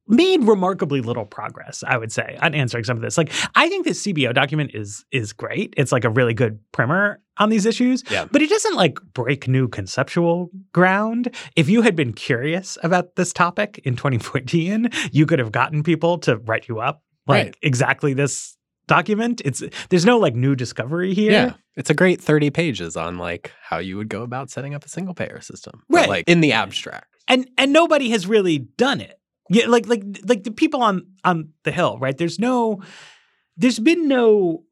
made 0.08 0.44
remarkably 0.44 1.02
little 1.02 1.26
progress, 1.26 1.84
I 1.88 1.98
would 1.98 2.12
say, 2.12 2.38
on 2.42 2.54
answering 2.54 2.84
some 2.84 2.96
of 2.98 3.02
this. 3.04 3.18
Like, 3.18 3.32
I 3.56 3.68
think 3.70 3.86
this 3.86 4.04
CBO 4.06 4.34
document 4.34 4.72
is 4.74 5.04
is 5.12 5.34
great. 5.34 5.74
It's 5.78 5.92
like 5.92 6.04
a 6.06 6.10
really 6.10 6.34
good 6.34 6.60
primer 6.72 7.20
on 7.38 7.50
these 7.50 7.66
issues. 7.66 8.04
Yeah. 8.10 8.26
But 8.32 8.42
it 8.42 8.50
doesn't 8.50 8.76
like 8.76 9.00
break 9.14 9.48
new 9.48 9.68
conceptual 9.68 10.50
ground. 10.74 11.34
If 11.56 11.68
you 11.70 11.82
had 11.82 11.96
been 11.96 12.14
curious 12.14 12.78
about 12.84 13.16
this 13.16 13.34
topic 13.34 13.80
in 13.84 13.96
2014, 13.96 14.90
you 15.12 15.26
could 15.26 15.40
have 15.40 15.52
gotten 15.52 15.84
people 15.84 16.18
to 16.20 16.38
write 16.38 16.68
you 16.68 16.80
up 16.80 17.02
like 17.28 17.46
Right. 17.46 17.56
exactly 17.62 18.14
this 18.14 18.56
document. 18.88 19.42
It's 19.44 19.64
there's 19.90 20.06
no 20.06 20.18
like 20.20 20.36
new 20.36 20.56
discovery 20.56 21.14
here. 21.16 21.32
Yeah. 21.32 21.54
It's 21.76 21.90
a 21.90 21.94
great 21.96 22.22
30 22.22 22.52
pages 22.52 22.96
on 22.96 23.18
like 23.18 23.52
how 23.62 23.80
you 23.80 23.98
would 23.98 24.10
go 24.10 24.22
about 24.22 24.50
setting 24.52 24.76
up 24.76 24.86
a 24.86 24.90
single 24.90 25.14
payer 25.16 25.42
system. 25.42 25.82
But, 25.90 25.98
Right. 26.02 26.10
like 26.10 26.24
in 26.30 26.42
the 26.42 26.52
abstract. 26.54 27.08
and 27.28 27.50
and 27.58 27.74
nobody 27.74 28.12
has 28.12 28.28
really 28.28 28.60
done 28.60 29.02
it. 29.02 29.20
Yeah, 29.50 29.68
like 29.68 29.88
like 29.88 30.04
like 30.28 30.44
the 30.44 30.52
people 30.52 30.82
on 30.82 31.08
on 31.24 31.50
the 31.64 31.72
hill, 31.72 31.98
right? 32.00 32.18
There's 32.18 32.40
no, 32.40 32.82
there's 33.58 33.80
been 33.80 34.08
no 34.08 34.64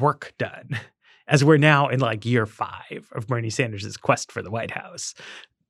work 0.00 0.32
done 0.38 0.70
as 1.26 1.44
we're 1.44 1.58
now 1.58 1.88
in 1.88 2.00
like 2.00 2.24
year 2.24 2.46
five 2.46 3.08
of 3.12 3.26
Bernie 3.26 3.50
Sanders' 3.50 3.96
quest 3.96 4.32
for 4.32 4.42
the 4.42 4.50
White 4.50 4.70
House 4.70 5.14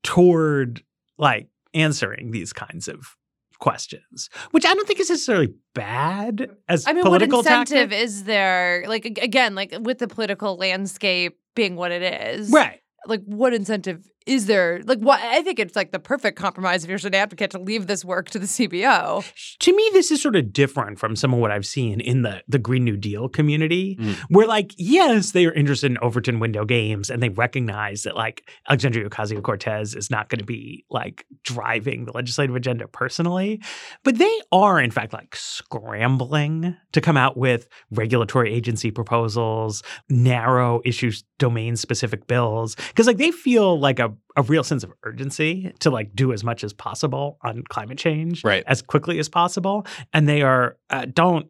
toward 0.02 0.82
like 1.18 1.48
answering 1.74 2.30
these 2.30 2.52
kinds 2.52 2.88
of 2.88 3.16
questions, 3.58 4.28
which 4.50 4.66
I 4.66 4.74
don't 4.74 4.86
think 4.86 5.00
is 5.00 5.10
necessarily 5.10 5.54
bad 5.74 6.50
as 6.68 6.86
I 6.86 6.92
mean, 6.92 7.04
political 7.04 7.38
what 7.38 7.46
incentive 7.46 7.90
tactic. 7.90 8.04
is 8.04 8.24
there? 8.24 8.84
Like 8.86 9.06
again, 9.06 9.54
like 9.54 9.74
with 9.80 9.98
the 9.98 10.08
political 10.08 10.56
landscape 10.56 11.38
being 11.54 11.76
what 11.76 11.90
it 11.92 12.02
is, 12.02 12.50
right? 12.50 12.80
Like, 13.06 13.22
what 13.24 13.52
incentive 13.52 14.08
is 14.26 14.46
there? 14.46 14.80
Like, 14.84 14.98
what? 14.98 15.20
I 15.20 15.42
think 15.42 15.58
it's 15.58 15.76
like 15.76 15.92
the 15.92 15.98
perfect 15.98 16.38
compromise 16.38 16.84
if 16.84 16.90
you're 16.90 16.98
an 17.04 17.14
advocate 17.14 17.50
to 17.52 17.58
leave 17.58 17.86
this 17.86 18.04
work 18.04 18.30
to 18.30 18.38
the 18.38 18.46
CBO. 18.46 19.24
to 19.60 19.76
me, 19.76 19.90
this 19.92 20.10
is 20.10 20.22
sort 20.22 20.36
of 20.36 20.52
different 20.52 20.98
from 20.98 21.16
some 21.16 21.32
of 21.34 21.40
what 21.40 21.50
I've 21.50 21.66
seen 21.66 22.00
in 22.00 22.22
the 22.22 22.42
the 22.48 22.58
Green 22.58 22.84
New 22.84 22.96
Deal 22.96 23.28
community, 23.28 23.96
Mm. 24.00 24.14
where 24.28 24.46
like, 24.46 24.72
yes, 24.76 25.32
they 25.32 25.46
are 25.46 25.52
interested 25.52 25.90
in 25.90 25.98
Overton 25.98 26.38
window 26.38 26.64
games 26.64 27.10
and 27.10 27.22
they 27.22 27.28
recognize 27.28 28.02
that 28.02 28.14
like 28.16 28.48
Alexandria 28.68 29.08
Ocasio 29.08 29.42
Cortez 29.42 29.94
is 29.94 30.10
not 30.10 30.28
going 30.28 30.38
to 30.38 30.44
be 30.44 30.84
like 30.90 31.24
driving 31.44 32.04
the 32.04 32.12
legislative 32.12 32.54
agenda 32.56 32.86
personally, 32.88 33.60
but 34.04 34.18
they 34.18 34.40
are 34.52 34.80
in 34.80 34.90
fact 34.90 35.12
like 35.12 35.34
scrambling 35.36 36.76
to 36.92 37.00
come 37.00 37.16
out 37.16 37.36
with 37.36 37.68
regulatory 37.90 38.52
agency 38.52 38.90
proposals, 38.90 39.82
narrow 40.08 40.80
issues, 40.84 41.24
domain 41.38 41.76
specific 41.76 42.26
bills, 42.26 42.74
because 42.88 43.06
like 43.06 43.16
they 43.18 43.30
feel 43.30 43.78
like 43.78 43.98
a 43.98 44.11
a, 44.36 44.40
a 44.40 44.42
real 44.42 44.64
sense 44.64 44.84
of 44.84 44.92
urgency 45.04 45.72
to 45.80 45.90
like 45.90 46.14
do 46.14 46.32
as 46.32 46.42
much 46.44 46.64
as 46.64 46.72
possible 46.72 47.38
on 47.42 47.62
climate 47.68 47.98
change 47.98 48.44
Right. 48.44 48.64
as 48.66 48.82
quickly 48.82 49.18
as 49.18 49.28
possible. 49.28 49.86
And 50.12 50.28
they 50.28 50.42
are, 50.42 50.76
uh, 50.90 51.06
don't 51.12 51.46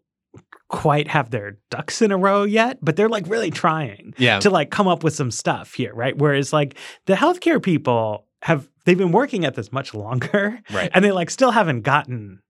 quite 0.68 1.08
have 1.08 1.30
their 1.30 1.58
ducks 1.70 2.00
in 2.00 2.10
a 2.12 2.16
row 2.16 2.44
yet, 2.44 2.78
but 2.80 2.96
they're 2.96 3.08
like 3.08 3.26
really 3.28 3.50
trying 3.50 4.14
Yeah. 4.16 4.38
to 4.40 4.48
like 4.50 4.70
come 4.70 4.88
up 4.88 5.04
with 5.04 5.14
some 5.14 5.30
stuff 5.30 5.74
here, 5.74 5.92
right? 5.94 6.16
Whereas 6.16 6.52
like 6.52 6.76
the 7.06 7.14
healthcare 7.14 7.62
people 7.62 8.26
have, 8.42 8.68
they've 8.86 8.96
been 8.96 9.12
working 9.12 9.44
at 9.44 9.54
this 9.54 9.70
much 9.70 9.92
longer 9.94 10.58
Right. 10.72 10.90
and 10.94 11.04
they 11.04 11.12
like 11.12 11.28
still 11.30 11.50
haven't 11.50 11.82
gotten 11.82 12.40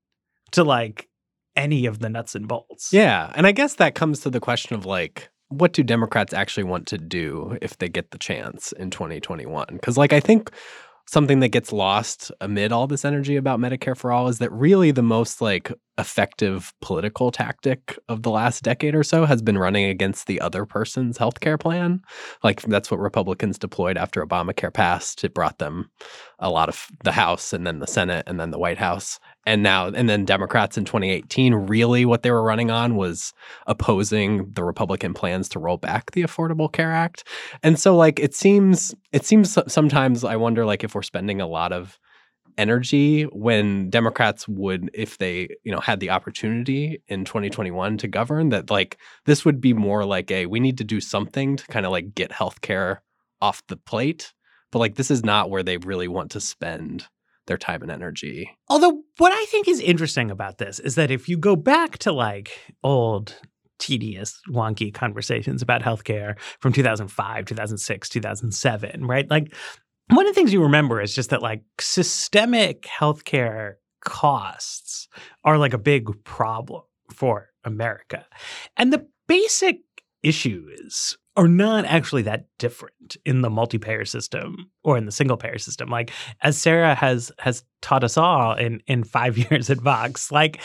to 0.53 0.63
like 0.63 1.09
any 1.57 1.85
of 1.87 1.99
the 1.99 2.09
nuts 2.09 2.35
and 2.37 2.47
bolts. 2.47 2.93
Yeah. 2.93 3.31
And 3.35 3.47
I 3.47 3.53
guess 3.53 3.75
that 3.75 3.95
comes 3.97 4.21
to 4.21 4.31
the 4.31 4.41
question 4.41 4.77
of 4.77 4.87
like, 4.87 5.29
what 5.53 5.73
do 5.73 5.83
Democrats 5.83 6.33
actually 6.33 6.65
want 6.65 6.87
to 6.89 6.99
do 6.99 7.57
if 7.61 7.79
they 7.79 7.89
get 7.89 8.11
the 8.11 8.19
chance 8.19 8.73
in 8.73 8.91
2021? 8.91 9.67
Because, 9.73 9.97
like, 9.97 10.13
I 10.13 10.21
think 10.21 10.51
something 11.07 11.41
that 11.41 11.49
gets 11.49 11.73
lost 11.73 12.31
amid 12.41 12.73
all 12.73 12.87
this 12.87 13.05
energy 13.05 13.37
about 13.37 13.59
Medicare 13.59 13.97
for 13.97 14.13
all 14.13 14.29
is 14.29 14.39
that 14.39 14.53
really 14.53 14.91
the 14.91 15.03
most 15.03 15.41
like 15.41 15.73
effective 15.99 16.73
political 16.81 17.31
tactic 17.31 17.99
of 18.09 18.23
the 18.23 18.31
last 18.31 18.63
decade 18.63 18.95
or 18.95 19.03
so 19.03 19.27
has 19.27 19.43
been 19.43 19.59
running 19.59 19.85
against 19.85 20.27
the 20.27 20.41
other 20.41 20.65
person's 20.65 21.19
healthcare 21.19 21.61
plan. 21.61 22.01
Like 22.43 22.63
that's 22.63 22.91
what 22.91 23.01
Republicans 23.01 23.59
deployed 23.59 23.99
after 23.99 24.25
Obamacare 24.25 24.73
passed. 24.73 25.23
It 25.25 25.35
brought 25.35 25.59
them 25.59 25.91
a 26.39 26.51
lot 26.51 26.69
of 26.69 26.87
the 27.05 27.13
House 27.13 27.53
and 27.53 27.67
then 27.67 27.81
the 27.81 27.87
Senate 27.87 28.25
and 28.27 28.41
then 28.41 28.51
the 28.51 28.59
White 28.59 28.79
House. 28.79 29.21
And 29.45 29.63
now 29.63 29.89
and 29.89 30.09
then 30.09 30.25
Democrats 30.25 30.79
in 30.79 30.85
2018 30.85 31.55
really 31.55 32.05
what 32.05 32.23
they 32.23 32.31
were 32.31 32.43
running 32.43 32.71
on 32.71 32.95
was 32.95 33.33
opposing 33.67 34.51
the 34.53 34.63
Republican 34.63 35.15
plans 35.15 35.49
to 35.51 35.59
roll 35.59 35.77
back 35.77 36.13
the 36.13 36.23
Affordable 36.23 36.71
Care 36.71 36.93
Act. 36.93 37.27
And 37.63 37.79
so 37.79 37.97
like 37.97 38.21
it 38.21 38.35
seems 38.35 38.95
it 39.13 39.25
seems 39.25 39.59
sometimes 39.67 40.23
I 40.23 40.37
wonder 40.37 40.65
like 40.65 40.85
if 40.85 40.95
we're 40.95 41.03
spending 41.03 41.41
a 41.41 41.47
lot 41.49 41.73
of 41.73 41.99
energy 42.59 43.23
when 43.25 43.91
Democrats 43.91 44.47
would 44.47 44.91
if 44.95 45.19
they, 45.19 45.49
you 45.65 45.73
know, 45.73 45.81
had 45.81 46.01
the 46.01 46.11
opportunity 46.11 47.03
in 47.09 47.25
2021 47.25 47.99
to 47.99 48.09
govern 48.09 48.51
that 48.51 48.71
like 48.71 48.99
this 49.25 49.45
would 49.45 49.61
be 49.61 49.73
more 49.73 50.05
like 50.05 50.31
a 50.31 50.47
we 50.47 50.61
need 50.61 50.79
to 50.79 50.85
do 50.85 51.01
something 51.01 51.57
to 51.57 51.67
kind 51.67 51.87
of 51.87 51.93
like 51.93 52.15
get 52.15 52.31
healthcare 52.31 52.99
off 53.41 53.63
the 53.69 53.77
plate. 53.77 54.33
But 54.71 54.79
like 54.79 54.95
this 54.95 55.11
is 55.11 55.25
not 55.25 55.51
where 55.51 55.63
they 55.63 55.79
really 55.79 56.09
want 56.09 56.31
to 56.33 56.41
spend 56.41 57.09
their 57.47 57.59
time 57.59 57.83
and 57.83 57.91
energy. 57.91 58.51
Although, 58.69 59.03
what 59.19 59.33
I 59.33 59.45
think 59.47 59.69
is 59.69 59.81
interesting 59.81 60.31
about 60.31 60.59
this 60.59 60.79
is 60.79 60.95
that 60.95 61.11
if 61.11 61.29
you 61.29 61.37
go 61.37 61.57
back 61.57 61.99
to 61.99 62.13
like 62.13 62.51
old, 62.83 63.37
tedious, 63.79 64.41
wonky 64.49 64.93
conversations 64.93 65.63
about 65.63 65.83
healthcare 65.83 66.39
from 66.61 66.73
2005, 66.73 67.45
2006, 67.45 68.09
2007, 68.09 69.07
right? 69.07 69.29
Like, 69.31 69.55
one 70.09 70.27
of 70.27 70.35
the 70.35 70.35
things 70.35 70.53
you 70.53 70.63
remember 70.63 71.01
is 71.01 71.15
just 71.15 71.31
that 71.31 71.43
like 71.43 71.63
systemic 71.81 72.83
healthcare 72.83 73.75
costs 74.05 75.09
are 75.45 75.59
like 75.59 75.73
a 75.73 75.79
big 75.79 76.09
problem 76.25 76.83
for 77.11 77.51
America. 77.65 78.27
And 78.77 78.93
the 78.93 79.07
basic 79.27 79.79
issues 80.23 81.17
are 81.37 81.49
not 81.49 81.85
actually 81.87 82.23
that 82.23 82.47
different 82.59 83.17
in 83.25 83.41
the 83.41 83.49
multi-payer 83.49 84.05
system 84.05 84.71
or 84.85 84.99
in 84.99 85.07
the 85.07 85.13
single 85.13 85.37
payer 85.37 85.59
system. 85.59 85.89
Like 85.89 86.11
as 86.43 86.59
Sarah 86.59 86.95
has 86.95 87.33
has 87.39 87.65
taught 87.81 88.05
us 88.05 88.17
all 88.17 88.55
in 88.55 88.81
in 88.87 89.05
5 89.05 89.39
years 89.51 89.71
at 89.71 89.79
Vox, 89.79 90.31
like 90.31 90.61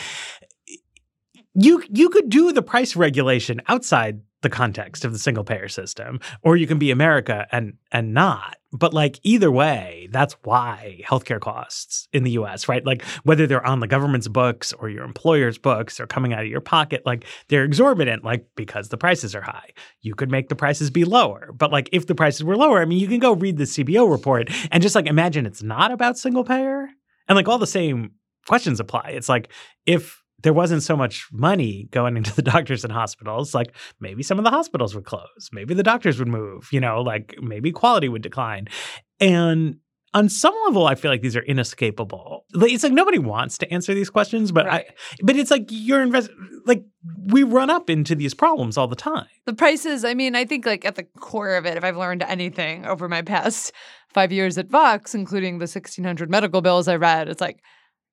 you 1.60 1.82
you 1.90 2.08
could 2.08 2.28
do 2.28 2.52
the 2.52 2.62
price 2.62 2.94
regulation 2.94 3.60
outside 3.68 4.20
the 4.42 4.48
context 4.48 5.04
of 5.04 5.12
the 5.12 5.18
single 5.18 5.42
payer 5.42 5.66
system 5.66 6.20
or 6.42 6.56
you 6.56 6.66
can 6.66 6.78
be 6.78 6.92
America 6.92 7.46
and 7.50 7.74
and 7.90 8.14
not. 8.14 8.56
But 8.70 8.94
like 8.94 9.18
either 9.22 9.50
way, 9.50 10.08
that's 10.12 10.36
why 10.44 11.00
healthcare 11.04 11.40
costs 11.40 12.06
in 12.12 12.22
the 12.22 12.32
US, 12.32 12.68
right? 12.68 12.84
Like 12.84 13.02
whether 13.24 13.46
they're 13.46 13.66
on 13.66 13.80
the 13.80 13.88
government's 13.88 14.28
books 14.28 14.72
or 14.74 14.88
your 14.88 15.04
employer's 15.04 15.58
books 15.58 15.98
or 15.98 16.06
coming 16.06 16.32
out 16.32 16.42
of 16.42 16.48
your 16.48 16.60
pocket, 16.60 17.02
like 17.04 17.24
they're 17.48 17.64
exorbitant 17.64 18.24
like 18.24 18.46
because 18.54 18.90
the 18.90 18.98
prices 18.98 19.34
are 19.34 19.42
high. 19.42 19.70
You 20.02 20.14
could 20.14 20.30
make 20.30 20.50
the 20.50 20.54
prices 20.54 20.90
be 20.90 21.04
lower. 21.04 21.50
But 21.52 21.72
like 21.72 21.88
if 21.90 22.06
the 22.06 22.14
prices 22.14 22.44
were 22.44 22.56
lower, 22.56 22.80
I 22.80 22.84
mean 22.84 23.00
you 23.00 23.08
can 23.08 23.18
go 23.18 23.32
read 23.32 23.56
the 23.56 23.64
CBO 23.64 24.08
report 24.08 24.50
and 24.70 24.82
just 24.82 24.94
like 24.94 25.06
imagine 25.06 25.46
it's 25.46 25.62
not 25.62 25.90
about 25.90 26.18
single 26.18 26.44
payer 26.44 26.88
and 27.26 27.34
like 27.34 27.48
all 27.48 27.58
the 27.58 27.66
same 27.66 28.12
questions 28.46 28.78
apply. 28.78 29.10
It's 29.14 29.28
like 29.28 29.48
if 29.86 30.22
there 30.42 30.52
wasn't 30.52 30.82
so 30.82 30.96
much 30.96 31.28
money 31.32 31.88
going 31.90 32.16
into 32.16 32.34
the 32.34 32.42
doctors 32.54 32.84
and 32.84 32.92
hospitals, 32.92 33.54
like 33.54 33.74
maybe 34.00 34.22
some 34.22 34.38
of 34.38 34.44
the 34.44 34.50
hospitals 34.50 34.94
would 34.94 35.04
close, 35.04 35.50
maybe 35.52 35.74
the 35.74 35.82
doctors 35.82 36.18
would 36.18 36.28
move, 36.28 36.68
you 36.72 36.80
know, 36.80 37.00
like 37.00 37.34
maybe 37.40 37.72
quality 37.72 38.08
would 38.08 38.22
decline. 38.22 38.68
And 39.20 39.78
on 40.14 40.28
some 40.28 40.54
level, 40.64 40.86
I 40.86 40.94
feel 40.94 41.10
like 41.10 41.20
these 41.20 41.36
are 41.36 41.42
inescapable. 41.42 42.46
Like, 42.54 42.72
It's 42.72 42.82
like 42.82 42.92
nobody 42.92 43.18
wants 43.18 43.58
to 43.58 43.72
answer 43.72 43.92
these 43.92 44.08
questions, 44.08 44.52
but 44.52 44.66
Right. 44.66 44.86
I, 44.88 44.94
but 45.22 45.36
it's 45.36 45.50
like 45.50 45.66
you're 45.70 46.00
invest 46.00 46.30
like 46.64 46.84
we 47.26 47.42
run 47.42 47.68
up 47.68 47.90
into 47.90 48.14
these 48.14 48.32
problems 48.32 48.78
all 48.78 48.88
the 48.88 48.96
time. 48.96 49.26
The 49.44 49.54
prices, 49.54 50.04
I 50.04 50.14
mean, 50.14 50.34
I 50.34 50.44
think 50.44 50.64
like 50.64 50.84
at 50.84 50.94
the 50.94 51.02
core 51.02 51.56
of 51.56 51.66
it, 51.66 51.76
if 51.76 51.84
I've 51.84 51.96
learned 51.96 52.22
anything 52.22 52.86
over 52.86 53.08
my 53.08 53.22
past 53.22 53.72
five 54.08 54.32
years 54.32 54.56
at 54.56 54.68
Vox, 54.68 55.14
including 55.14 55.58
the 55.58 55.64
1600 55.64 56.30
medical 56.30 56.62
bills 56.62 56.88
I 56.88 56.96
read, 56.96 57.28
it's 57.28 57.40
like 57.40 57.60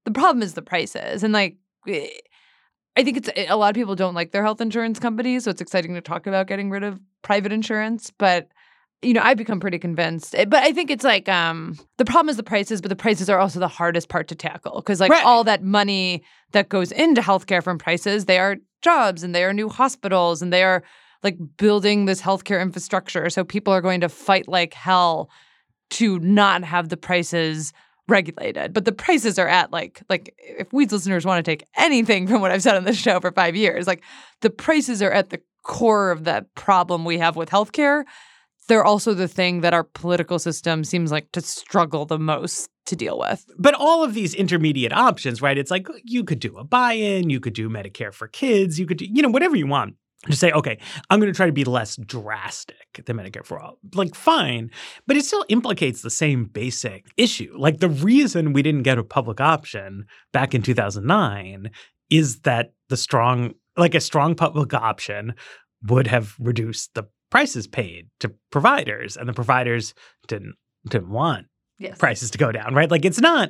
the 0.04 0.12
problem 0.12 0.44
is 0.44 0.54
the 0.54 0.62
prices. 0.62 1.24
And 1.24 1.34
like, 1.34 1.58
I 1.88 3.04
think 3.04 3.18
it's 3.18 3.30
a 3.50 3.56
lot 3.58 3.70
of 3.70 3.76
people 3.76 3.96
don't 3.96 4.14
like 4.14 4.32
their 4.32 4.44
health 4.44 4.62
insurance 4.62 5.00
companies. 5.00 5.44
So 5.44 5.52
it's 5.52 5.62
exciting 5.62 5.94
to 5.96 6.02
talk 6.02 6.28
about 6.28 6.48
getting 6.48 6.70
rid 6.70 6.84
of 6.84 7.00
private 7.24 7.52
insurance. 7.52 8.12
But, 8.18 8.48
you 9.02 9.14
know, 9.14 9.22
I've 9.22 9.38
become 9.38 9.60
pretty 9.60 9.80
convinced. 9.80 10.34
Eh, 10.36 10.46
But 10.46 10.64
I 10.64 10.72
think 10.72 10.90
it's 10.90 11.04
like 11.04 11.28
um, 11.28 11.78
the 11.98 12.06
problem 12.06 12.30
is 12.30 12.38
the 12.38 12.44
prices, 12.44 12.82
but 12.82 12.88
the 12.90 12.96
prices 12.96 13.30
are 13.30 13.40
also 13.40 13.60
the 13.60 13.68
hardest 13.68 14.08
part 14.08 14.28
to 14.30 14.36
tackle 14.36 14.78
because 14.78 15.02
like 15.02 15.12
Right. 15.12 15.26
all 15.26 15.44
that 15.44 15.62
money 15.62 16.24
that 16.54 16.70
goes 16.70 16.92
into 16.94 17.22
healthcare 17.22 17.62
from 17.62 17.78
prices, 17.78 18.26
they 18.26 18.40
are 18.40 18.58
jobs 18.82 19.24
and 19.24 19.36
they 19.36 19.44
are 19.44 19.52
new 19.54 19.68
hospitals 19.68 20.42
and 20.42 20.54
they 20.54 20.64
are 20.64 20.82
like 21.22 21.38
building 21.58 22.06
this 22.06 22.22
healthcare 22.22 22.62
infrastructure. 22.62 23.30
So 23.30 23.44
people 23.44 23.74
are 23.74 23.82
going 23.82 24.02
to 24.02 24.10
fight 24.10 24.48
like 24.48 24.74
hell 24.74 25.30
to 25.92 26.20
not 26.20 26.64
have 26.64 26.90
the 26.90 26.98
prices 26.98 27.74
regulated. 28.08 28.74
But 28.74 28.86
the 28.86 28.92
prices 28.92 29.40
are 29.40 29.48
at 29.48 29.72
like 29.72 30.02
like 30.10 30.34
if 30.38 30.72
Weeds 30.72 30.94
listeners 30.94 31.26
want 31.26 31.44
to 31.44 31.50
take 31.50 31.66
anything 31.76 32.28
from 32.28 32.42
what 32.42 32.52
I've 32.52 32.62
said 32.62 32.76
on 32.76 32.84
this 32.84 32.98
show 32.98 33.20
for 33.20 33.32
five 33.32 33.56
years, 33.56 33.88
like 33.88 34.04
the 34.42 34.50
prices 34.50 35.02
are 35.02 35.12
at 35.12 35.30
the 35.30 35.42
core 35.64 36.12
of 36.12 36.26
that 36.26 36.54
problem 36.56 37.06
we 37.06 37.18
have 37.18 37.36
with 37.36 37.50
healthcare. 37.50 38.04
They're 38.68 38.86
also 38.86 39.14
the 39.14 39.28
thing 39.28 39.62
that 39.62 39.74
our 39.74 39.84
political 39.84 40.40
system 40.40 40.84
seems 40.84 41.12
like 41.12 41.32
to 41.34 41.42
struggle 41.42 42.06
the 42.06 42.18
most 42.18 42.70
to 42.88 42.96
deal 42.96 43.20
with. 43.20 43.46
But 43.58 43.74
all 43.76 44.04
of 44.04 44.14
these 44.14 44.34
intermediate 44.34 44.94
options, 44.94 45.42
right? 45.42 45.58
It's 45.58 45.72
like 45.72 45.88
you 46.04 46.24
could 46.24 46.40
do 46.40 46.58
a 46.58 46.64
buy-in, 46.64 47.30
you 47.30 47.40
could 47.40 47.54
do 47.54 47.70
Medicare 47.70 48.14
for 48.14 48.28
kids, 48.28 48.80
you 48.80 48.86
could 48.86 48.98
do, 48.98 49.06
you 49.06 49.22
know, 49.22 49.30
whatever 49.30 49.56
you 49.56 49.68
want. 49.68 49.96
Just 50.28 50.40
say, 50.42 50.52
okay, 50.52 50.80
I'm 51.10 51.20
going 51.20 51.32
to 51.32 51.36
try 51.36 51.46
to 51.46 51.52
be 51.52 51.64
less 51.66 51.96
drastic 51.98 53.02
than 53.06 53.18
Medicare 53.18 53.46
for 53.46 53.60
all. 53.60 53.78
Like, 53.94 54.16
fine, 54.16 54.72
but 55.08 55.18
it 55.18 55.26
still 55.26 55.46
implicates 55.50 56.02
the 56.02 56.10
same 56.10 56.46
basic 56.46 57.06
issue. 57.18 57.54
Like, 57.58 57.80
the 57.80 57.90
reason 57.90 58.54
we 58.54 58.62
didn't 58.62 58.84
get 58.84 58.98
a 58.98 59.04
public 59.04 59.40
option 59.40 60.06
back 60.34 60.54
in 60.56 60.62
2009 60.62 61.70
is 62.10 62.40
that 62.42 62.74
the 62.90 62.98
strong, 62.98 63.54
like, 63.78 63.94
a 63.96 64.00
strong 64.02 64.36
public 64.36 64.74
option 64.74 65.36
would 65.88 66.08
have 66.08 66.36
reduced 66.40 66.94
the 66.96 67.04
prices 67.30 67.68
paid 67.68 68.08
to 68.20 68.34
providers, 68.52 69.18
and 69.18 69.28
the 69.28 69.34
providers 69.34 69.94
didn't 70.28 70.56
didn't 70.88 71.10
want 71.10 71.48
Yes. 71.80 71.98
prices 71.98 72.32
to 72.32 72.38
go 72.38 72.52
down, 72.52 72.74
right? 72.74 72.90
Like 72.90 73.04
it's 73.06 73.20
not. 73.20 73.50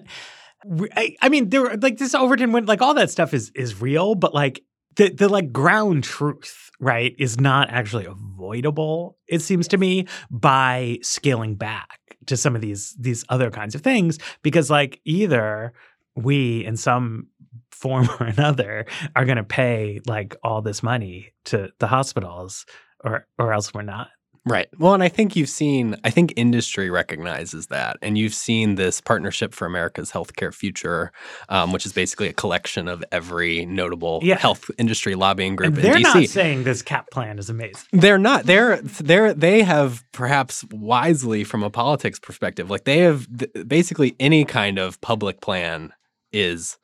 I, 0.95 1.15
I 1.21 1.30
mean, 1.30 1.49
there 1.49 1.76
like 1.78 1.97
this 1.97 2.15
Overton 2.15 2.51
went 2.51 2.65
like 2.67 2.82
all 2.82 2.93
that 2.95 3.11
stuff 3.11 3.34
is 3.34 3.51
is 3.55 3.80
real, 3.82 4.15
but 4.15 4.34
like 4.34 4.61
the 4.96 5.10
the 5.10 5.30
like 5.30 5.52
ground 5.52 6.04
truth, 6.04 6.72
right, 6.80 7.16
is 7.18 7.39
not 7.39 7.70
actually 7.70 8.06
avoidable. 8.06 9.18
It 9.28 9.41
seems 9.41 9.68
to 9.70 9.78
me 9.78 10.08
by 10.30 11.00
scaling 11.02 11.56
back 11.56 12.00
to 12.28 12.38
some 12.38 12.56
of 12.56 12.62
these 12.62 12.96
these 13.00 13.26
other 13.30 13.52
kinds 13.52 13.76
of 13.76 13.82
things 13.82 14.20
because 14.41 14.70
like 14.70 15.00
either 15.06 15.74
we 16.16 16.66
in 16.66 16.78
some 16.78 17.28
form 17.72 18.10
or 18.20 18.26
another 18.38 18.86
are 19.16 19.26
going 19.26 19.38
to 19.38 19.43
pay 19.43 20.02
like 20.06 20.36
all 20.43 20.62
this 20.62 20.82
money 20.82 21.34
to 21.46 21.70
the 21.80 21.88
hospitals 21.88 22.66
or 23.04 23.28
or 23.38 23.54
else 23.54 23.74
we're 23.74 23.82
not. 23.82 24.10
Right. 24.48 24.68
Well, 24.78 24.93
and 24.93 25.02
I 25.02 25.10
think 25.10 25.36
you've 25.36 25.50
seen, 25.50 25.96
I 26.04 26.12
think 26.12 26.32
industry 26.36 26.91
recognizes 26.91 27.68
that. 27.68 27.98
And 28.04 28.16
you've 28.16 28.36
seen 28.36 28.76
this 28.76 29.02
Partnership 29.02 29.54
for 29.56 29.66
America's 29.66 30.12
Healthcare 30.12 30.54
Future, 30.54 31.12
um, 31.50 31.72
which 31.74 31.84
is 31.86 31.93
basically 31.93 32.28
a 32.28 32.34
collection 32.34 32.88
of 32.88 33.04
every 33.12 33.66
notable 33.66 34.20
Yeah. 34.22 34.38
health 34.38 34.70
industry 34.78 35.16
lobbying 35.16 35.56
group 35.56 35.70
And 35.70 35.78
in 35.78 35.84
they're 35.84 35.96
DC. 35.96 36.04
not 36.22 36.30
saying 36.30 36.64
this 36.64 36.84
CAP 36.84 37.10
plan 37.10 37.39
is 37.39 37.50
amazing. 37.50 37.82
They're 37.91 38.20
not. 38.20 38.46
They're 38.46 38.78
they're 38.82 39.34
they 39.34 39.64
have 39.64 40.04
perhaps 40.12 40.64
wisely 40.72 41.43
from 41.43 41.64
a 41.64 41.72
politics 41.72 42.20
perspective. 42.20 42.70
Like 42.70 42.84
they 42.84 43.00
have 43.00 43.28
th- 43.36 43.68
basically 43.68 44.16
any 44.20 44.46
kind 44.46 44.78
of 44.78 45.02
public 45.02 45.41
plan 45.41 45.91
is 46.32 46.78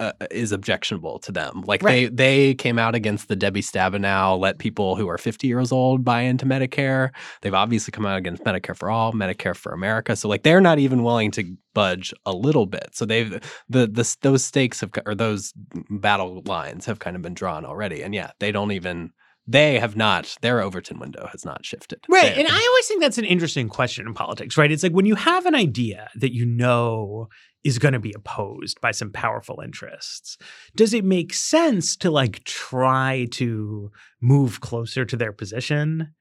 uh, 0.00 0.12
is 0.30 0.52
objectionable 0.52 1.18
to 1.20 1.32
them. 1.32 1.62
Like 1.66 1.82
Right. 1.82 2.14
they 2.16 2.46
they 2.48 2.54
came 2.54 2.78
out 2.78 2.94
against 2.94 3.28
the 3.28 3.36
Debbie 3.36 3.62
Stabenow 3.62 4.38
let 4.38 4.58
people 4.58 4.96
who 4.96 5.08
are 5.08 5.18
50 5.18 5.46
years 5.46 5.70
old 5.72 6.04
buy 6.04 6.22
into 6.22 6.46
Medicare. 6.46 7.10
They've 7.42 7.54
obviously 7.54 7.92
come 7.92 8.04
out 8.06 8.18
against 8.18 8.42
Medicare 8.44 8.76
for 8.76 8.90
all, 8.90 9.12
Medicare 9.12 9.54
for 9.56 9.72
America. 9.72 10.16
So 10.16 10.28
like 10.28 10.42
they're 10.42 10.60
not 10.60 10.78
even 10.78 11.02
willing 11.02 11.30
to 11.32 11.44
budge 11.74 12.12
a 12.26 12.32
little 12.32 12.66
bit. 12.66 12.90
So 12.92 13.04
they've 13.04 13.30
the 13.68 13.86
the 13.86 14.16
those 14.22 14.44
stakes 14.44 14.80
have 14.80 14.90
or 15.06 15.14
those 15.14 15.52
battle 15.90 16.42
lines 16.44 16.86
have 16.86 16.98
kind 16.98 17.14
of 17.16 17.22
been 17.22 17.34
drawn 17.34 17.64
already. 17.64 18.02
And 18.02 18.14
yeah, 18.14 18.30
they 18.40 18.52
don't 18.52 18.72
even 18.72 19.12
they 19.46 19.78
have 19.78 19.96
not 19.96 20.36
their 20.40 20.60
Overton 20.60 20.98
window 20.98 21.28
has 21.30 21.44
not 21.44 21.64
shifted. 21.64 22.00
Right. 22.08 22.36
And 22.36 22.48
I 22.48 22.66
always 22.68 22.86
think 22.86 23.02
that's 23.02 23.18
an 23.18 23.24
interesting 23.24 23.68
question 23.68 24.06
in 24.06 24.14
politics, 24.14 24.56
right? 24.56 24.72
It's 24.72 24.82
like 24.82 24.92
when 24.92 25.06
you 25.06 25.16
have 25.16 25.44
an 25.46 25.54
idea 25.54 26.08
that 26.16 26.32
you 26.32 26.46
know 26.46 27.28
is 27.62 27.78
going 27.78 27.92
to 27.92 28.00
be 28.00 28.14
opposed 28.14 28.80
by 28.80 28.90
some 28.90 29.10
powerful 29.10 29.60
interests, 29.62 30.38
does 30.74 30.94
it 30.94 31.04
make 31.04 31.34
sense 31.34 31.96
to 31.96 32.10
like 32.10 32.44
try 32.44 33.26
to 33.32 33.90
move 34.20 34.60
closer 34.60 35.04
to 35.04 35.16
their 35.16 35.32
position, 35.32 36.14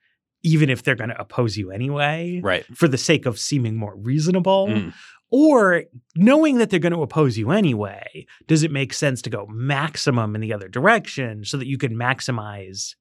even 0.44 0.70
if 0.70 0.84
they're 0.84 0.96
going 0.96 1.10
to 1.10 1.22
oppose 1.22 1.58
you 1.58 1.72
anyway, 1.72 2.42
right. 2.44 2.66
for 2.76 2.88
the 2.90 2.98
sake 2.98 3.26
of 3.26 3.40
seeming 3.40 3.76
more 3.76 3.96
reasonable? 3.96 4.68
Mm. 4.68 4.94
Or 5.32 5.86
knowing 6.16 6.60
that 6.60 6.70
they're 6.70 6.80
going 6.80 6.94
to 6.94 7.02
oppose 7.02 7.40
you 7.40 7.50
anyway, 7.50 8.28
does 8.46 8.62
it 8.62 8.70
make 8.70 8.94
sense 8.94 9.20
to 9.24 9.32
go 9.32 9.48
maximum 9.50 10.36
in 10.36 10.42
the 10.42 10.54
other 10.54 10.68
direction 10.68 11.44
so 11.44 11.58
that 11.58 11.66
you 11.66 11.80
can 11.80 11.96
maximize 11.96 12.94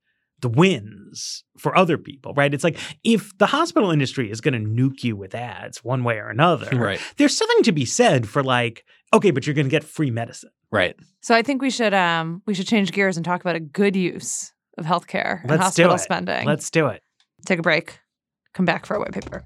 the 0.43 0.49
wins 0.49 1.45
for 1.57 1.76
other 1.76 1.97
people, 1.97 2.34
right? 2.34 2.53
It's 2.53 2.64
like 2.64 2.78
if 3.03 3.36
the 3.38 3.47
hospital 3.47 3.90
industry 3.90 4.30
is 4.30 4.40
going 4.40 4.55
to 4.55 4.61
nuke 4.61 5.03
you 5.03 5.16
with 5.16 5.34
ads 5.34 5.82
one 5.82 6.05
way 6.05 6.18
or 6.18 6.28
another, 6.28 6.68
Right. 6.76 7.01
there's 7.16 7.36
something 7.36 7.62
to 7.64 7.72
be 7.72 7.84
said 7.86 8.28
for 8.28 8.43
like, 8.43 8.84
okay, 9.14 9.30
but 9.30 9.47
you're 9.47 9.55
going 9.55 9.66
to 9.66 9.70
get 9.70 9.84
free 9.84 10.11
medicine. 10.11 10.51
Right. 10.70 10.95
So 11.22 11.34
I 11.34 11.43
think 11.43 11.62
we 11.62 11.70
should 11.70 11.95
um 11.95 12.43
we 12.47 12.55
should 12.55 12.66
change 12.66 12.93
gears 12.93 13.16
and 13.16 13.24
talk 13.24 13.40
about 13.40 13.57
a 13.57 13.61
good 13.61 13.95
use 13.97 14.53
of 14.78 14.84
healthcare 14.84 15.40
and 15.43 15.51
Let's 15.51 15.74
do 15.74 15.84
hospital 15.84 15.95
it. 15.95 15.99
spending. 15.99 16.47
Let's 16.47 16.70
do 16.70 16.86
it. 16.88 17.03
take 17.47 17.59
a 17.59 17.62
break. 17.62 17.99
Come 18.55 18.64
back 18.66 18.84
for 18.86 18.97
a 18.97 18.99
white 19.01 19.12
paper. 19.12 19.45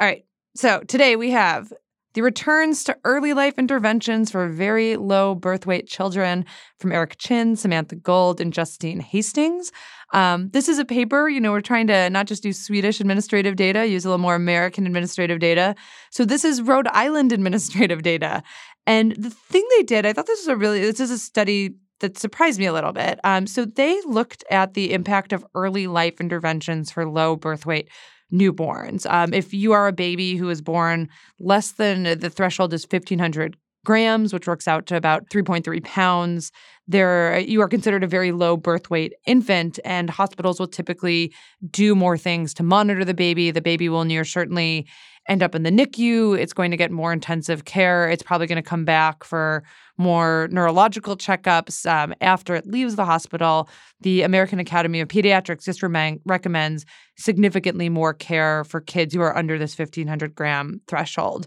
All 0.00 0.06
right. 0.08 0.24
So 0.56 0.80
today 0.80 1.16
we 1.16 1.30
have 1.32 1.72
the 2.18 2.22
returns 2.22 2.82
to 2.82 2.98
early 3.04 3.32
life 3.32 3.60
interventions 3.60 4.28
for 4.32 4.48
very 4.48 4.96
low 4.96 5.36
birth 5.36 5.66
weight 5.66 5.86
children 5.86 6.44
from 6.80 6.90
Eric 6.90 7.16
Chyn, 7.16 7.56
Samantha 7.56 7.94
Gold, 7.94 8.40
and 8.40 8.52
Justine 8.52 8.98
Hastings. 8.98 9.70
Um, 10.12 10.50
this 10.50 10.68
is 10.68 10.80
a 10.80 10.84
paper, 10.84 11.28
you 11.28 11.40
know, 11.40 11.52
we're 11.52 11.60
trying 11.60 11.86
to 11.86 12.10
not 12.10 12.26
just 12.26 12.42
do 12.42 12.52
Swedish 12.52 12.98
administrative 12.98 13.54
data, 13.54 13.86
use 13.86 14.04
a 14.04 14.08
little 14.08 14.18
more 14.18 14.34
American 14.34 14.84
administrative 14.84 15.38
data. 15.38 15.76
So 16.10 16.24
this 16.24 16.44
is 16.44 16.60
Rhode 16.60 16.88
Island 16.88 17.30
administrative 17.38 18.02
data. 18.02 18.42
And 18.84 19.12
the 19.12 19.30
thing 19.30 19.64
they 19.76 19.84
did, 19.84 20.04
I 20.04 20.12
thought 20.12 20.26
this 20.26 20.40
was 20.40 20.48
a 20.48 20.56
really, 20.56 20.80
this 20.80 20.98
is 20.98 21.12
a 21.12 21.18
study 21.20 21.76
that 22.00 22.18
surprised 22.18 22.58
me 22.58 22.66
a 22.66 22.72
little 22.72 22.92
bit. 22.92 23.20
Um, 23.22 23.46
so 23.46 23.64
they 23.64 23.96
looked 24.06 24.42
at 24.50 24.74
the 24.74 24.92
impact 24.92 25.32
of 25.32 25.46
early 25.54 25.86
life 25.86 26.20
interventions 26.20 26.90
for 26.90 27.08
low 27.08 27.36
birth 27.36 27.64
weight 27.64 27.88
newborns. 28.32 29.10
Um, 29.10 29.32
if 29.32 29.54
you 29.54 29.72
are 29.72 29.88
a 29.88 29.92
baby 29.92 30.36
who 30.36 30.50
is 30.50 30.60
born 30.60 31.08
less 31.38 31.72
than 31.72 32.02
the 32.02 32.30
threshold 32.30 32.72
is 32.72 32.86
1,500 32.90 33.56
grams, 33.84 34.32
which 34.32 34.46
works 34.46 34.68
out 34.68 34.86
to 34.86 34.96
about 34.96 35.30
3.3 35.30 35.82
pounds, 35.84 36.52
there 36.86 37.38
you 37.38 37.60
are 37.62 37.68
considered 37.68 38.04
a 38.04 38.06
very 38.06 38.32
low 38.32 38.56
birth 38.56 38.90
weight 38.90 39.14
infant, 39.26 39.78
and 39.84 40.10
hospitals 40.10 40.58
will 40.58 40.66
typically 40.66 41.32
do 41.70 41.94
more 41.94 42.18
things 42.18 42.52
to 42.54 42.62
monitor 42.62 43.04
the 43.04 43.14
baby. 43.14 43.50
The 43.50 43.62
baby 43.62 43.88
will 43.88 44.04
near 44.04 44.24
certainly 44.24 44.86
end 45.28 45.42
up 45.42 45.54
in 45.54 45.62
the 45.62 45.70
NICU. 45.70 46.38
It's 46.38 46.52
going 46.52 46.70
to 46.70 46.76
get 46.76 46.90
more 46.90 47.12
intensive 47.12 47.64
care. 47.64 48.08
It's 48.08 48.22
probably 48.22 48.46
going 48.46 48.56
to 48.56 48.62
come 48.62 48.84
back 48.84 49.24
for 49.24 49.62
more 49.98 50.48
neurological 50.50 51.16
checkups 51.16 51.90
um, 51.90 52.14
after 52.20 52.54
it 52.54 52.66
leaves 52.66 52.96
the 52.96 53.04
hospital. 53.04 53.68
The 54.00 54.22
American 54.22 54.58
Academy 54.58 55.00
of 55.00 55.08
Pediatrics 55.08 55.64
just 55.64 55.82
recommends 56.24 56.86
significantly 57.16 57.88
more 57.88 58.14
care 58.14 58.64
for 58.64 58.80
kids 58.80 59.14
who 59.14 59.20
are 59.20 59.36
under 59.36 59.58
this 59.58 59.76
1500 59.78 60.34
gram 60.34 60.80
threshold. 60.86 61.46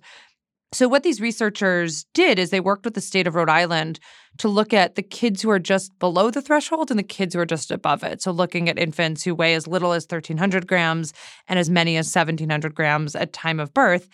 So, 0.73 0.87
what 0.87 1.03
these 1.03 1.19
researchers 1.19 2.05
did 2.13 2.39
is 2.39 2.49
they 2.49 2.61
worked 2.61 2.85
with 2.85 2.93
the 2.93 3.01
state 3.01 3.27
of 3.27 3.35
Rhode 3.35 3.49
Island 3.49 3.99
to 4.37 4.47
look 4.47 4.73
at 4.73 4.95
the 4.95 5.01
kids 5.01 5.41
who 5.41 5.49
are 5.49 5.59
just 5.59 5.97
below 5.99 6.31
the 6.31 6.41
threshold 6.41 6.89
and 6.89 6.97
the 6.97 7.03
kids 7.03 7.33
who 7.33 7.41
are 7.41 7.45
just 7.45 7.71
above 7.71 8.03
it. 8.03 8.21
So, 8.21 8.31
looking 8.31 8.69
at 8.69 8.79
infants 8.79 9.23
who 9.23 9.35
weigh 9.35 9.53
as 9.53 9.67
little 9.67 9.91
as 9.91 10.03
1,300 10.03 10.67
grams 10.67 11.13
and 11.49 11.59
as 11.59 11.69
many 11.69 11.97
as 11.97 12.07
1,700 12.07 12.73
grams 12.73 13.17
at 13.17 13.33
time 13.33 13.59
of 13.59 13.73
birth. 13.73 14.07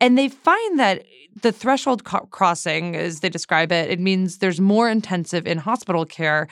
And 0.00 0.16
they 0.16 0.28
find 0.28 0.78
that 0.78 1.04
the 1.42 1.52
threshold 1.52 2.04
co- 2.04 2.26
crossing, 2.30 2.96
as 2.96 3.20
they 3.20 3.28
describe 3.28 3.70
it, 3.70 3.90
it 3.90 4.00
means 4.00 4.38
there's 4.38 4.60
more 4.60 4.88
intensive 4.88 5.46
in 5.46 5.58
hospital 5.58 6.06
care. 6.06 6.48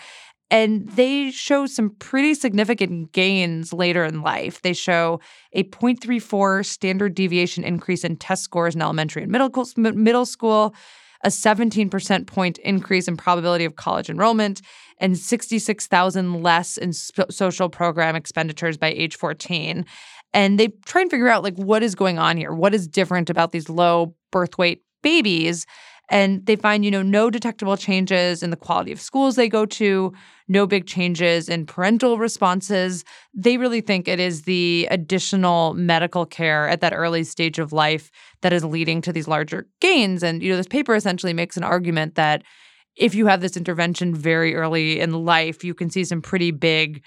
And 0.51 0.89
they 0.89 1.31
show 1.31 1.67
some 1.67 1.91
pretty 1.99 2.35
significant 2.35 3.13
gains 3.13 3.73
later 3.73 4.05
in 4.05 4.23
life. 4.23 4.63
They 4.63 4.73
show 4.73 5.21
a 5.53 5.65
0.34 5.65 6.65
standard 6.65 7.15
deviation 7.15 7.65
increase 7.65 8.03
in 8.03 8.17
test 8.17 8.45
scores 8.45 8.75
in 8.75 8.81
elementary 8.81 9.25
and 9.25 9.33
middle, 9.33 9.51
middle 9.77 10.25
school, 10.25 10.75
a 11.23 11.29
17% 11.29 12.27
point 12.27 12.59
increase 12.59 13.09
in 13.09 13.17
probability 13.17 13.65
of 13.65 13.77
college 13.77 14.09
enrollment, 14.09 14.63
and 14.99 15.19
66,000 15.19 16.43
less 16.43 16.77
in 16.77 16.93
social 16.93 17.69
program 17.69 18.17
expenditures 18.17 18.77
by 18.77 18.89
age 18.89 19.17
14. 19.17 19.85
And 20.33 20.59
they 20.59 20.69
try 20.87 21.03
and 21.03 21.11
figure 21.11 21.29
out 21.29 21.43
like 21.43 21.57
what 21.57 21.83
is 21.83 21.95
going 21.95 22.19
on 22.19 22.37
here? 22.37 22.53
What 22.53 22.75
is 22.75 22.87
different 22.87 23.31
about 23.31 23.53
these 23.53 23.69
low 23.69 24.15
birth 24.31 24.59
weight 24.59 24.83
babies? 25.03 25.67
And 26.11 26.45
they 26.47 26.57
find, 26.57 26.85
you 26.85 26.91
know, 26.91 27.03
no 27.03 27.29
detectable 27.29 27.77
changes 27.77 28.43
in 28.43 28.51
the 28.51 28.57
quality 28.57 28.93
of 28.93 29.01
schools 29.01 29.37
they 29.37 29.49
go 29.49 29.67
to, 29.67 30.13
no 30.49 30.67
big 30.67 30.87
changes 30.87 31.49
in 31.49 31.67
parental 31.67 32.17
responses. 32.17 33.05
They 33.35 33.59
really 33.59 33.83
think 33.83 34.09
it 34.09 34.19
is 34.19 34.43
the 34.43 34.89
additional 34.91 35.75
medical 35.75 36.25
care 36.25 36.67
at 36.69 36.81
that 36.81 36.95
early 36.95 37.25
stage 37.25 37.59
of 37.59 37.73
life 37.73 38.11
that 38.41 38.55
is 38.55 38.65
leading 38.65 39.03
to 39.03 39.13
these 39.13 39.29
larger 39.29 39.67
gains. 39.81 40.23
And, 40.23 40.43
you 40.43 40.51
know, 40.51 40.57
this 40.57 40.67
paper 40.67 40.95
essentially 40.95 41.35
makes 41.35 41.59
an 41.59 41.65
argument 41.65 42.15
that 42.15 42.43
if 42.97 43.15
you 43.15 43.27
have 43.27 43.41
this 43.41 43.57
intervention 43.57 44.15
very 44.15 44.55
early 44.55 45.01
in 45.01 45.13
life, 45.13 45.63
you 45.63 45.75
can 45.75 45.91
see 45.91 46.05
some 46.05 46.23
pretty 46.23 46.51
big 46.51 47.03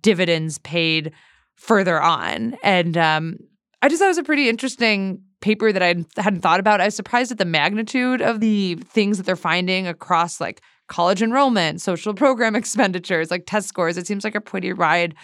dividends 0.00 0.58
paid 0.58 1.12
further 1.56 2.00
on. 2.00 2.56
And 2.62 2.96
um, 2.96 3.36
I 3.82 3.88
just 3.88 4.00
thought 4.00 4.06
it 4.06 4.08
was 4.08 4.18
a 4.18 4.24
pretty 4.24 4.48
interesting 4.48 5.22
paper 5.44 5.72
that 5.72 5.82
I 5.82 5.94
hadn't 6.16 6.40
thought 6.40 6.58
about. 6.58 6.80
I 6.80 6.86
was 6.86 6.96
surprised 6.96 7.30
at 7.30 7.36
the 7.36 7.44
magnitude 7.44 8.22
of 8.22 8.40
the 8.40 8.76
things 8.76 9.18
that 9.18 9.26
they're 9.26 9.36
finding 9.36 9.86
across 9.86 10.40
like 10.40 10.62
college 10.88 11.20
enrollment, 11.20 11.82
social 11.82 12.14
program 12.14 12.56
expenditures, 12.62 13.30
like 13.30 13.44
test 13.46 13.68
scores. 13.68 13.98
It 13.98 14.06
seems 14.06 14.24
like 14.24 14.34
a 14.34 14.40
pretty 14.40 14.72
wide 14.72 15.14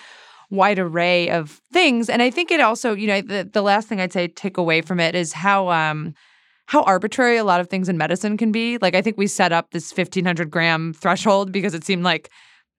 wide 0.50 0.78
array 0.78 1.30
of 1.30 1.62
things. 1.72 2.10
And 2.10 2.20
I 2.20 2.28
think 2.28 2.50
it 2.50 2.60
also, 2.60 2.92
you 2.92 3.06
know, 3.06 3.22
the, 3.22 3.48
the 3.50 3.62
last 3.62 3.88
thing 3.88 4.00
I'd 4.00 4.12
say 4.12 4.28
take 4.28 4.58
away 4.58 4.82
from 4.82 5.00
it 5.00 5.14
is 5.14 5.32
how 5.32 5.70
um 5.70 6.14
how 6.66 6.82
arbitrary 6.82 7.38
a 7.38 7.44
lot 7.44 7.60
of 7.60 7.68
things 7.68 7.88
in 7.88 7.96
medicine 7.96 8.36
can 8.36 8.52
be. 8.52 8.76
Like 8.76 8.94
I 8.94 9.00
think 9.00 9.16
we 9.16 9.26
set 9.26 9.52
up 9.52 9.70
this 9.70 9.90
1500 9.90 10.50
gram 10.50 10.92
threshold 10.92 11.50
because 11.50 11.72
it 11.72 11.84
seemed 11.84 12.04
like 12.04 12.30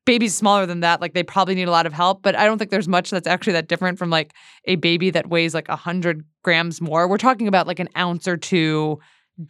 babies 0.06 0.34
smaller 0.36 0.66
than 0.66 0.80
that 0.82 0.99
like 1.02 1.14
they 1.14 1.24
probably 1.24 1.56
need 1.56 1.68
a 1.68 1.72
lot 1.72 1.86
of 1.86 1.93
help 1.93 2.22
but 2.24 2.36
i 2.36 2.45
don't 2.45 2.58
think 2.58 2.72
there's 2.72 2.88
much 2.88 3.10
that's 3.12 3.28
actually 3.28 3.54
that 3.54 3.68
different 3.68 3.97
from 3.99 4.10
like 4.10 4.34
a 4.66 4.76
baby 4.78 5.10
that 5.12 5.30
weighs 5.30 5.54
like 5.54 5.68
100 5.68 6.24
grams 6.43 6.82
more 6.82 7.08
we're 7.08 7.18
talking 7.18 7.47
about 7.47 7.68
like 7.68 7.80
an 7.80 7.89
ounce 7.95 8.28
or 8.28 8.36
two 8.38 8.97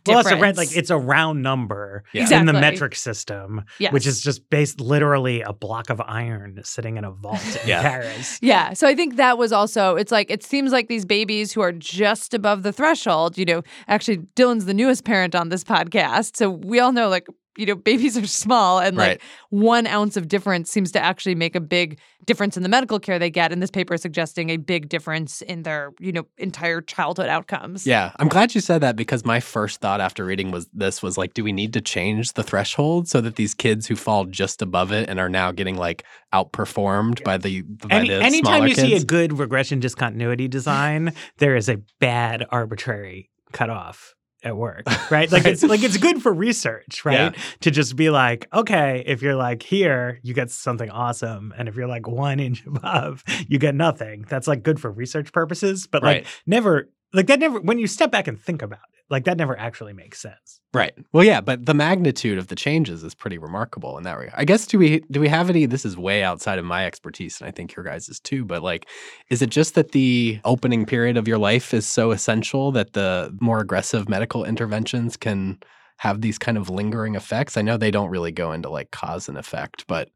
Well, 0.07 0.21
difference. 0.23 0.27
it's 0.27 0.31
a 0.31 0.41
rent, 0.41 0.57
like 0.57 0.77
it's 0.77 0.89
a 0.89 0.97
round 0.97 1.41
number 1.41 2.03
Yeah. 2.13 2.39
in 2.39 2.45
the 2.45 2.53
metric 2.53 2.95
system, 2.95 3.63
yes. 3.79 3.91
which 3.91 4.05
is 4.07 4.21
just 4.21 4.49
based 4.49 4.79
literally 4.79 5.41
a 5.41 5.51
block 5.53 5.89
of 5.89 5.99
iron 6.01 6.59
sitting 6.63 6.97
in 6.97 7.03
a 7.03 7.11
vault 7.11 7.41
in 7.61 7.61
Yeah. 7.67 7.81
Paris. 7.81 8.37
Yeah. 8.41 8.73
So 8.73 8.87
I 8.87 8.95
think 8.95 9.15
that 9.17 9.37
was 9.37 9.51
also, 9.51 9.95
it's 9.95 10.11
like, 10.11 10.29
it 10.31 10.43
seems 10.43 10.71
like 10.71 10.87
these 10.87 11.03
babies 11.03 11.51
who 11.51 11.61
are 11.61 11.73
just 11.73 12.33
above 12.33 12.63
the 12.63 12.71
threshold, 12.71 13.37
you 13.37 13.43
know, 13.45 13.63
actually, 13.87 14.19
Dylan's 14.37 14.65
the 14.65 14.73
newest 14.73 15.03
parent 15.03 15.33
on 15.35 15.49
this 15.49 15.63
podcast. 15.63 16.37
So 16.37 16.49
we 16.51 16.79
all 16.79 16.93
know, 16.93 17.09
like, 17.09 17.27
you 17.57 17.65
know, 17.65 17.75
babies 17.75 18.17
are 18.17 18.25
small 18.27 18.79
and 18.79 18.95
like 18.97 19.09
Right. 19.09 19.21
one 19.49 19.87
ounce 19.87 20.15
of 20.17 20.27
difference 20.27 20.71
seems 20.71 20.91
to 20.93 20.99
actually 21.03 21.35
make 21.35 21.55
a 21.55 21.59
big 21.59 21.99
difference 22.25 22.55
in 22.55 22.63
the 22.63 22.69
medical 22.69 22.99
care 22.99 23.17
they 23.19 23.29
get. 23.29 23.51
And 23.51 23.61
this 23.61 23.71
paper 23.71 23.95
is 23.95 24.01
suggesting 24.01 24.49
a 24.51 24.57
big 24.57 24.87
difference 24.89 25.41
in 25.41 25.63
their, 25.63 25.91
you 25.99 26.11
know, 26.11 26.27
entire 26.37 26.81
childhood 26.81 27.27
outcomes. 27.27 27.85
Yeah, 27.85 28.11
I'm 28.19 28.27
glad 28.29 28.53
you 28.55 28.61
said 28.61 28.81
that 28.81 28.95
because 28.95 29.25
my 29.25 29.39
first 29.39 29.81
thought 29.81 29.99
after 30.01 30.23
reading 30.23 30.51
was 30.51 30.67
this 30.73 31.01
was 31.01 31.17
like, 31.17 31.33
do 31.33 31.43
we 31.43 31.51
need 31.51 31.73
to 31.73 31.81
change 31.81 32.33
the 32.33 32.43
threshold 32.43 33.07
so 33.07 33.21
that 33.21 33.35
these 33.35 33.53
kids 33.53 33.87
who 33.87 33.95
fall 33.95 34.25
just 34.25 34.61
above 34.61 34.91
it 34.91 35.09
and 35.09 35.19
are 35.19 35.29
now 35.29 35.51
getting 35.51 35.75
like 35.77 36.03
outperformed 36.33 37.23
by 37.23 37.37
the 37.37 37.61
by 37.63 37.95
Any, 37.95 38.09
the 38.09 38.21
anytime 38.23 38.67
you 38.67 38.75
kids? 38.75 38.87
see 38.87 38.95
a 38.95 39.03
good 39.03 39.37
regression 39.37 39.79
discontinuity 39.79 40.47
design, 40.57 41.13
there 41.37 41.55
is 41.55 41.69
a 41.69 41.77
bad 41.99 42.45
arbitrary 42.49 43.29
cutoff 43.51 44.15
at 44.43 44.57
work, 44.57 44.83
right? 45.11 45.31
Like 45.31 45.45
it's 45.45 45.63
like 45.63 45.83
it's 45.83 45.97
good 45.97 46.21
for 46.21 46.33
research, 46.33 47.05
right? 47.05 47.35
To 47.61 47.71
just 47.71 47.95
be 47.95 48.09
like, 48.09 48.47
okay, 48.53 49.03
if 49.05 49.21
you're 49.21 49.35
like 49.35 49.63
here, 49.63 50.19
you 50.23 50.33
get 50.33 50.51
something 50.51 50.89
awesome, 50.89 51.53
and 51.57 51.67
if 51.67 51.75
you're 51.75 51.87
like 51.87 52.07
one 52.07 52.39
inch 52.39 52.65
above, 52.67 53.23
you 53.47 53.59
get 53.59 53.75
nothing. 53.75 54.25
That's 54.27 54.47
like 54.47 54.63
good 54.63 54.79
for 54.79 54.91
research 54.91 55.31
purposes, 55.31 55.87
but 55.87 56.03
like 56.03 56.27
never 56.45 56.89
like 57.13 57.27
that 57.27 57.39
never 57.39 57.59
when 57.59 57.79
you 57.79 57.87
step 57.87 58.11
back 58.11 58.27
and 58.27 58.39
think 58.39 58.61
about 58.61 58.79
it 58.93 59.00
Like 59.11 59.25
that 59.25 59.37
never 59.37 59.59
actually 59.59 59.91
makes 59.91 60.19
sense. 60.21 60.61
Right. 60.73 60.93
Well, 61.11 61.25
yeah, 61.25 61.41
but 61.41 61.65
the 61.65 61.73
magnitude 61.73 62.37
of 62.37 62.47
the 62.47 62.55
changes 62.55 63.03
is 63.03 63.13
pretty 63.13 63.37
remarkable 63.37 63.97
in 63.97 64.05
that 64.05 64.17
regard. 64.17 64.39
I 64.39 64.45
guess 64.45 64.65
do 64.65 64.77
we 64.77 65.01
do 65.11 65.19
we 65.19 65.27
have 65.27 65.49
any? 65.49 65.65
This 65.65 65.85
is 65.85 65.97
way 65.97 66.23
outside 66.23 66.57
of 66.57 66.65
my 66.65 66.85
expertise, 66.85 67.41
and 67.41 67.47
I 67.47 67.51
think 67.51 67.75
your 67.75 67.83
guys 67.83 68.07
is 68.07 68.21
too. 68.21 68.45
But 68.45 68.63
like, 68.63 68.87
is 69.29 69.41
it 69.41 69.49
just 69.49 69.75
that 69.75 69.91
the 69.91 70.39
opening 70.45 70.85
period 70.85 71.17
of 71.17 71.27
your 71.27 71.37
life 71.37 71.73
is 71.73 71.85
so 71.85 72.11
essential 72.11 72.71
that 72.71 72.93
the 72.93 73.37
more 73.41 73.59
aggressive 73.59 74.07
medical 74.07 74.45
interventions 74.45 75.17
can 75.17 75.59
have 75.97 76.21
these 76.21 76.37
kind 76.39 76.57
of 76.57 76.69
lingering 76.69 77.15
effects? 77.15 77.57
I 77.57 77.61
know 77.63 77.75
they 77.75 77.91
don't 77.91 78.09
really 78.09 78.31
go 78.31 78.53
into 78.53 78.69
like 78.69 78.91
cause 78.91 79.27
and 79.27 79.37
effect, 79.37 79.85
but 79.87 80.07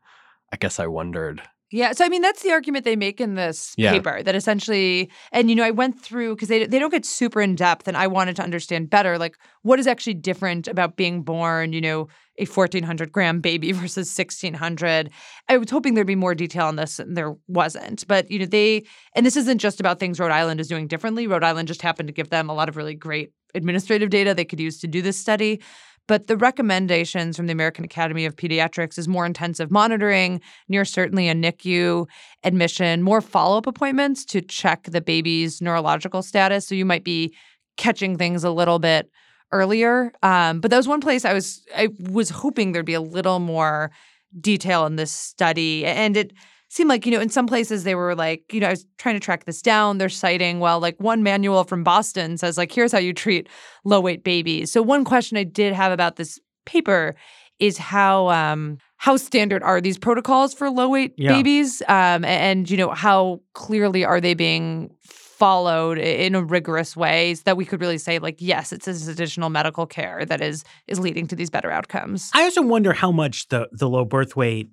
I 0.53 0.55
guess 0.55 0.79
I 0.79 0.87
wondered 0.87 1.41
Yeah, 1.71 1.93
so 1.93 2.05
I 2.05 2.09
mean 2.09 2.21
that's 2.21 2.43
the 2.43 2.51
argument 2.51 2.85
they 2.85 2.95
make 2.95 3.19
in 3.19 3.33
this 3.35 3.73
Yeah. 3.75 3.91
paper 3.91 4.21
that 4.21 4.35
essentially, 4.35 5.09
and 5.31 5.49
you 5.49 5.55
know, 5.55 5.63
I 5.63 5.71
went 5.71 5.99
through 5.99 6.35
because 6.35 6.47
they 6.47 6.65
they 6.67 6.77
don't 6.79 6.91
get 6.91 7.05
super 7.05 7.41
in 7.41 7.55
depth, 7.55 7.87
and 7.87 7.97
I 7.97 8.05
wanted 8.07 8.35
to 8.37 8.43
understand 8.43 8.89
better, 8.91 9.17
like 9.17 9.35
what 9.63 9.79
is 9.79 9.87
actually 9.87 10.13
different 10.13 10.67
about 10.67 10.95
being 10.95 11.23
born, 11.23 11.73
you 11.73 11.81
know, 11.81 12.07
a 12.37 12.45
fourteen 12.45 12.83
hundred 12.83 13.11
gram 13.11 13.41
baby 13.41 13.71
versus 13.81 14.11
sixteen 14.11 14.53
hundred. 14.53 15.09
I 15.49 15.57
was 15.57 15.71
hoping 15.71 15.95
there'd 15.95 16.05
be 16.07 16.15
more 16.15 16.35
detail 16.35 16.67
on 16.67 16.75
this, 16.75 16.99
and 16.99 17.17
there 17.17 17.35
wasn't. 17.47 18.07
But 18.07 18.29
you 18.29 18.37
know, 18.39 18.45
they 18.45 18.83
and 19.15 19.25
this 19.25 19.35
isn't 19.35 19.57
just 19.57 19.79
about 19.79 19.99
things 19.99 20.19
Rhode 20.19 20.31
Island 20.31 20.59
is 20.59 20.67
doing 20.67 20.87
differently. 20.87 21.25
Rhode 21.25 21.43
Island 21.43 21.67
just 21.67 21.81
happened 21.81 22.07
to 22.07 22.13
give 22.13 22.29
them 22.29 22.47
a 22.49 22.53
lot 22.53 22.69
of 22.69 22.77
really 22.77 22.93
great 22.95 23.31
administrative 23.55 24.09
data 24.09 24.33
they 24.33 24.45
could 24.45 24.59
use 24.59 24.79
to 24.81 24.87
do 24.87 25.01
this 25.01 25.17
study. 25.17 25.61
But 26.07 26.27
the 26.27 26.37
recommendations 26.37 27.35
from 27.35 27.47
the 27.47 27.53
American 27.53 27.83
Academy 27.83 28.25
of 28.25 28.35
Pediatrics 28.35 28.97
is 28.97 29.07
more 29.07 29.25
intensive 29.25 29.71
monitoring, 29.71 30.41
near 30.69 30.85
certainly 30.85 31.27
a 31.29 31.33
NICU 31.33 32.07
admission, 32.43 33.01
more 33.01 33.21
follow 33.21 33.57
up 33.57 33.67
appointments 33.67 34.23
to 34.25 34.41
check 34.41 34.83
the 34.83 35.01
baby's 35.01 35.61
neurological 35.61 36.21
status. 36.21 36.67
So 36.67 36.75
you 36.75 36.85
might 36.85 37.03
be 37.03 37.35
catching 37.77 38.17
things 38.17 38.43
a 38.43 38.51
little 38.51 38.79
bit 38.79 39.09
earlier. 39.51 40.11
Um, 40.21 40.59
but 40.59 40.71
that 40.71 40.77
was 40.77 40.87
one 40.87 41.01
place 41.01 41.25
I 41.25 41.33
was 41.33 41.65
I 41.75 41.89
was 41.99 42.29
hoping 42.29 42.71
there'd 42.71 42.85
be 42.85 42.93
a 42.93 43.01
little 43.01 43.39
more 43.39 43.91
detail 44.39 44.85
in 44.85 44.95
this 44.95 45.11
study, 45.11 45.85
and 45.85 46.17
it 46.17 46.33
seemed 46.75 46.89
like 46.89 47.05
you 47.05 47.11
know 47.11 47.21
in 47.21 47.29
some 47.29 47.47
places 47.47 47.83
they 47.83 47.95
were 47.95 48.15
like 48.15 48.53
you 48.53 48.59
know 48.59 48.67
I 48.67 48.71
was 48.71 48.85
trying 48.97 49.15
to 49.15 49.19
track 49.19 49.45
this 49.45 49.61
down. 49.61 49.97
They're 49.97 50.09
citing 50.09 50.59
well 50.59 50.79
like 50.79 50.99
one 50.99 51.23
manual 51.23 51.63
from 51.63 51.83
Boston 51.83 52.37
says 52.37 52.57
like 52.57 52.71
here's 52.71 52.91
how 52.91 52.99
you 52.99 53.13
treat 53.13 53.47
low 53.85 54.01
weight 54.01 54.23
babies. 54.23 54.71
So 54.71 54.81
one 54.81 55.05
question 55.05 55.37
I 55.37 55.43
did 55.43 55.73
have 55.73 55.91
about 55.91 56.17
this 56.17 56.39
paper 56.65 57.15
is 57.59 57.77
how 57.77 58.27
um 58.29 58.77
how 58.97 59.15
standard 59.17 59.63
are 59.63 59.79
these 59.79 59.97
protocols 59.97 60.53
for 60.53 60.69
low 60.69 60.89
weight 60.89 61.13
Yeah. 61.17 61.33
babies 61.33 61.81
um 61.87 62.25
and 62.25 62.69
you 62.69 62.75
know 62.75 62.91
how 62.91 63.39
clearly 63.53 64.03
are 64.03 64.19
they 64.19 64.33
being 64.33 64.89
followed 65.03 65.97
in 65.97 66.33
a 66.35 66.43
rigorous 66.43 66.95
way 66.97 67.35
so 67.35 67.41
that 67.45 67.57
we 67.57 67.65
could 67.65 67.79
really 67.81 67.97
say 67.97 68.19
like 68.19 68.35
yes 68.39 68.73
it's 68.73 68.85
this 68.85 69.07
additional 69.07 69.49
medical 69.49 69.85
care 69.85 70.25
that 70.25 70.41
is 70.41 70.63
is 70.87 70.99
leading 70.99 71.27
to 71.27 71.35
these 71.35 71.49
better 71.49 71.71
outcomes 71.71 72.29
I 72.33 72.43
also 72.43 72.61
wonder 72.61 72.93
how 72.93 73.11
much 73.11 73.47
the 73.49 73.67
the 73.71 73.87
low 73.87 74.05
birth 74.05 74.35
weight 74.35 74.69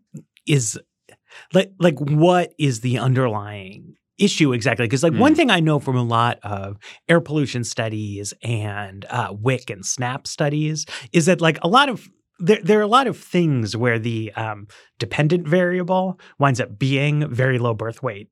is 0.47 0.79
like 1.53 1.71
like 1.79 1.99
what 2.01 2.53
is 2.59 2.81
the 2.81 2.99
underlying 2.99 3.95
issue 4.19 4.53
exactly 4.53 4.87
because 4.87 5.03
like 5.03 5.15
one 5.15 5.33
Mm. 5.33 5.37
thing 5.37 5.51
i 5.51 5.59
know 5.61 5.79
from 5.81 5.97
a 5.97 6.03
lot 6.05 6.39
of 6.43 6.77
air 7.09 7.21
pollution 7.21 7.65
studies 7.65 8.33
and 8.43 9.05
uh, 9.11 9.33
wic 9.33 9.71
and 9.71 9.85
snap 9.85 10.27
studies 10.27 10.87
is 11.13 11.27
that 11.27 11.41
like 11.41 11.59
a 11.63 11.69
lot 11.69 11.89
of 11.89 12.09
there, 12.39 12.61
there 12.63 12.79
are 12.79 12.83
a 12.83 12.87
lot 12.99 13.07
of 13.07 13.17
things 13.19 13.77
where 13.77 13.99
the 13.99 14.33
um, 14.35 14.67
dependent 14.99 15.47
variable 15.49 16.19
winds 16.39 16.61
up 16.61 16.79
being 16.79 17.29
very 17.29 17.59
low 17.59 17.73
birth 17.75 18.03
weight 18.03 18.29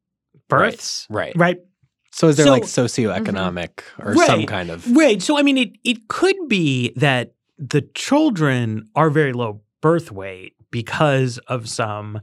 births 0.49 1.07
right. 1.11 1.33
right 1.37 1.59
So 2.13 2.29
is 2.29 2.37
there 2.37 2.47
So- 2.47 2.53
like 2.53 2.65
socioeconomic 2.65 3.81
or 3.99 4.15
some 4.15 4.41
Right. 4.41 4.49
kind 4.49 4.71
of 4.71 4.85
Right. 4.97 5.21
So 5.23 5.39
I 5.39 5.43
mean 5.43 5.59
it 5.59 5.71
it 5.85 6.09
could 6.09 6.37
be 6.49 6.93
that 6.97 7.33
the 7.59 7.83
children 7.95 8.85
are 8.95 9.11
very 9.11 9.33
low 9.33 9.63
birth 9.81 10.11
weight 10.13 10.55
because 10.71 11.39
of 11.49 11.69
some 11.69 12.21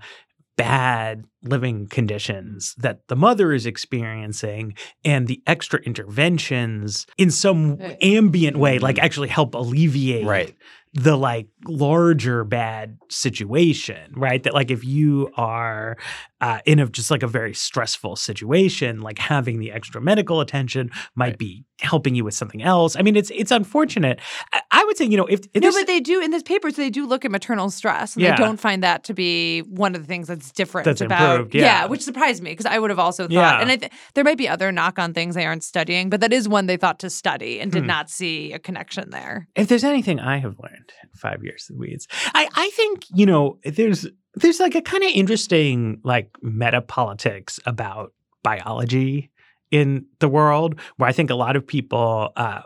bad 0.57 1.23
living 1.43 1.87
conditions 1.87 2.75
that 2.77 3.07
the 3.07 3.15
mother 3.15 3.53
is 3.53 3.65
experiencing 3.65 4.73
and 5.05 5.27
the 5.27 5.41
extra 5.47 5.79
interventions 5.81 7.05
in 7.17 7.31
some 7.31 7.77
Right. 7.77 7.97
ambient 8.03 8.57
way 8.57 8.79
like 8.79 8.99
actually 8.99 9.27
help 9.29 9.53
alleviate 9.55 10.25
right? 10.25 10.55
the 10.93 11.15
like 11.15 11.47
larger 11.67 12.43
bad 12.43 12.97
situation, 13.09 14.13
right? 14.15 14.41
That 14.41 14.55
like 14.55 14.71
if 14.71 14.83
you 14.83 15.29
are 15.37 15.95
uh, 16.41 16.59
in 16.65 16.79
a 16.79 16.87
just 16.89 17.11
like 17.11 17.21
a 17.21 17.27
very 17.27 17.53
stressful 17.53 18.15
situation, 18.15 19.01
like 19.01 19.19
having 19.19 19.59
the 19.59 19.71
extra 19.71 20.01
medical 20.01 20.41
attention 20.41 20.89
might 21.13 21.27
Right. 21.27 21.37
be 21.37 21.65
helping 21.81 22.15
you 22.15 22.23
with 22.23 22.33
something 22.33 22.63
else. 22.63 22.95
I 22.95 23.03
mean, 23.03 23.15
it's 23.15 23.29
it's 23.35 23.51
unfortunate. 23.51 24.19
I, 24.53 24.61
I 24.71 24.83
would 24.99 25.05
say, 25.05 25.11
you 25.11 25.17
know, 25.17 25.25
if, 25.25 25.41
if 25.53 25.61
no 25.63 25.71
but 25.71 25.87
they 25.87 25.99
do 25.99 26.21
in 26.21 26.31
this 26.31 26.43
paper 26.43 26.69
so 26.71 26.81
they 26.81 26.89
do 26.89 27.05
look 27.07 27.23
at 27.25 27.31
maternal 27.31 27.69
stress 27.69 28.15
and 28.15 28.23
Yeah. 28.23 28.35
they 28.35 28.43
don't 28.43 28.59
find 28.59 28.83
that 28.83 29.03
to 29.05 29.13
be 29.13 29.61
one 29.61 29.95
of 29.95 30.01
the 30.01 30.07
things 30.07 30.27
that's 30.27 30.51
different 30.51 30.85
That's 30.85 31.01
about 31.01 31.35
improved, 31.35 31.55
yeah. 31.55 31.85
which 31.85 32.01
surprised 32.01 32.41
me 32.43 32.51
because 32.51 32.65
i 32.65 32.79
would 32.79 32.89
have 32.89 32.99
also 32.99 33.23
thought 33.23 33.31
Yeah. 33.31 33.59
and 33.61 33.71
i 33.71 33.75
th- 33.77 33.91
there 34.15 34.23
might 34.23 34.37
be 34.37 34.47
other 34.49 34.71
knock 34.71 34.97
on 34.99 35.13
things 35.13 35.35
they 35.35 35.45
aren't 35.45 35.63
studying 35.63 36.09
but 36.09 36.21
that 36.21 36.33
is 36.33 36.47
one 36.49 36.65
they 36.65 36.77
thought 36.77 36.99
to 36.99 37.09
study 37.09 37.59
and 37.59 37.71
did 37.71 37.83
Hmm. 37.83 37.87
not 37.87 38.09
see 38.09 38.53
a 38.53 38.59
connection 38.59 39.09
there 39.11 39.47
if 39.55 39.67
there's 39.67 39.83
anything 39.83 40.19
I 40.19 40.37
have 40.37 40.55
learned 40.59 40.91
in 41.03 41.09
five 41.13 41.43
years 41.43 41.67
of 41.69 41.77
weeds, 41.77 42.07
I, 42.33 42.47
I 42.55 42.69
think, 42.71 43.05
you 43.13 43.25
know, 43.25 43.57
there's 43.63 44.07
there's 44.35 44.59
like 44.59 44.75
a 44.75 44.81
kind 44.81 45.03
of 45.03 45.11
interesting 45.13 45.99
like 46.03 46.29
meta 46.41 46.81
politics 46.81 47.59
about 47.65 48.13
biology 48.43 49.31
in 49.71 50.05
the 50.19 50.29
world 50.29 50.79
where 50.97 51.09
I 51.09 51.11
think 51.13 51.29
a 51.29 51.35
lot 51.35 51.55
of 51.55 51.65
people, 51.67 52.31
uh, 52.35 52.61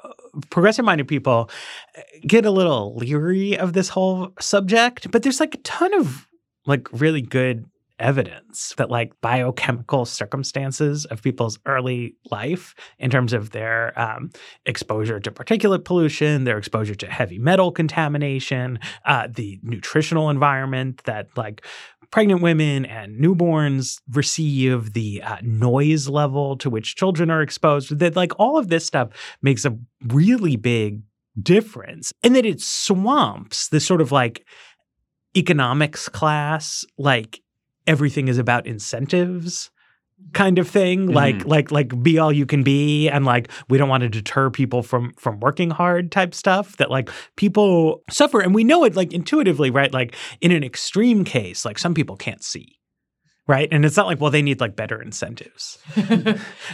progressive 0.50 0.86
minded 0.86 1.08
people, 1.08 1.50
uh, 1.98 2.02
get 2.26 2.46
a 2.46 2.52
little 2.52 2.96
leery 2.96 3.58
of 3.58 3.74
this 3.74 3.90
whole 3.90 4.32
subject. 4.40 5.12
But 5.12 5.24
there's 5.24 5.40
like 5.40 5.56
a 5.56 5.60
ton 5.60 5.94
of 5.94 6.28
like 6.66 6.88
really 6.92 7.22
good 7.22 7.66
evidence 8.02 8.74
that 8.78 8.90
like 8.90 9.14
biochemical 9.22 10.06
circumstances 10.06 11.06
of 11.06 11.22
people's 11.22 11.60
early 11.66 12.16
life 12.32 12.74
in 12.98 13.12
terms 13.12 13.32
of 13.32 13.52
their 13.52 13.98
um, 14.00 14.32
exposure 14.66 15.20
to 15.20 15.32
particulate 15.32 15.86
pollution, 15.86 16.44
their 16.44 16.58
exposure 16.58 16.96
to 16.96 17.08
heavy 17.08 17.38
metal 17.38 17.72
contamination, 17.72 18.80
uh, 19.06 19.28
the 19.34 19.60
nutritional 19.62 20.30
environment 20.30 21.04
that 21.06 21.28
like 21.38 21.64
pregnant 22.12 22.42
women 22.42 22.86
and 22.86 23.20
newborns 23.20 24.00
receive, 24.12 24.94
the 24.94 25.22
uh, 25.24 25.38
noise 25.42 26.08
level 26.08 26.58
to 26.58 26.70
which 26.70 26.96
children 26.96 27.32
are 27.32 27.42
exposed, 27.42 27.98
that 28.00 28.16
like 28.16 28.34
all 28.38 28.58
of 28.58 28.68
this 28.68 28.86
stuff 28.86 29.10
makes 29.42 29.66
a 29.66 29.78
really 30.08 30.56
big 30.56 31.02
difference. 31.42 32.14
And 32.24 32.36
that 32.36 32.46
it 32.46 32.62
swamps 32.62 33.70
this 33.70 33.86
sort 33.86 34.02
of 34.02 34.12
like 34.12 34.46
economics 35.36 36.10
class, 36.10 36.86
like 36.98 37.42
everything 37.88 38.28
is 38.28 38.38
about 38.38 38.68
incentives 38.68 39.71
kind 40.34 40.60
of 40.60 40.68
thing 40.68 41.08
mm-hmm. 41.08 41.16
like 41.16 41.46
like 41.46 41.72
like 41.72 42.04
be 42.04 42.18
all 42.18 42.32
you 42.32 42.46
can 42.46 42.64
be 42.64 43.10
and 43.10 43.26
like 43.26 43.50
we 43.70 43.78
don't 43.78 43.90
want 43.90 44.02
to 44.02 44.10
deter 44.10 44.50
people 44.50 44.82
from 44.82 45.14
from 45.14 45.40
working 45.40 45.70
hard 45.70 46.12
type 46.12 46.34
stuff 46.34 46.78
that 46.78 46.90
like 46.90 47.10
people 47.36 48.02
suffer. 48.10 48.40
And 48.40 48.56
we 48.56 48.64
know 48.64 48.84
it 48.84 48.96
like 48.96 49.14
intuitively 49.14 49.70
right? 49.70 49.94
Like 49.94 50.16
in 50.40 50.52
an 50.52 50.64
extreme 50.64 51.24
case 51.24 51.66
like 51.66 51.78
some 51.78 51.94
people 51.94 52.16
can't 52.16 52.44
see 52.44 52.78
right? 53.48 53.68
And 53.72 53.84
it's 53.84 53.98
not 53.98 54.06
like 54.06 54.22
well 54.22 54.32
they 54.32 54.42
need 54.42 54.62
like 54.62 54.76
better 54.76 55.02
incentives 55.02 55.78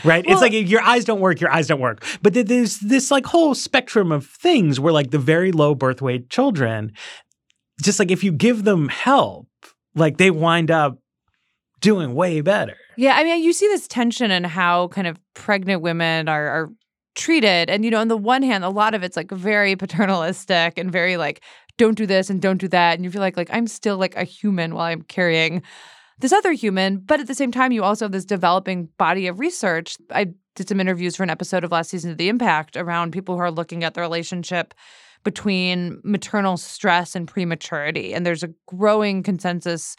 right? 0.03 0.23
It's 0.27 0.41
like 0.41 0.53
if 0.53 0.69
your 0.69 0.81
eyes 0.81 1.05
don't 1.05 1.19
work 1.19 1.41
your 1.41 1.51
eyes 1.51 1.67
don't 1.67 1.81
work. 1.81 2.05
But 2.21 2.33
there's 2.33 2.77
this 2.79 3.09
like 3.09 3.25
whole 3.25 3.55
spectrum 3.55 4.11
of 4.11 4.27
things 4.27 4.79
where 4.79 4.93
like 4.93 5.11
the 5.11 5.19
very 5.19 5.51
low 5.51 5.73
birth 5.73 6.01
weight 6.01 6.29
children 6.29 6.93
just 7.81 7.99
like 7.99 8.11
if 8.11 8.23
you 8.23 8.31
give 8.31 8.63
them 8.63 8.89
help 8.89 9.47
like 9.95 10.17
they 10.17 10.31
wind 10.31 10.71
up 10.71 10.99
doing 11.79 12.13
way 12.13 12.41
better 12.41 12.77
Yeah, 12.97 13.15
I 13.15 13.23
mean, 13.23 13.43
you 13.43 13.53
see 13.53 13.67
this 13.67 13.87
tension 13.87 14.31
in 14.31 14.43
how 14.43 14.87
kind 14.87 15.05
of 15.05 15.19
pregnant 15.35 15.81
women 15.81 16.27
are, 16.27 16.47
are 16.47 16.69
treated. 17.17 17.69
And, 17.69 17.85
you 17.85 17.91
know, 17.91 17.99
on 17.99 18.07
the 18.07 18.17
one 18.17 18.41
hand, 18.41 18.63
a 18.63 18.69
lot 18.69 18.93
of 18.93 19.03
it's 19.03 19.15
like 19.15 19.29
very 19.31 19.75
paternalistic 19.75 20.77
and 20.77 20.91
very 20.91 21.15
like, 21.15 21.41
don't 21.77 21.97
do 21.97 22.05
this 22.05 22.29
and 22.29 22.41
don't 22.41 22.57
do 22.57 22.67
that. 22.69 22.95
And 22.95 23.03
you 23.03 23.11
feel 23.11 23.21
like, 23.21 23.37
like, 23.37 23.49
I'm 23.51 23.67
still 23.67 23.97
like 23.97 24.15
a 24.15 24.23
human 24.23 24.73
while 24.73 24.85
I'm 24.85 25.03
carrying 25.03 25.61
this 26.19 26.33
other 26.33 26.53
human. 26.53 26.97
But 26.97 27.19
at 27.19 27.27
the 27.27 27.35
same 27.35 27.51
time, 27.51 27.71
you 27.71 27.83
also 27.83 28.05
have 28.05 28.11
this 28.11 28.25
developing 28.25 28.89
body 28.97 29.27
of 29.27 29.39
research. 29.39 29.97
I 30.11 30.33
did 30.55 30.69
some 30.69 30.79
interviews 30.79 31.15
for 31.15 31.23
an 31.23 31.29
episode 31.29 31.63
of 31.63 31.71
last 31.71 31.91
season 31.91 32.09
of 32.09 32.17
The 32.17 32.29
Impact 32.29 32.77
around 32.77 33.11
people 33.11 33.35
who 33.35 33.41
are 33.41 33.51
looking 33.51 33.83
at 33.83 33.93
the 33.93 34.01
relationship 34.01 34.73
between 35.23 35.99
maternal 36.03 36.57
stress 36.57 37.15
and 37.15 37.27
prematurity. 37.27 38.13
And 38.13 38.25
there's 38.25 38.43
a 38.43 38.53
growing 38.65 39.21
consensus 39.21 39.95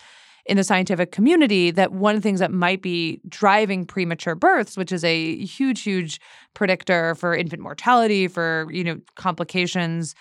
in 0.48 0.56
the 0.56 0.64
scientific 0.64 1.12
community 1.12 1.70
that 1.70 1.92
one 1.92 2.14
of 2.16 2.22
the 2.22 2.26
things 2.26 2.40
that 2.40 2.50
might 2.50 2.80
be 2.82 3.20
driving 3.28 3.84
premature 3.84 4.34
births, 4.34 4.76
which 4.76 4.90
is 4.90 5.04
a 5.04 5.36
huge, 5.44 5.82
huge 5.82 6.20
predictor 6.54 7.14
for 7.14 7.34
infant 7.34 7.62
mortality, 7.62 8.26
for 8.26 8.66
you 8.70 8.82
know 8.82 8.96
complications, 9.16 10.14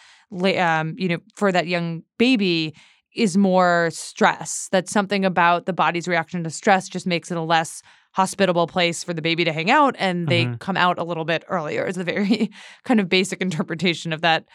um, 0.57 0.93
you 0.97 1.07
know, 1.07 1.17
for 1.35 1.51
that 1.51 1.67
young 1.67 2.03
baby, 2.17 2.75
is 3.15 3.37
more 3.37 3.89
stress. 3.91 4.67
That 4.71 4.89
something 4.89 5.23
about 5.25 5.65
the 5.65 5.73
body's 5.73 6.07
reaction 6.07 6.43
to 6.43 6.49
stress 6.49 6.89
just 6.89 7.07
makes 7.07 7.31
it 7.31 7.37
a 7.37 7.41
less 7.41 7.81
hospitable 8.11 8.67
place 8.67 9.03
for 9.03 9.13
the 9.13 9.21
baby 9.21 9.45
to 9.45 9.53
hang 9.53 9.69
out 9.71 9.95
and 9.99 10.27
they 10.27 10.45
Mhm. 10.45 10.59
come 10.59 10.75
out 10.75 10.97
a 10.97 11.03
little 11.03 11.23
bit 11.25 11.43
earlier 11.47 11.85
is 11.85 11.95
the 11.95 12.03
very 12.03 12.49
kind 12.83 12.99
of 12.99 13.07
basic 13.09 13.41
interpretation 13.41 14.11
of 14.11 14.21
that 14.21 14.45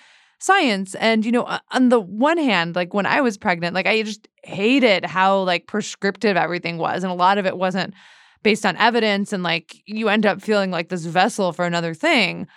science. 0.43 0.95
And 0.97 1.25
you 1.25 1.33
know 1.33 1.59
on 1.71 1.89
the 1.89 2.01
one 2.01 2.39
hand 2.39 2.75
like 2.75 2.93
when 2.93 3.07
i 3.07 3.21
was 3.21 3.39
pregnant 3.39 3.75
like 3.75 3.87
i 3.87 4.03
just 4.03 4.29
hated 4.45 5.05
how 5.05 5.43
like 5.43 5.67
prescriptive 5.67 6.37
everything 6.37 6.79
was. 6.79 7.05
And 7.05 7.11
a 7.11 7.17
lot 7.17 7.39
of 7.39 7.47
it 7.47 7.57
wasn't 7.57 7.95
based 8.43 8.67
on 8.67 8.77
evidence. 8.77 9.33
And 9.33 9.43
like 9.43 9.77
you 9.87 10.09
end 10.09 10.27
up 10.27 10.43
feeling 10.43 10.71
like 10.71 10.89
this 10.89 11.05
vessel 11.05 11.53
for 11.53 11.65
another 11.65 11.95
thing. 11.95 12.49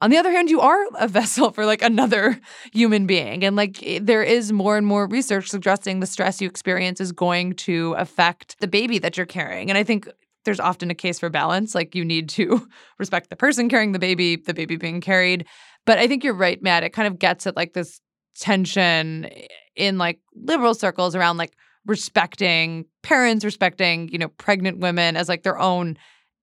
On 0.00 0.10
the 0.10 0.16
other 0.16 0.30
hand 0.30 0.50
you 0.50 0.60
are 0.60 0.78
a 0.98 1.08
vessel 1.20 1.50
for 1.50 1.66
like 1.66 1.82
another 1.82 2.40
human 2.72 3.06
being. 3.06 3.44
And 3.44 3.56
like 3.56 3.84
there 4.00 4.22
is 4.22 4.52
more 4.52 4.76
and 4.76 4.86
more 4.86 5.06
research 5.06 5.50
suggesting 5.50 6.00
the 6.00 6.06
stress 6.06 6.40
you 6.40 6.48
experience 6.48 7.00
is 7.00 7.12
going 7.12 7.54
to 7.56 7.92
affect 7.94 8.58
the 8.60 8.68
baby 8.68 8.98
that 8.98 9.16
you're 9.16 9.26
carrying. 9.26 9.70
And 9.70 9.78
i 9.78 9.84
think 9.84 10.08
there's 10.44 10.60
often 10.60 10.90
a 10.90 10.94
case 10.94 11.18
for 11.18 11.30
balance. 11.30 11.74
Like 11.74 11.94
you 11.94 12.04
need 12.04 12.28
to 12.30 12.68
respect 12.98 13.30
the 13.30 13.36
person 13.36 13.68
carrying 13.68 13.92
the 13.92 13.98
baby 13.98 14.36
the 14.36 14.54
baby 14.54 14.76
being 14.76 15.00
carried 15.00 15.46
but 15.86 15.98
i 15.98 16.06
think 16.06 16.24
you're 16.24 16.34
right 16.34 16.62
matt 16.62 16.82
it 16.82 16.90
kind 16.90 17.08
of 17.08 17.18
gets 17.18 17.46
at 17.46 17.56
like 17.56 17.72
this 17.72 18.00
tension 18.36 19.28
in 19.76 19.98
like 19.98 20.20
liberal 20.34 20.74
circles 20.74 21.14
around 21.14 21.36
like 21.36 21.54
respecting 21.86 22.84
parents 23.02 23.44
respecting 23.44 24.08
you 24.08 24.18
know 24.18 24.28
pregnant 24.28 24.78
women 24.78 25.16
as 25.16 25.28
like 25.28 25.42
their 25.42 25.58
own 25.58 25.96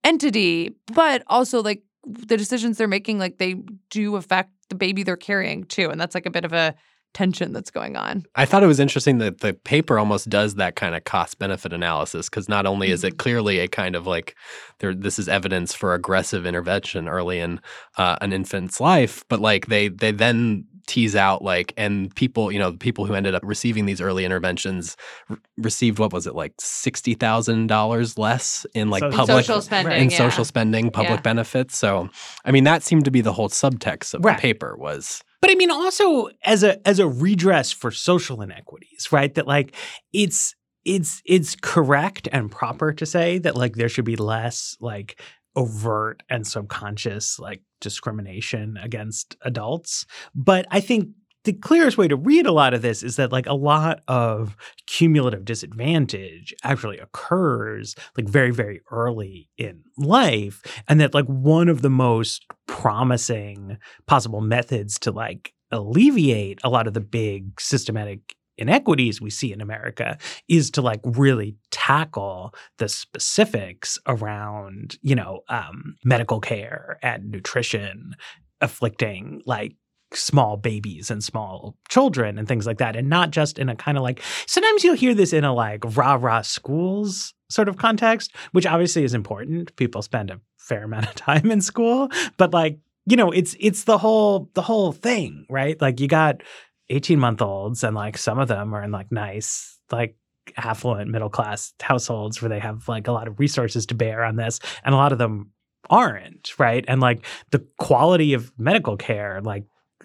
entity 0.04 0.76
but 0.94 1.24
also 1.28 1.62
like 1.62 1.84
the 2.06 2.38
decisions 2.38 2.78
they're 2.78 2.88
making 2.88 3.20
like 3.20 3.38
they 3.38 3.56
do 3.90 4.16
affect 4.16 4.52
the 4.70 4.76
baby 4.76 5.04
they're 5.04 5.18
carrying 5.18 5.64
too 5.66 5.90
and 5.90 6.00
that's 6.00 6.16
like 6.16 6.26
a 6.26 6.32
bit 6.32 6.46
of 6.46 6.54
a 6.54 6.74
tension 7.14 7.52
that's 7.54 7.72
going 7.72 7.96
on 7.96 8.26
I 8.36 8.46
thought 8.46 8.64
it 8.64 8.68
was 8.68 8.80
interesting 8.80 9.18
that 9.20 9.40
the 9.42 9.54
paper 9.54 10.00
almost 10.00 10.30
does 10.30 10.56
that 10.56 10.76
kind 10.76 10.96
of 10.96 11.04
cost 11.04 11.40
benefit 11.40 11.74
analysis 11.74 12.30
because 12.30 12.48
not 12.48 12.66
only 12.66 12.92
is 12.92 13.04
it 13.04 13.18
clearly 13.18 13.60
a 13.60 13.68
kind 13.68 13.96
of 13.96 14.08
like 14.08 14.36
there 14.80 14.94
this 14.94 15.20
is 15.20 15.28
evidence 15.28 15.74
for 15.74 15.94
aggressive 15.94 16.46
intervention 16.46 17.08
early 17.08 17.40
in 17.40 17.60
uh, 17.98 18.16
an 18.22 18.34
infant's 18.34 18.80
life, 18.80 19.24
but 19.30 19.40
like 19.40 19.68
they 19.68 19.90
they 19.90 20.12
then 20.12 20.66
tease 20.88 21.16
out 21.16 21.44
like 21.44 21.74
and 21.78 22.14
people 22.16 22.52
you 22.52 22.58
know 22.58 22.74
people 22.74 23.06
who 23.06 23.14
ended 23.14 23.36
up 23.36 23.44
receiving 23.46 23.86
these 23.86 24.02
early 24.02 24.26
interventions 24.26 24.98
re- 25.30 25.38
received 25.58 26.00
what 26.00 26.12
was 26.12 26.26
it 26.26 26.34
like 26.34 26.54
sixty 26.60 27.14
thousand 27.14 27.68
dollars 27.68 28.18
less 28.18 28.66
in 28.74 28.90
like 28.90 29.02
So- 29.02 29.12
public 29.12 29.46
social 29.46 29.62
spending 29.62 30.02
in 30.02 30.10
yeah. 30.10 30.18
social 30.18 30.44
spending, 30.46 30.90
public 30.90 31.20
Yeah. 31.20 31.22
benefits. 31.22 31.78
So, 31.78 32.10
I 32.46 32.52
mean, 32.52 32.64
that 32.64 32.82
seemed 32.84 33.06
to 33.06 33.12
be 33.12 33.22
the 33.22 33.34
whole 33.34 33.50
subtext 33.50 34.14
of 34.16 34.26
Right. 34.26 34.36
the 34.38 34.42
paper 34.42 34.76
was 34.78 35.24
But 35.42 35.50
I 35.52 35.56
mean, 35.56 35.72
also 35.72 36.30
as 36.44 36.64
a 36.64 36.86
as 36.88 37.00
a 37.00 37.08
redress 37.08 37.72
for 37.72 37.92
social 37.92 38.42
inequities, 38.42 39.12
right? 39.12 39.34
That 39.34 39.48
like 39.48 39.76
it's 40.14 40.56
it's 40.86 41.22
it's 41.26 41.56
correct 41.56 42.28
and 42.32 42.52
proper 42.52 42.94
to 42.94 43.06
say 43.06 43.38
that 43.40 43.56
like 43.56 43.76
there 43.76 43.90
should 43.90 44.06
be 44.06 44.16
less 44.16 44.78
like 44.80 45.20
overt 45.56 46.24
and 46.30 46.48
subconscious 46.48 47.40
like 47.40 47.62
discrimination 47.82 48.78
against 48.82 49.36
adults. 49.44 50.06
But 50.34 50.66
I 50.72 50.80
think 50.80 51.10
the 51.44 51.54
clearest 51.54 51.98
way 51.98 52.08
to 52.08 52.16
read 52.16 52.46
a 52.46 52.52
lot 52.52 52.74
of 52.74 52.82
this 52.82 53.02
is 53.02 53.16
that 53.16 53.32
like 53.32 53.48
a 53.48 53.54
lot 53.54 54.02
of 54.08 54.56
cumulative 54.86 55.44
disadvantage 55.44 56.54
actually 56.64 57.00
occurs 57.00 57.96
like 58.16 58.28
very 58.28 58.52
very 58.52 58.82
early 58.92 59.50
in 59.58 59.82
life 59.98 60.62
and 60.88 61.00
that 61.02 61.14
like 61.14 61.26
one 61.26 61.68
of 61.68 61.82
the 61.82 61.90
most 61.90 62.46
promising 62.82 63.78
possible 64.08 64.42
methods 64.42 64.98
to 64.98 65.12
like 65.12 65.54
alleviate 65.72 66.60
a 66.64 66.70
lot 66.70 66.88
of 66.88 66.96
the 66.96 67.00
big 67.00 67.62
systematic 67.62 68.36
inequities 68.58 69.22
we 69.22 69.30
see 69.30 69.54
in 69.54 69.62
America 69.62 70.18
is 70.48 70.72
to 70.72 70.82
like 70.82 71.00
really 71.04 71.56
tackle 71.70 72.56
the 72.80 72.90
specifics 72.90 74.00
around, 74.08 74.98
you 75.04 75.14
know, 75.14 75.42
um, 75.48 75.96
medical 76.04 76.40
care 76.40 76.98
and 77.04 77.30
nutrition 77.30 78.16
afflicting 78.62 79.44
like 79.46 79.76
small 80.12 80.58
babies 80.58 81.12
and 81.12 81.24
small 81.24 81.78
children 81.88 82.40
and 82.40 82.48
things 82.48 82.66
like 82.66 82.80
that. 82.80 82.96
And 82.96 83.10
not 83.10 83.30
just 83.30 83.60
in 83.60 83.70
a 83.70 83.76
kind 83.76 83.96
of 83.96 84.04
like 84.04 84.22
sometimes 84.48 84.84
you'll 84.84 84.96
hear 84.96 85.14
this 85.14 85.34
in 85.34 85.44
a 85.44 85.54
like 85.54 85.96
rah 85.96 86.18
rah 86.20 86.42
schools 86.42 87.36
sort 87.52 87.70
of 87.70 87.78
context, 87.78 88.34
which 88.52 88.66
obviously 88.66 89.04
is 89.04 89.14
important. 89.14 89.76
People 89.76 90.02
spend 90.02 90.32
a 90.32 90.40
fair 90.58 90.84
amount 90.84 91.08
of 91.08 91.16
time 91.16 91.52
in 91.52 91.62
school, 91.62 92.10
but 92.38 92.54
like 92.54 92.80
you 93.06 93.18
know 93.18 93.32
it's 93.32 93.56
it's 93.60 93.86
the 93.86 93.98
whole 93.98 94.50
the 94.54 94.62
whole 94.62 94.92
thing 94.92 95.46
right 95.50 95.82
like 95.82 96.00
you 96.00 96.08
got 96.08 96.42
18 96.90 97.20
month 97.20 97.42
olds 97.42 97.84
and 97.84 97.96
like 97.96 98.18
some 98.18 98.40
of 98.40 98.48
them 98.48 98.74
are 98.74 98.84
in 98.84 98.92
like 98.92 99.12
nice 99.12 99.80
like 99.92 100.16
affluent 100.58 101.10
middle 101.10 101.30
class 101.30 101.74
households 101.82 102.42
where 102.42 102.50
they 102.50 102.60
have 102.60 102.88
like 102.88 103.08
a 103.08 103.12
lot 103.12 103.28
of 103.28 103.40
resources 103.40 103.86
to 103.88 103.96
bear 103.96 104.24
on 104.24 104.36
this 104.36 104.60
and 104.84 104.94
a 104.94 104.98
lot 104.98 105.12
of 105.12 105.18
them 105.18 105.52
aren't 105.90 106.58
right 106.60 106.86
and 106.88 107.02
like 107.02 107.26
the 107.52 107.66
quality 107.78 108.34
of 108.34 108.52
medical 108.58 108.98
care 108.98 109.42
like 109.42 109.64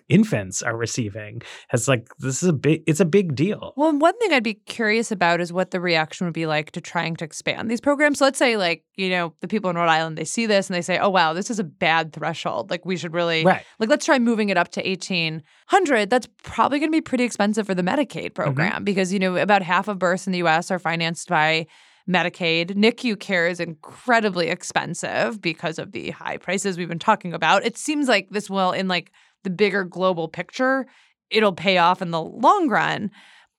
infants 0.09 0.63
are 0.63 0.77
receiving 0.77 1.43
has 1.69 1.89
like 1.89 2.09
this 2.19 2.43
is 2.43 2.49
a 2.49 2.53
big 2.53 2.83
it's 2.87 3.01
a 3.01 3.05
big 3.05 3.35
deal 3.35 3.73
Well, 3.77 3.97
one 3.99 4.17
thing 4.19 4.33
I'd 4.33 4.43
be 4.43 4.55
curious 4.55 5.11
about 5.11 5.41
is 5.41 5.53
what 5.53 5.71
the 5.71 5.81
reaction 5.81 6.27
would 6.27 6.35
be 6.35 6.47
like 6.47 6.71
to 6.73 6.81
trying 6.81 7.17
to 7.17 7.25
expand 7.25 7.71
these 7.71 7.81
programs. 7.81 8.19
So 8.19 8.25
let's 8.25 8.39
say, 8.39 8.57
like, 8.57 8.85
you 8.97 9.11
know, 9.11 9.35
the 9.41 9.49
people 9.49 9.71
in 9.71 9.77
Rhode 9.77 9.89
Island, 9.89 10.17
they 10.17 10.25
see 10.25 10.47
this 10.47 10.69
and 10.69 10.77
they 10.77 10.83
say, 10.83 10.99
oh, 10.99 11.11
wow, 11.11 11.33
this 11.33 11.51
is 11.51 11.59
a 11.59 11.65
bad 11.65 12.13
threshold. 12.13 12.71
Like, 12.71 12.85
we 12.85 12.97
should 12.97 13.15
really, 13.15 13.45
right 13.45 13.65
like, 13.79 13.89
let's 13.89 14.07
try 14.07 14.19
moving 14.19 14.49
it 14.49 14.57
up 14.57 14.71
to 14.73 14.81
1800. 14.81 16.11
That's 16.11 16.29
probably 16.43 16.79
going 16.79 16.91
to 16.91 16.97
be 16.97 17.03
pretty 17.03 17.25
expensive 17.25 17.67
for 17.67 17.75
the 17.75 17.83
Medicaid 17.83 18.07
mm-hmm. 18.07 18.43
program 18.43 18.85
because, 18.85 19.13
you 19.13 19.19
know, 19.19 19.37
about 19.37 19.63
half 19.63 19.89
of 19.89 19.99
births 19.99 20.27
in 20.27 20.33
the 20.33 20.43
US 20.45 20.71
are 20.71 20.79
financed 20.79 21.29
by 21.29 21.67
Medicaid. 22.09 22.71
NICU 22.73 23.19
care 23.19 23.49
is 23.49 23.61
incredibly 23.61 24.49
expensive 24.49 25.41
because 25.41 25.79
of 25.79 25.93
the 25.93 26.11
high 26.11 26.37
prices 26.37 26.79
we've 26.79 26.89
been 26.89 26.99
talking 26.99 27.35
about. 27.35 27.65
It 27.65 27.77
seems 27.77 28.09
like 28.09 28.29
this 28.31 28.49
will, 28.49 28.73
in 28.73 28.89
like 28.89 29.13
the 29.47 29.51
bigger 29.51 29.85
global 29.85 30.29
picture, 30.29 30.87
it'll 31.31 31.55
pay 31.55 31.79
off 31.79 32.03
in 32.03 32.11
the 32.11 32.21
long 32.21 32.69
run. 32.69 33.11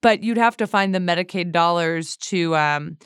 But 0.01 0.21
you'd 0.21 0.37
have 0.37 0.57
to 0.57 0.67
find 0.67 0.93
the 0.93 0.99
Medicaid 0.99 1.51
dollars 1.51 2.17
to 2.17 2.55
um, 2.55 2.97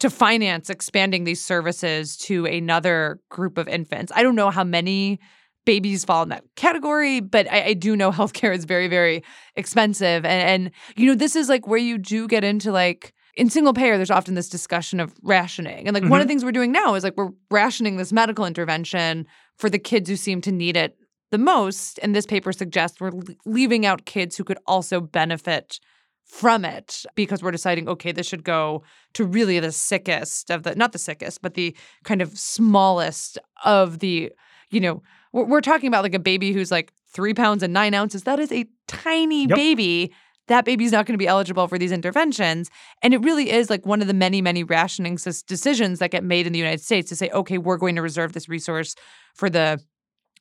to 0.00 0.10
finance 0.10 0.68
expanding 0.68 1.22
these 1.22 1.44
services 1.44 2.16
to 2.16 2.46
another 2.46 3.20
group 3.28 3.58
of 3.58 3.68
infants. 3.68 4.10
I 4.16 4.24
don't 4.24 4.34
know 4.34 4.50
how 4.50 4.64
many 4.64 5.20
babies 5.64 6.04
fall 6.04 6.24
in 6.24 6.30
that 6.30 6.42
category, 6.56 7.20
but 7.20 7.50
I, 7.52 7.66
I 7.66 7.74
do 7.74 7.94
know 7.94 8.10
healthcare 8.12 8.52
is 8.52 8.64
very, 8.64 8.88
very 8.88 9.22
expensive. 9.54 10.24
And, 10.24 10.64
and, 10.64 10.70
you 10.96 11.06
know, 11.06 11.14
this 11.14 11.36
is 11.36 11.48
like 11.48 11.68
where 11.68 11.78
you 11.78 11.98
do 11.98 12.26
get 12.26 12.42
into 12.42 12.72
like, 12.72 13.14
in 13.34 13.48
single 13.48 13.72
payer, 13.72 13.96
there's 13.96 14.10
often 14.10 14.34
this 14.34 14.48
discussion 14.48 14.98
of 14.98 15.14
rationing. 15.22 15.86
And 15.86 15.94
like 15.94 16.02
one 16.02 16.20
of 16.20 16.26
the 16.26 16.28
things 16.28 16.44
we're 16.44 16.52
doing 16.52 16.72
now 16.72 16.94
is 16.94 17.04
like 17.04 17.16
we're 17.16 17.30
rationing 17.50 17.96
this 17.96 18.12
medical 18.12 18.44
intervention 18.44 19.24
for 19.56 19.70
the 19.70 19.78
kids 19.78 20.10
who 20.10 20.16
seem 20.16 20.40
to 20.42 20.52
need 20.52 20.76
it 20.76 20.98
the 21.32 21.38
most. 21.38 21.98
And 22.02 22.14
this 22.14 22.26
paper 22.26 22.52
suggests 22.52 23.00
we're 23.00 23.10
leaving 23.44 23.84
out 23.84 24.04
kids 24.04 24.36
who 24.36 24.44
could 24.44 24.58
also 24.66 25.00
benefit 25.00 25.80
from 26.24 26.64
it 26.64 27.04
because 27.16 27.42
we're 27.42 27.50
deciding, 27.50 27.88
okay, 27.88 28.12
this 28.12 28.28
should 28.28 28.44
go 28.44 28.84
to 29.14 29.24
really 29.24 29.58
the 29.58 29.72
sickest 29.72 30.50
of 30.50 30.62
the, 30.62 30.76
not 30.76 30.92
the 30.92 30.98
sickest, 30.98 31.42
but 31.42 31.54
the 31.54 31.76
kind 32.04 32.22
of 32.22 32.38
smallest 32.38 33.38
of 33.64 33.98
the, 33.98 34.30
you 34.70 34.80
know, 34.80 35.02
we're, 35.32 35.44
we're 35.44 35.60
talking 35.60 35.88
about 35.88 36.04
like 36.04 36.14
a 36.14 36.20
baby 36.20 36.52
who's 36.52 36.70
like 36.70 36.92
three 37.08 37.34
pounds 37.34 37.62
and 37.62 37.72
nine 37.72 37.92
ounces. 37.92 38.22
That 38.22 38.38
is 38.38 38.52
a 38.52 38.66
tiny 38.86 39.46
Yep. 39.46 39.56
baby. 39.56 40.12
That 40.48 40.64
baby's 40.64 40.92
not 40.92 41.06
going 41.06 41.14
to 41.14 41.22
be 41.22 41.28
eligible 41.28 41.68
for 41.68 41.78
these 41.78 41.92
interventions. 41.92 42.70
And 43.02 43.14
it 43.14 43.22
really 43.22 43.50
is 43.50 43.70
like 43.70 43.86
one 43.86 44.00
of 44.00 44.06
the 44.06 44.14
many, 44.14 44.42
many 44.42 44.64
rationing 44.64 45.18
decisions 45.46 45.98
that 45.98 46.10
get 46.10 46.24
made 46.24 46.46
in 46.46 46.52
the 46.52 46.58
United 46.58 46.80
States 46.80 47.08
to 47.10 47.16
say, 47.16 47.30
okay, 47.30 47.58
we're 47.58 47.76
going 47.78 47.96
to 47.96 48.02
reserve 48.02 48.32
this 48.32 48.48
resource 48.48 48.94
for 49.34 49.48
the 49.48 49.80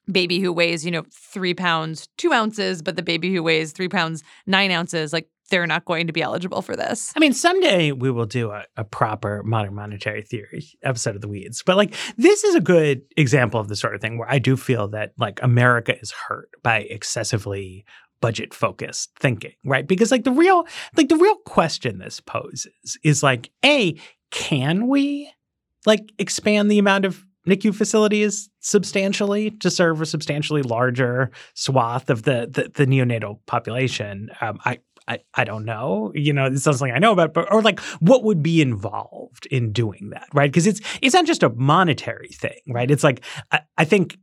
baby 0.09 0.39
who 0.39 0.51
weighs, 0.51 0.85
you 0.85 0.91
know, 0.91 1.03
three 1.11 1.53
pounds, 1.53 2.07
two 2.17 2.31
ounces, 2.31 2.81
but 2.81 2.95
the 2.95 3.03
baby 3.03 3.33
who 3.33 3.43
weighs 3.43 3.71
three 3.71 3.89
pounds, 3.89 4.23
nine 4.45 4.71
ounces, 4.71 5.13
like 5.13 5.27
they're 5.49 5.67
not 5.67 5.85
going 5.85 6.07
to 6.07 6.13
be 6.13 6.21
eligible 6.21 6.61
for 6.61 6.75
this. 6.75 7.13
I 7.15 7.19
mean, 7.19 7.33
someday 7.33 7.91
we 7.91 8.09
will 8.09 8.25
do 8.25 8.51
a, 8.51 8.63
a 8.77 8.83
proper 8.83 9.43
modern 9.43 9.75
monetary 9.75 10.23
theory 10.23 10.65
episode 10.81 11.15
of 11.15 11.21
the 11.21 11.27
weeds. 11.27 11.61
But 11.63 11.77
like 11.77 11.93
this 12.17 12.43
is 12.43 12.55
a 12.55 12.61
good 12.61 13.01
example 13.17 13.59
of 13.59 13.67
the 13.67 13.75
sort 13.75 13.93
of 13.93 14.01
thing 14.01 14.17
where 14.17 14.31
I 14.31 14.39
do 14.39 14.57
feel 14.57 14.87
that 14.89 15.11
like 15.17 15.39
America 15.43 15.99
is 15.99 16.11
hurt 16.11 16.49
by 16.63 16.79
excessively 16.79 17.85
budget 18.21 18.53
focused 18.53 19.11
thinking, 19.19 19.53
right? 19.65 19.87
Because 19.87 20.11
like 20.11 20.23
the 20.23 20.31
real 20.31 20.65
like 20.95 21.09
the 21.09 21.17
real 21.17 21.35
question 21.45 21.99
this 21.99 22.19
poses 22.21 22.97
is 23.03 23.21
like, 23.21 23.51
A, 23.65 23.99
can 24.31 24.87
we 24.87 25.31
like 25.85 26.13
expand 26.17 26.71
the 26.71 26.79
amount 26.79 27.05
of 27.05 27.25
NICU 27.47 27.73
facilities 27.73 28.49
substantially 28.59 29.51
to 29.51 29.69
serve 29.69 30.01
a 30.01 30.05
substantially 30.05 30.61
larger 30.61 31.31
swath 31.53 32.09
of 32.09 32.23
the 32.23 32.47
the, 32.51 32.71
the 32.73 32.85
neonatal 32.85 33.39
population? 33.45 34.29
Um, 34.41 34.59
I 34.65 34.79
I, 35.07 35.19
I 35.33 35.43
don't 35.43 35.65
know. 35.65 36.11
You 36.15 36.31
know, 36.31 36.45
it's 36.45 36.65
not 36.65 36.75
something 36.75 36.93
I 36.93 36.99
know 36.99 37.11
about, 37.11 37.33
but 37.33 37.51
or 37.51 37.61
like 37.61 37.79
what 37.99 38.23
would 38.23 38.43
be 38.43 38.61
involved 38.61 39.45
in 39.47 39.71
doing 39.71 40.11
that, 40.11 40.27
right? 40.33 40.51
Because 40.51 40.67
it's 40.67 40.79
it's 41.01 41.13
not 41.13 41.25
just 41.25 41.43
a 41.43 41.49
monetary 41.49 42.29
thing, 42.29 42.59
right? 42.67 42.89
It's 42.89 43.03
like 43.03 43.23
I, 43.51 43.61
I 43.77 43.85
think 43.85 44.17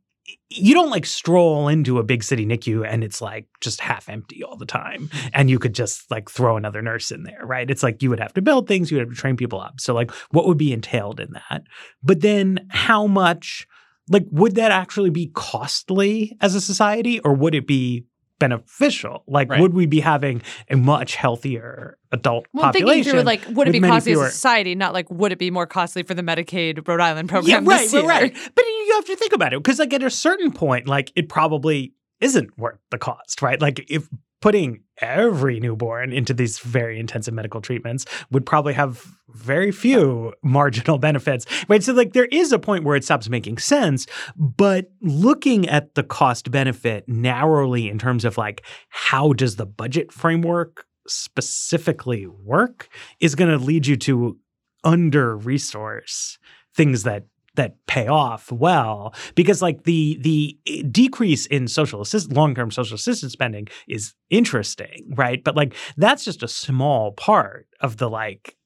you 0.51 0.74
don't 0.74 0.91
like 0.91 1.07
stroll 1.07 1.68
into 1.68 1.99
a 1.99 2.03
big 2.03 2.22
city 2.22 2.45
NICU 2.47 2.87
and 2.87 3.05
it's 3.05 3.20
like 3.20 3.47
just 3.61 3.81
half 3.81 4.09
empty 4.09 4.43
all 4.43 4.57
the 4.57 4.66
time. 4.66 5.11
And 5.33 5.49
you 5.51 5.59
could 5.59 5.74
just 5.74 6.11
like 6.11 6.31
throw 6.31 6.57
another 6.57 6.83
nurse 6.83 7.11
in 7.11 7.22
there, 7.22 7.41
right? 7.45 7.70
It's 7.70 7.83
like 7.83 8.03
you 8.03 8.11
would 8.11 8.20
have 8.20 8.35
to 8.35 8.43
build 8.43 8.66
things, 8.68 8.91
you 8.91 8.97
would 8.99 9.07
have 9.09 9.14
to 9.14 9.20
train 9.20 9.37
people 9.37 9.61
up. 9.61 9.81
So, 9.81 9.95
like, 9.95 10.11
what 10.31 10.47
would 10.47 10.59
be 10.59 10.72
entailed 10.72 11.20
in 11.20 11.33
that? 11.33 11.62
But 12.03 12.20
then 12.20 12.66
how 12.70 13.07
much, 13.07 13.66
like, 14.11 14.24
would 14.31 14.55
that 14.57 14.70
actually 14.72 15.11
be 15.11 15.31
costly 15.35 16.37
as 16.41 16.55
a 16.55 16.61
society 16.61 17.20
or 17.20 17.35
would 17.35 17.55
it 17.55 17.66
be 17.66 18.05
beneficial? 18.39 19.24
Like, 19.26 19.51
Right. 19.51 19.61
would 19.61 19.74
we 19.74 19.87
be 19.87 20.01
having 20.01 20.43
a 20.70 20.76
much 20.76 21.16
healthier 21.16 21.99
adult 22.12 22.47
Well, 22.53 22.64
population? 22.64 22.95
thinking 23.05 23.12
through 23.12 23.22
like, 23.22 23.45
would 23.57 23.68
it 23.68 23.72
be 23.72 23.81
costly 23.81 24.12
fewer- 24.12 24.26
as 24.26 24.31
a 24.33 24.35
society? 24.35 24.74
Not 24.74 24.95
like, 24.95 25.11
would 25.11 25.33
it 25.33 25.39
be 25.39 25.51
more 25.51 25.66
costly 25.66 26.03
for 26.05 26.14
the 26.14 26.22
Medicaid 26.22 26.87
Rhode 26.87 27.01
Island 27.01 27.29
program? 27.29 27.64
Yeah, 27.64 27.70
right, 27.70 27.93
right, 27.93 28.05
right. 28.07 28.37
But 28.55 28.64
have 28.99 29.07
to 29.07 29.17
think 29.17 29.33
about 29.33 29.53
it 29.53 29.59
because, 29.59 29.79
like, 29.79 29.93
at 29.93 30.03
a 30.03 30.11
certain 30.11 30.53
point, 30.53 30.87
like, 30.87 31.13
it 31.17 31.29
probably 31.29 31.95
isn't 32.21 32.59
worth 32.59 32.79
the 32.91 32.99
cost, 32.99 33.43
right? 33.43 33.61
Like, 33.61 33.85
if 33.91 34.09
putting 34.41 34.83
every 35.01 35.59
newborn 35.59 36.13
into 36.13 36.33
these 36.33 36.59
very 36.61 36.99
intensive 36.99 37.35
medical 37.35 37.61
treatments 37.61 38.05
would 38.31 38.47
probably 38.47 38.73
have 38.73 39.05
very 39.29 39.73
few 39.73 40.33
marginal 40.43 40.99
benefits, 41.09 41.47
right? 41.69 41.83
So, 41.83 41.93
like, 41.93 42.13
there 42.13 42.27
is 42.27 42.53
a 42.53 42.59
point 42.59 42.85
where 42.85 42.97
it 42.97 43.05
stops 43.05 43.29
making 43.29 43.59
sense, 43.59 44.07
but 44.37 44.91
looking 45.01 45.69
at 45.69 45.95
the 45.95 46.03
cost 46.03 46.51
benefit 46.51 47.09
narrowly 47.09 47.89
in 47.89 47.99
terms 47.99 48.25
of 48.25 48.39
like, 48.39 48.65
how 48.91 49.33
does 49.33 49.57
the 49.57 49.67
budget 49.67 50.13
framework 50.13 50.85
specifically 51.07 52.27
work 52.27 52.89
is 53.21 53.35
going 53.35 53.51
to 53.51 53.65
lead 53.65 53.87
you 53.87 53.97
to 53.97 54.39
under 54.85 55.37
resource 55.37 56.39
things 56.75 57.03
that 57.03 57.25
that 57.59 57.75
pay 57.87 58.07
off 58.07 58.51
well. 58.51 59.15
Because 59.35 59.61
like 59.61 59.85
the 59.85 60.17
the 60.23 60.57
eh, 60.67 60.83
decrease 60.91 61.45
in 61.47 61.69
social 61.69 62.01
assist 62.01 62.33
long-term 62.33 62.71
social 62.71 62.95
assistance 62.95 63.33
spending 63.33 63.69
is 63.87 64.15
interesting 64.31 65.13
right? 65.17 65.45
But 65.45 65.57
like 65.57 65.75
that's 65.97 66.25
just 66.25 66.43
a 66.43 66.49
small 66.49 67.13
part 67.13 67.67
of 67.81 67.99
the 67.99 68.09
like 68.09 68.57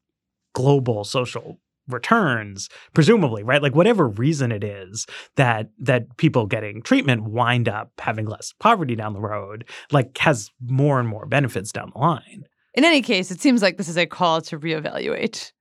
global 0.54 1.04
social 1.04 1.58
returns 1.88 2.68
presumably 2.94 3.42
right? 3.42 3.62
Like 3.62 3.74
whatever 3.74 4.06
reason 4.06 4.52
it 4.52 4.62
is 4.62 5.06
that 5.36 5.70
that 5.78 6.16
people 6.18 6.46
getting 6.46 6.82
treatment 6.82 7.24
wind 7.24 7.68
up 7.68 7.90
having 7.98 8.26
less 8.26 8.52
poverty 8.60 8.94
down 8.94 9.14
the 9.14 9.20
road 9.20 9.64
like 9.90 10.16
has 10.18 10.50
more 10.60 11.00
and 11.00 11.08
more 11.08 11.26
benefits 11.26 11.72
down 11.72 11.90
the 11.94 11.98
line. 11.98 12.44
In 12.74 12.84
any 12.84 13.02
case, 13.02 13.30
it 13.30 13.40
seems 13.40 13.60
like 13.60 13.76
this 13.76 13.88
is 13.88 13.98
a 13.98 14.06
call 14.06 14.40
to 14.42 14.58
reevaluate 14.58 15.52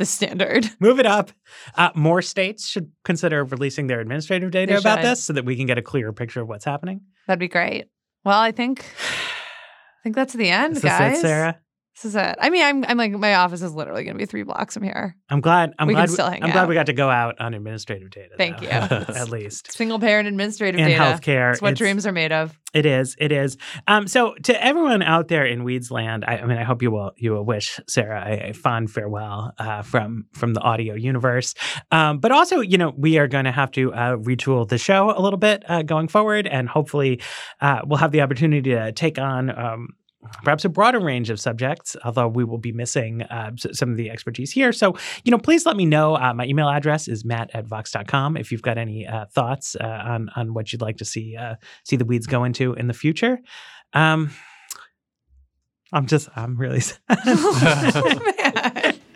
the 0.00 0.06
standard. 0.06 0.66
move 0.80 0.98
it 0.98 1.06
up. 1.06 1.30
Uh, 1.76 1.90
more 1.94 2.22
states 2.22 2.66
should 2.66 2.90
consider 3.04 3.44
releasing 3.44 3.86
their 3.86 4.00
administrative 4.00 4.50
data 4.50 4.72
They 4.72 4.78
about 4.78 4.98
should. 5.00 5.04
this 5.10 5.22
so 5.22 5.34
that 5.34 5.44
we 5.44 5.54
can 5.56 5.66
get 5.66 5.76
a 5.78 5.82
clearer 5.82 6.12
picture 6.12 6.40
of 6.40 6.48
what's 6.48 6.64
happening. 6.64 7.02
That'd 7.28 7.38
be 7.38 7.48
great. 7.48 7.84
Well, 8.24 8.40
I 8.40 8.50
think 8.50 8.80
I 8.80 10.02
think 10.02 10.16
that's 10.16 10.32
the 10.32 10.48
end, 10.48 10.78
Is 10.78 10.82
guys. 10.82 11.18
it, 11.18 11.20
Sarah? 11.20 11.58
This 12.02 12.12
is 12.12 12.16
it. 12.16 12.36
I 12.40 12.48
mean, 12.48 12.64
I'm 12.64 12.82
I'm 12.86 12.96
like 12.96 13.12
my 13.12 13.34
office 13.34 13.60
is 13.60 13.74
literally 13.74 14.04
going 14.04 14.14
to 14.14 14.18
be 14.18 14.24
three 14.24 14.42
blocks 14.42 14.72
from 14.72 14.84
here. 14.84 15.16
I'm 15.28 15.42
glad. 15.42 15.74
I'm 15.78 15.86
We 15.86 15.92
can 15.92 16.06
glad. 16.06 16.10
still 16.10 16.30
hang 16.30 16.42
I'm 16.42 16.50
glad 16.50 16.66
we 16.66 16.74
got 16.74 16.86
to 16.86 16.94
go 16.94 17.10
out 17.10 17.38
on 17.40 17.52
administrative 17.52 18.08
data. 18.10 18.36
Thank 18.38 18.60
though, 18.60 18.64
you. 18.64 18.70
at 18.70 19.28
least. 19.28 19.70
Single 19.72 19.98
payer 19.98 20.18
administrative 20.20 20.80
And 20.80 20.88
data. 20.88 21.02
healthcare. 21.02 21.52
It's 21.52 21.60
what 21.60 21.72
It's- 21.72 21.78
dreams 21.78 22.06
are 22.06 22.12
made 22.12 22.32
of. 22.32 22.58
It 22.72 22.86
is. 22.86 23.16
It 23.18 23.32
is. 23.32 23.56
Um, 23.88 24.06
so 24.06 24.34
to 24.44 24.64
everyone 24.64 25.02
out 25.02 25.26
there 25.26 25.44
in 25.44 25.64
Weeds 25.64 25.90
Land, 25.90 26.24
I, 26.24 26.36
I 26.38 26.46
mean, 26.46 26.56
I 26.56 26.62
hope 26.62 26.82
you 26.82 26.92
will 26.92 27.10
you 27.16 27.32
will 27.32 27.44
wish 27.44 27.80
Sarah 27.88 28.24
a, 28.24 28.50
a 28.50 28.52
fond 28.54 28.90
farewell 28.92 29.52
uh, 29.58 29.82
from 29.82 30.26
from 30.32 30.54
the 30.54 30.60
audio 30.60 30.94
universe. 30.94 31.54
Um, 31.90 32.18
but 32.20 32.30
also, 32.30 32.60
you 32.60 32.78
know, 32.78 32.94
we 32.96 33.18
are 33.18 33.26
going 33.26 33.44
to 33.46 33.50
have 33.52 33.72
to 33.72 33.92
uh, 33.92 34.16
retool 34.18 34.68
the 34.68 34.78
show 34.78 35.12
a 35.14 35.20
little 35.20 35.38
bit 35.38 35.64
uh, 35.68 35.82
going 35.82 36.06
forward, 36.06 36.46
and 36.46 36.68
hopefully, 36.68 37.20
uh, 37.60 37.80
we'll 37.84 37.98
have 37.98 38.12
the 38.12 38.20
opportunity 38.22 38.70
to 38.70 38.92
take 38.92 39.18
on. 39.18 39.50
Um, 39.50 39.88
Perhaps 40.44 40.66
a 40.66 40.68
broader 40.68 41.00
range 41.00 41.30
of 41.30 41.40
subjects, 41.40 41.96
although 42.04 42.28
we 42.28 42.44
will 42.44 42.58
be 42.58 42.72
missing 42.72 43.22
uh, 43.22 43.52
some 43.56 43.90
of 43.90 43.96
the 43.96 44.10
expertise 44.10 44.52
here. 44.52 44.70
So, 44.70 44.94
you 45.24 45.30
know, 45.30 45.38
please 45.38 45.64
let 45.64 45.76
me 45.76 45.86
know. 45.86 46.14
Uh, 46.16 46.34
my 46.34 46.44
email 46.44 46.68
address 46.68 47.08
is 47.08 47.24
matt 47.24 47.50
at 47.54 47.66
vox.com 47.66 48.36
if 48.36 48.52
you've 48.52 48.60
got 48.60 48.76
any 48.76 49.06
uh, 49.06 49.24
thoughts 49.32 49.76
uh, 49.80 49.84
on, 49.86 50.28
on 50.36 50.52
what 50.52 50.72
you'd 50.72 50.82
like 50.82 50.98
to 50.98 51.06
see 51.06 51.36
uh, 51.36 51.54
see 51.84 51.96
the 51.96 52.04
weeds 52.04 52.26
go 52.26 52.44
into 52.44 52.74
in 52.74 52.86
the 52.86 52.92
future. 52.92 53.38
Um, 53.94 54.30
I'm 55.92 56.06
just, 56.06 56.28
I'm 56.36 56.56
really 56.58 56.80
sad. 56.80 56.98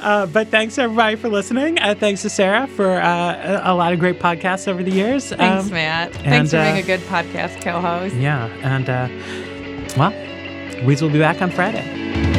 Uh, 0.00 0.26
but 0.26 0.48
thanks 0.48 0.78
everybody 0.78 1.16
for 1.16 1.28
listening. 1.28 1.78
Uh, 1.80 1.92
thanks 1.94 2.22
to 2.22 2.30
Sarah 2.30 2.66
for 2.68 3.00
uh, 3.00 3.62
a 3.64 3.72
a 3.72 3.74
lot 3.74 3.92
of 3.92 3.98
great 3.98 4.20
podcasts 4.20 4.68
over 4.68 4.82
the 4.84 4.90
years. 4.92 5.30
Thanks, 5.30 5.64
Um, 5.66 5.72
Matt. 5.72 6.14
and, 6.18 6.24
Thanks 6.24 6.50
for 6.52 6.58
uh, 6.58 6.64
being 6.72 6.76
a 6.76 6.86
good 6.86 7.00
podcast 7.08 7.60
co-host. 7.62 8.14
Yeah, 8.14 8.46
and 8.62 8.88
uh, 8.88 9.08
well, 9.96 10.12
we 10.84 10.96
will 10.96 11.10
be 11.10 11.18
back 11.18 11.42
on 11.42 11.50
Friday. 11.50 12.37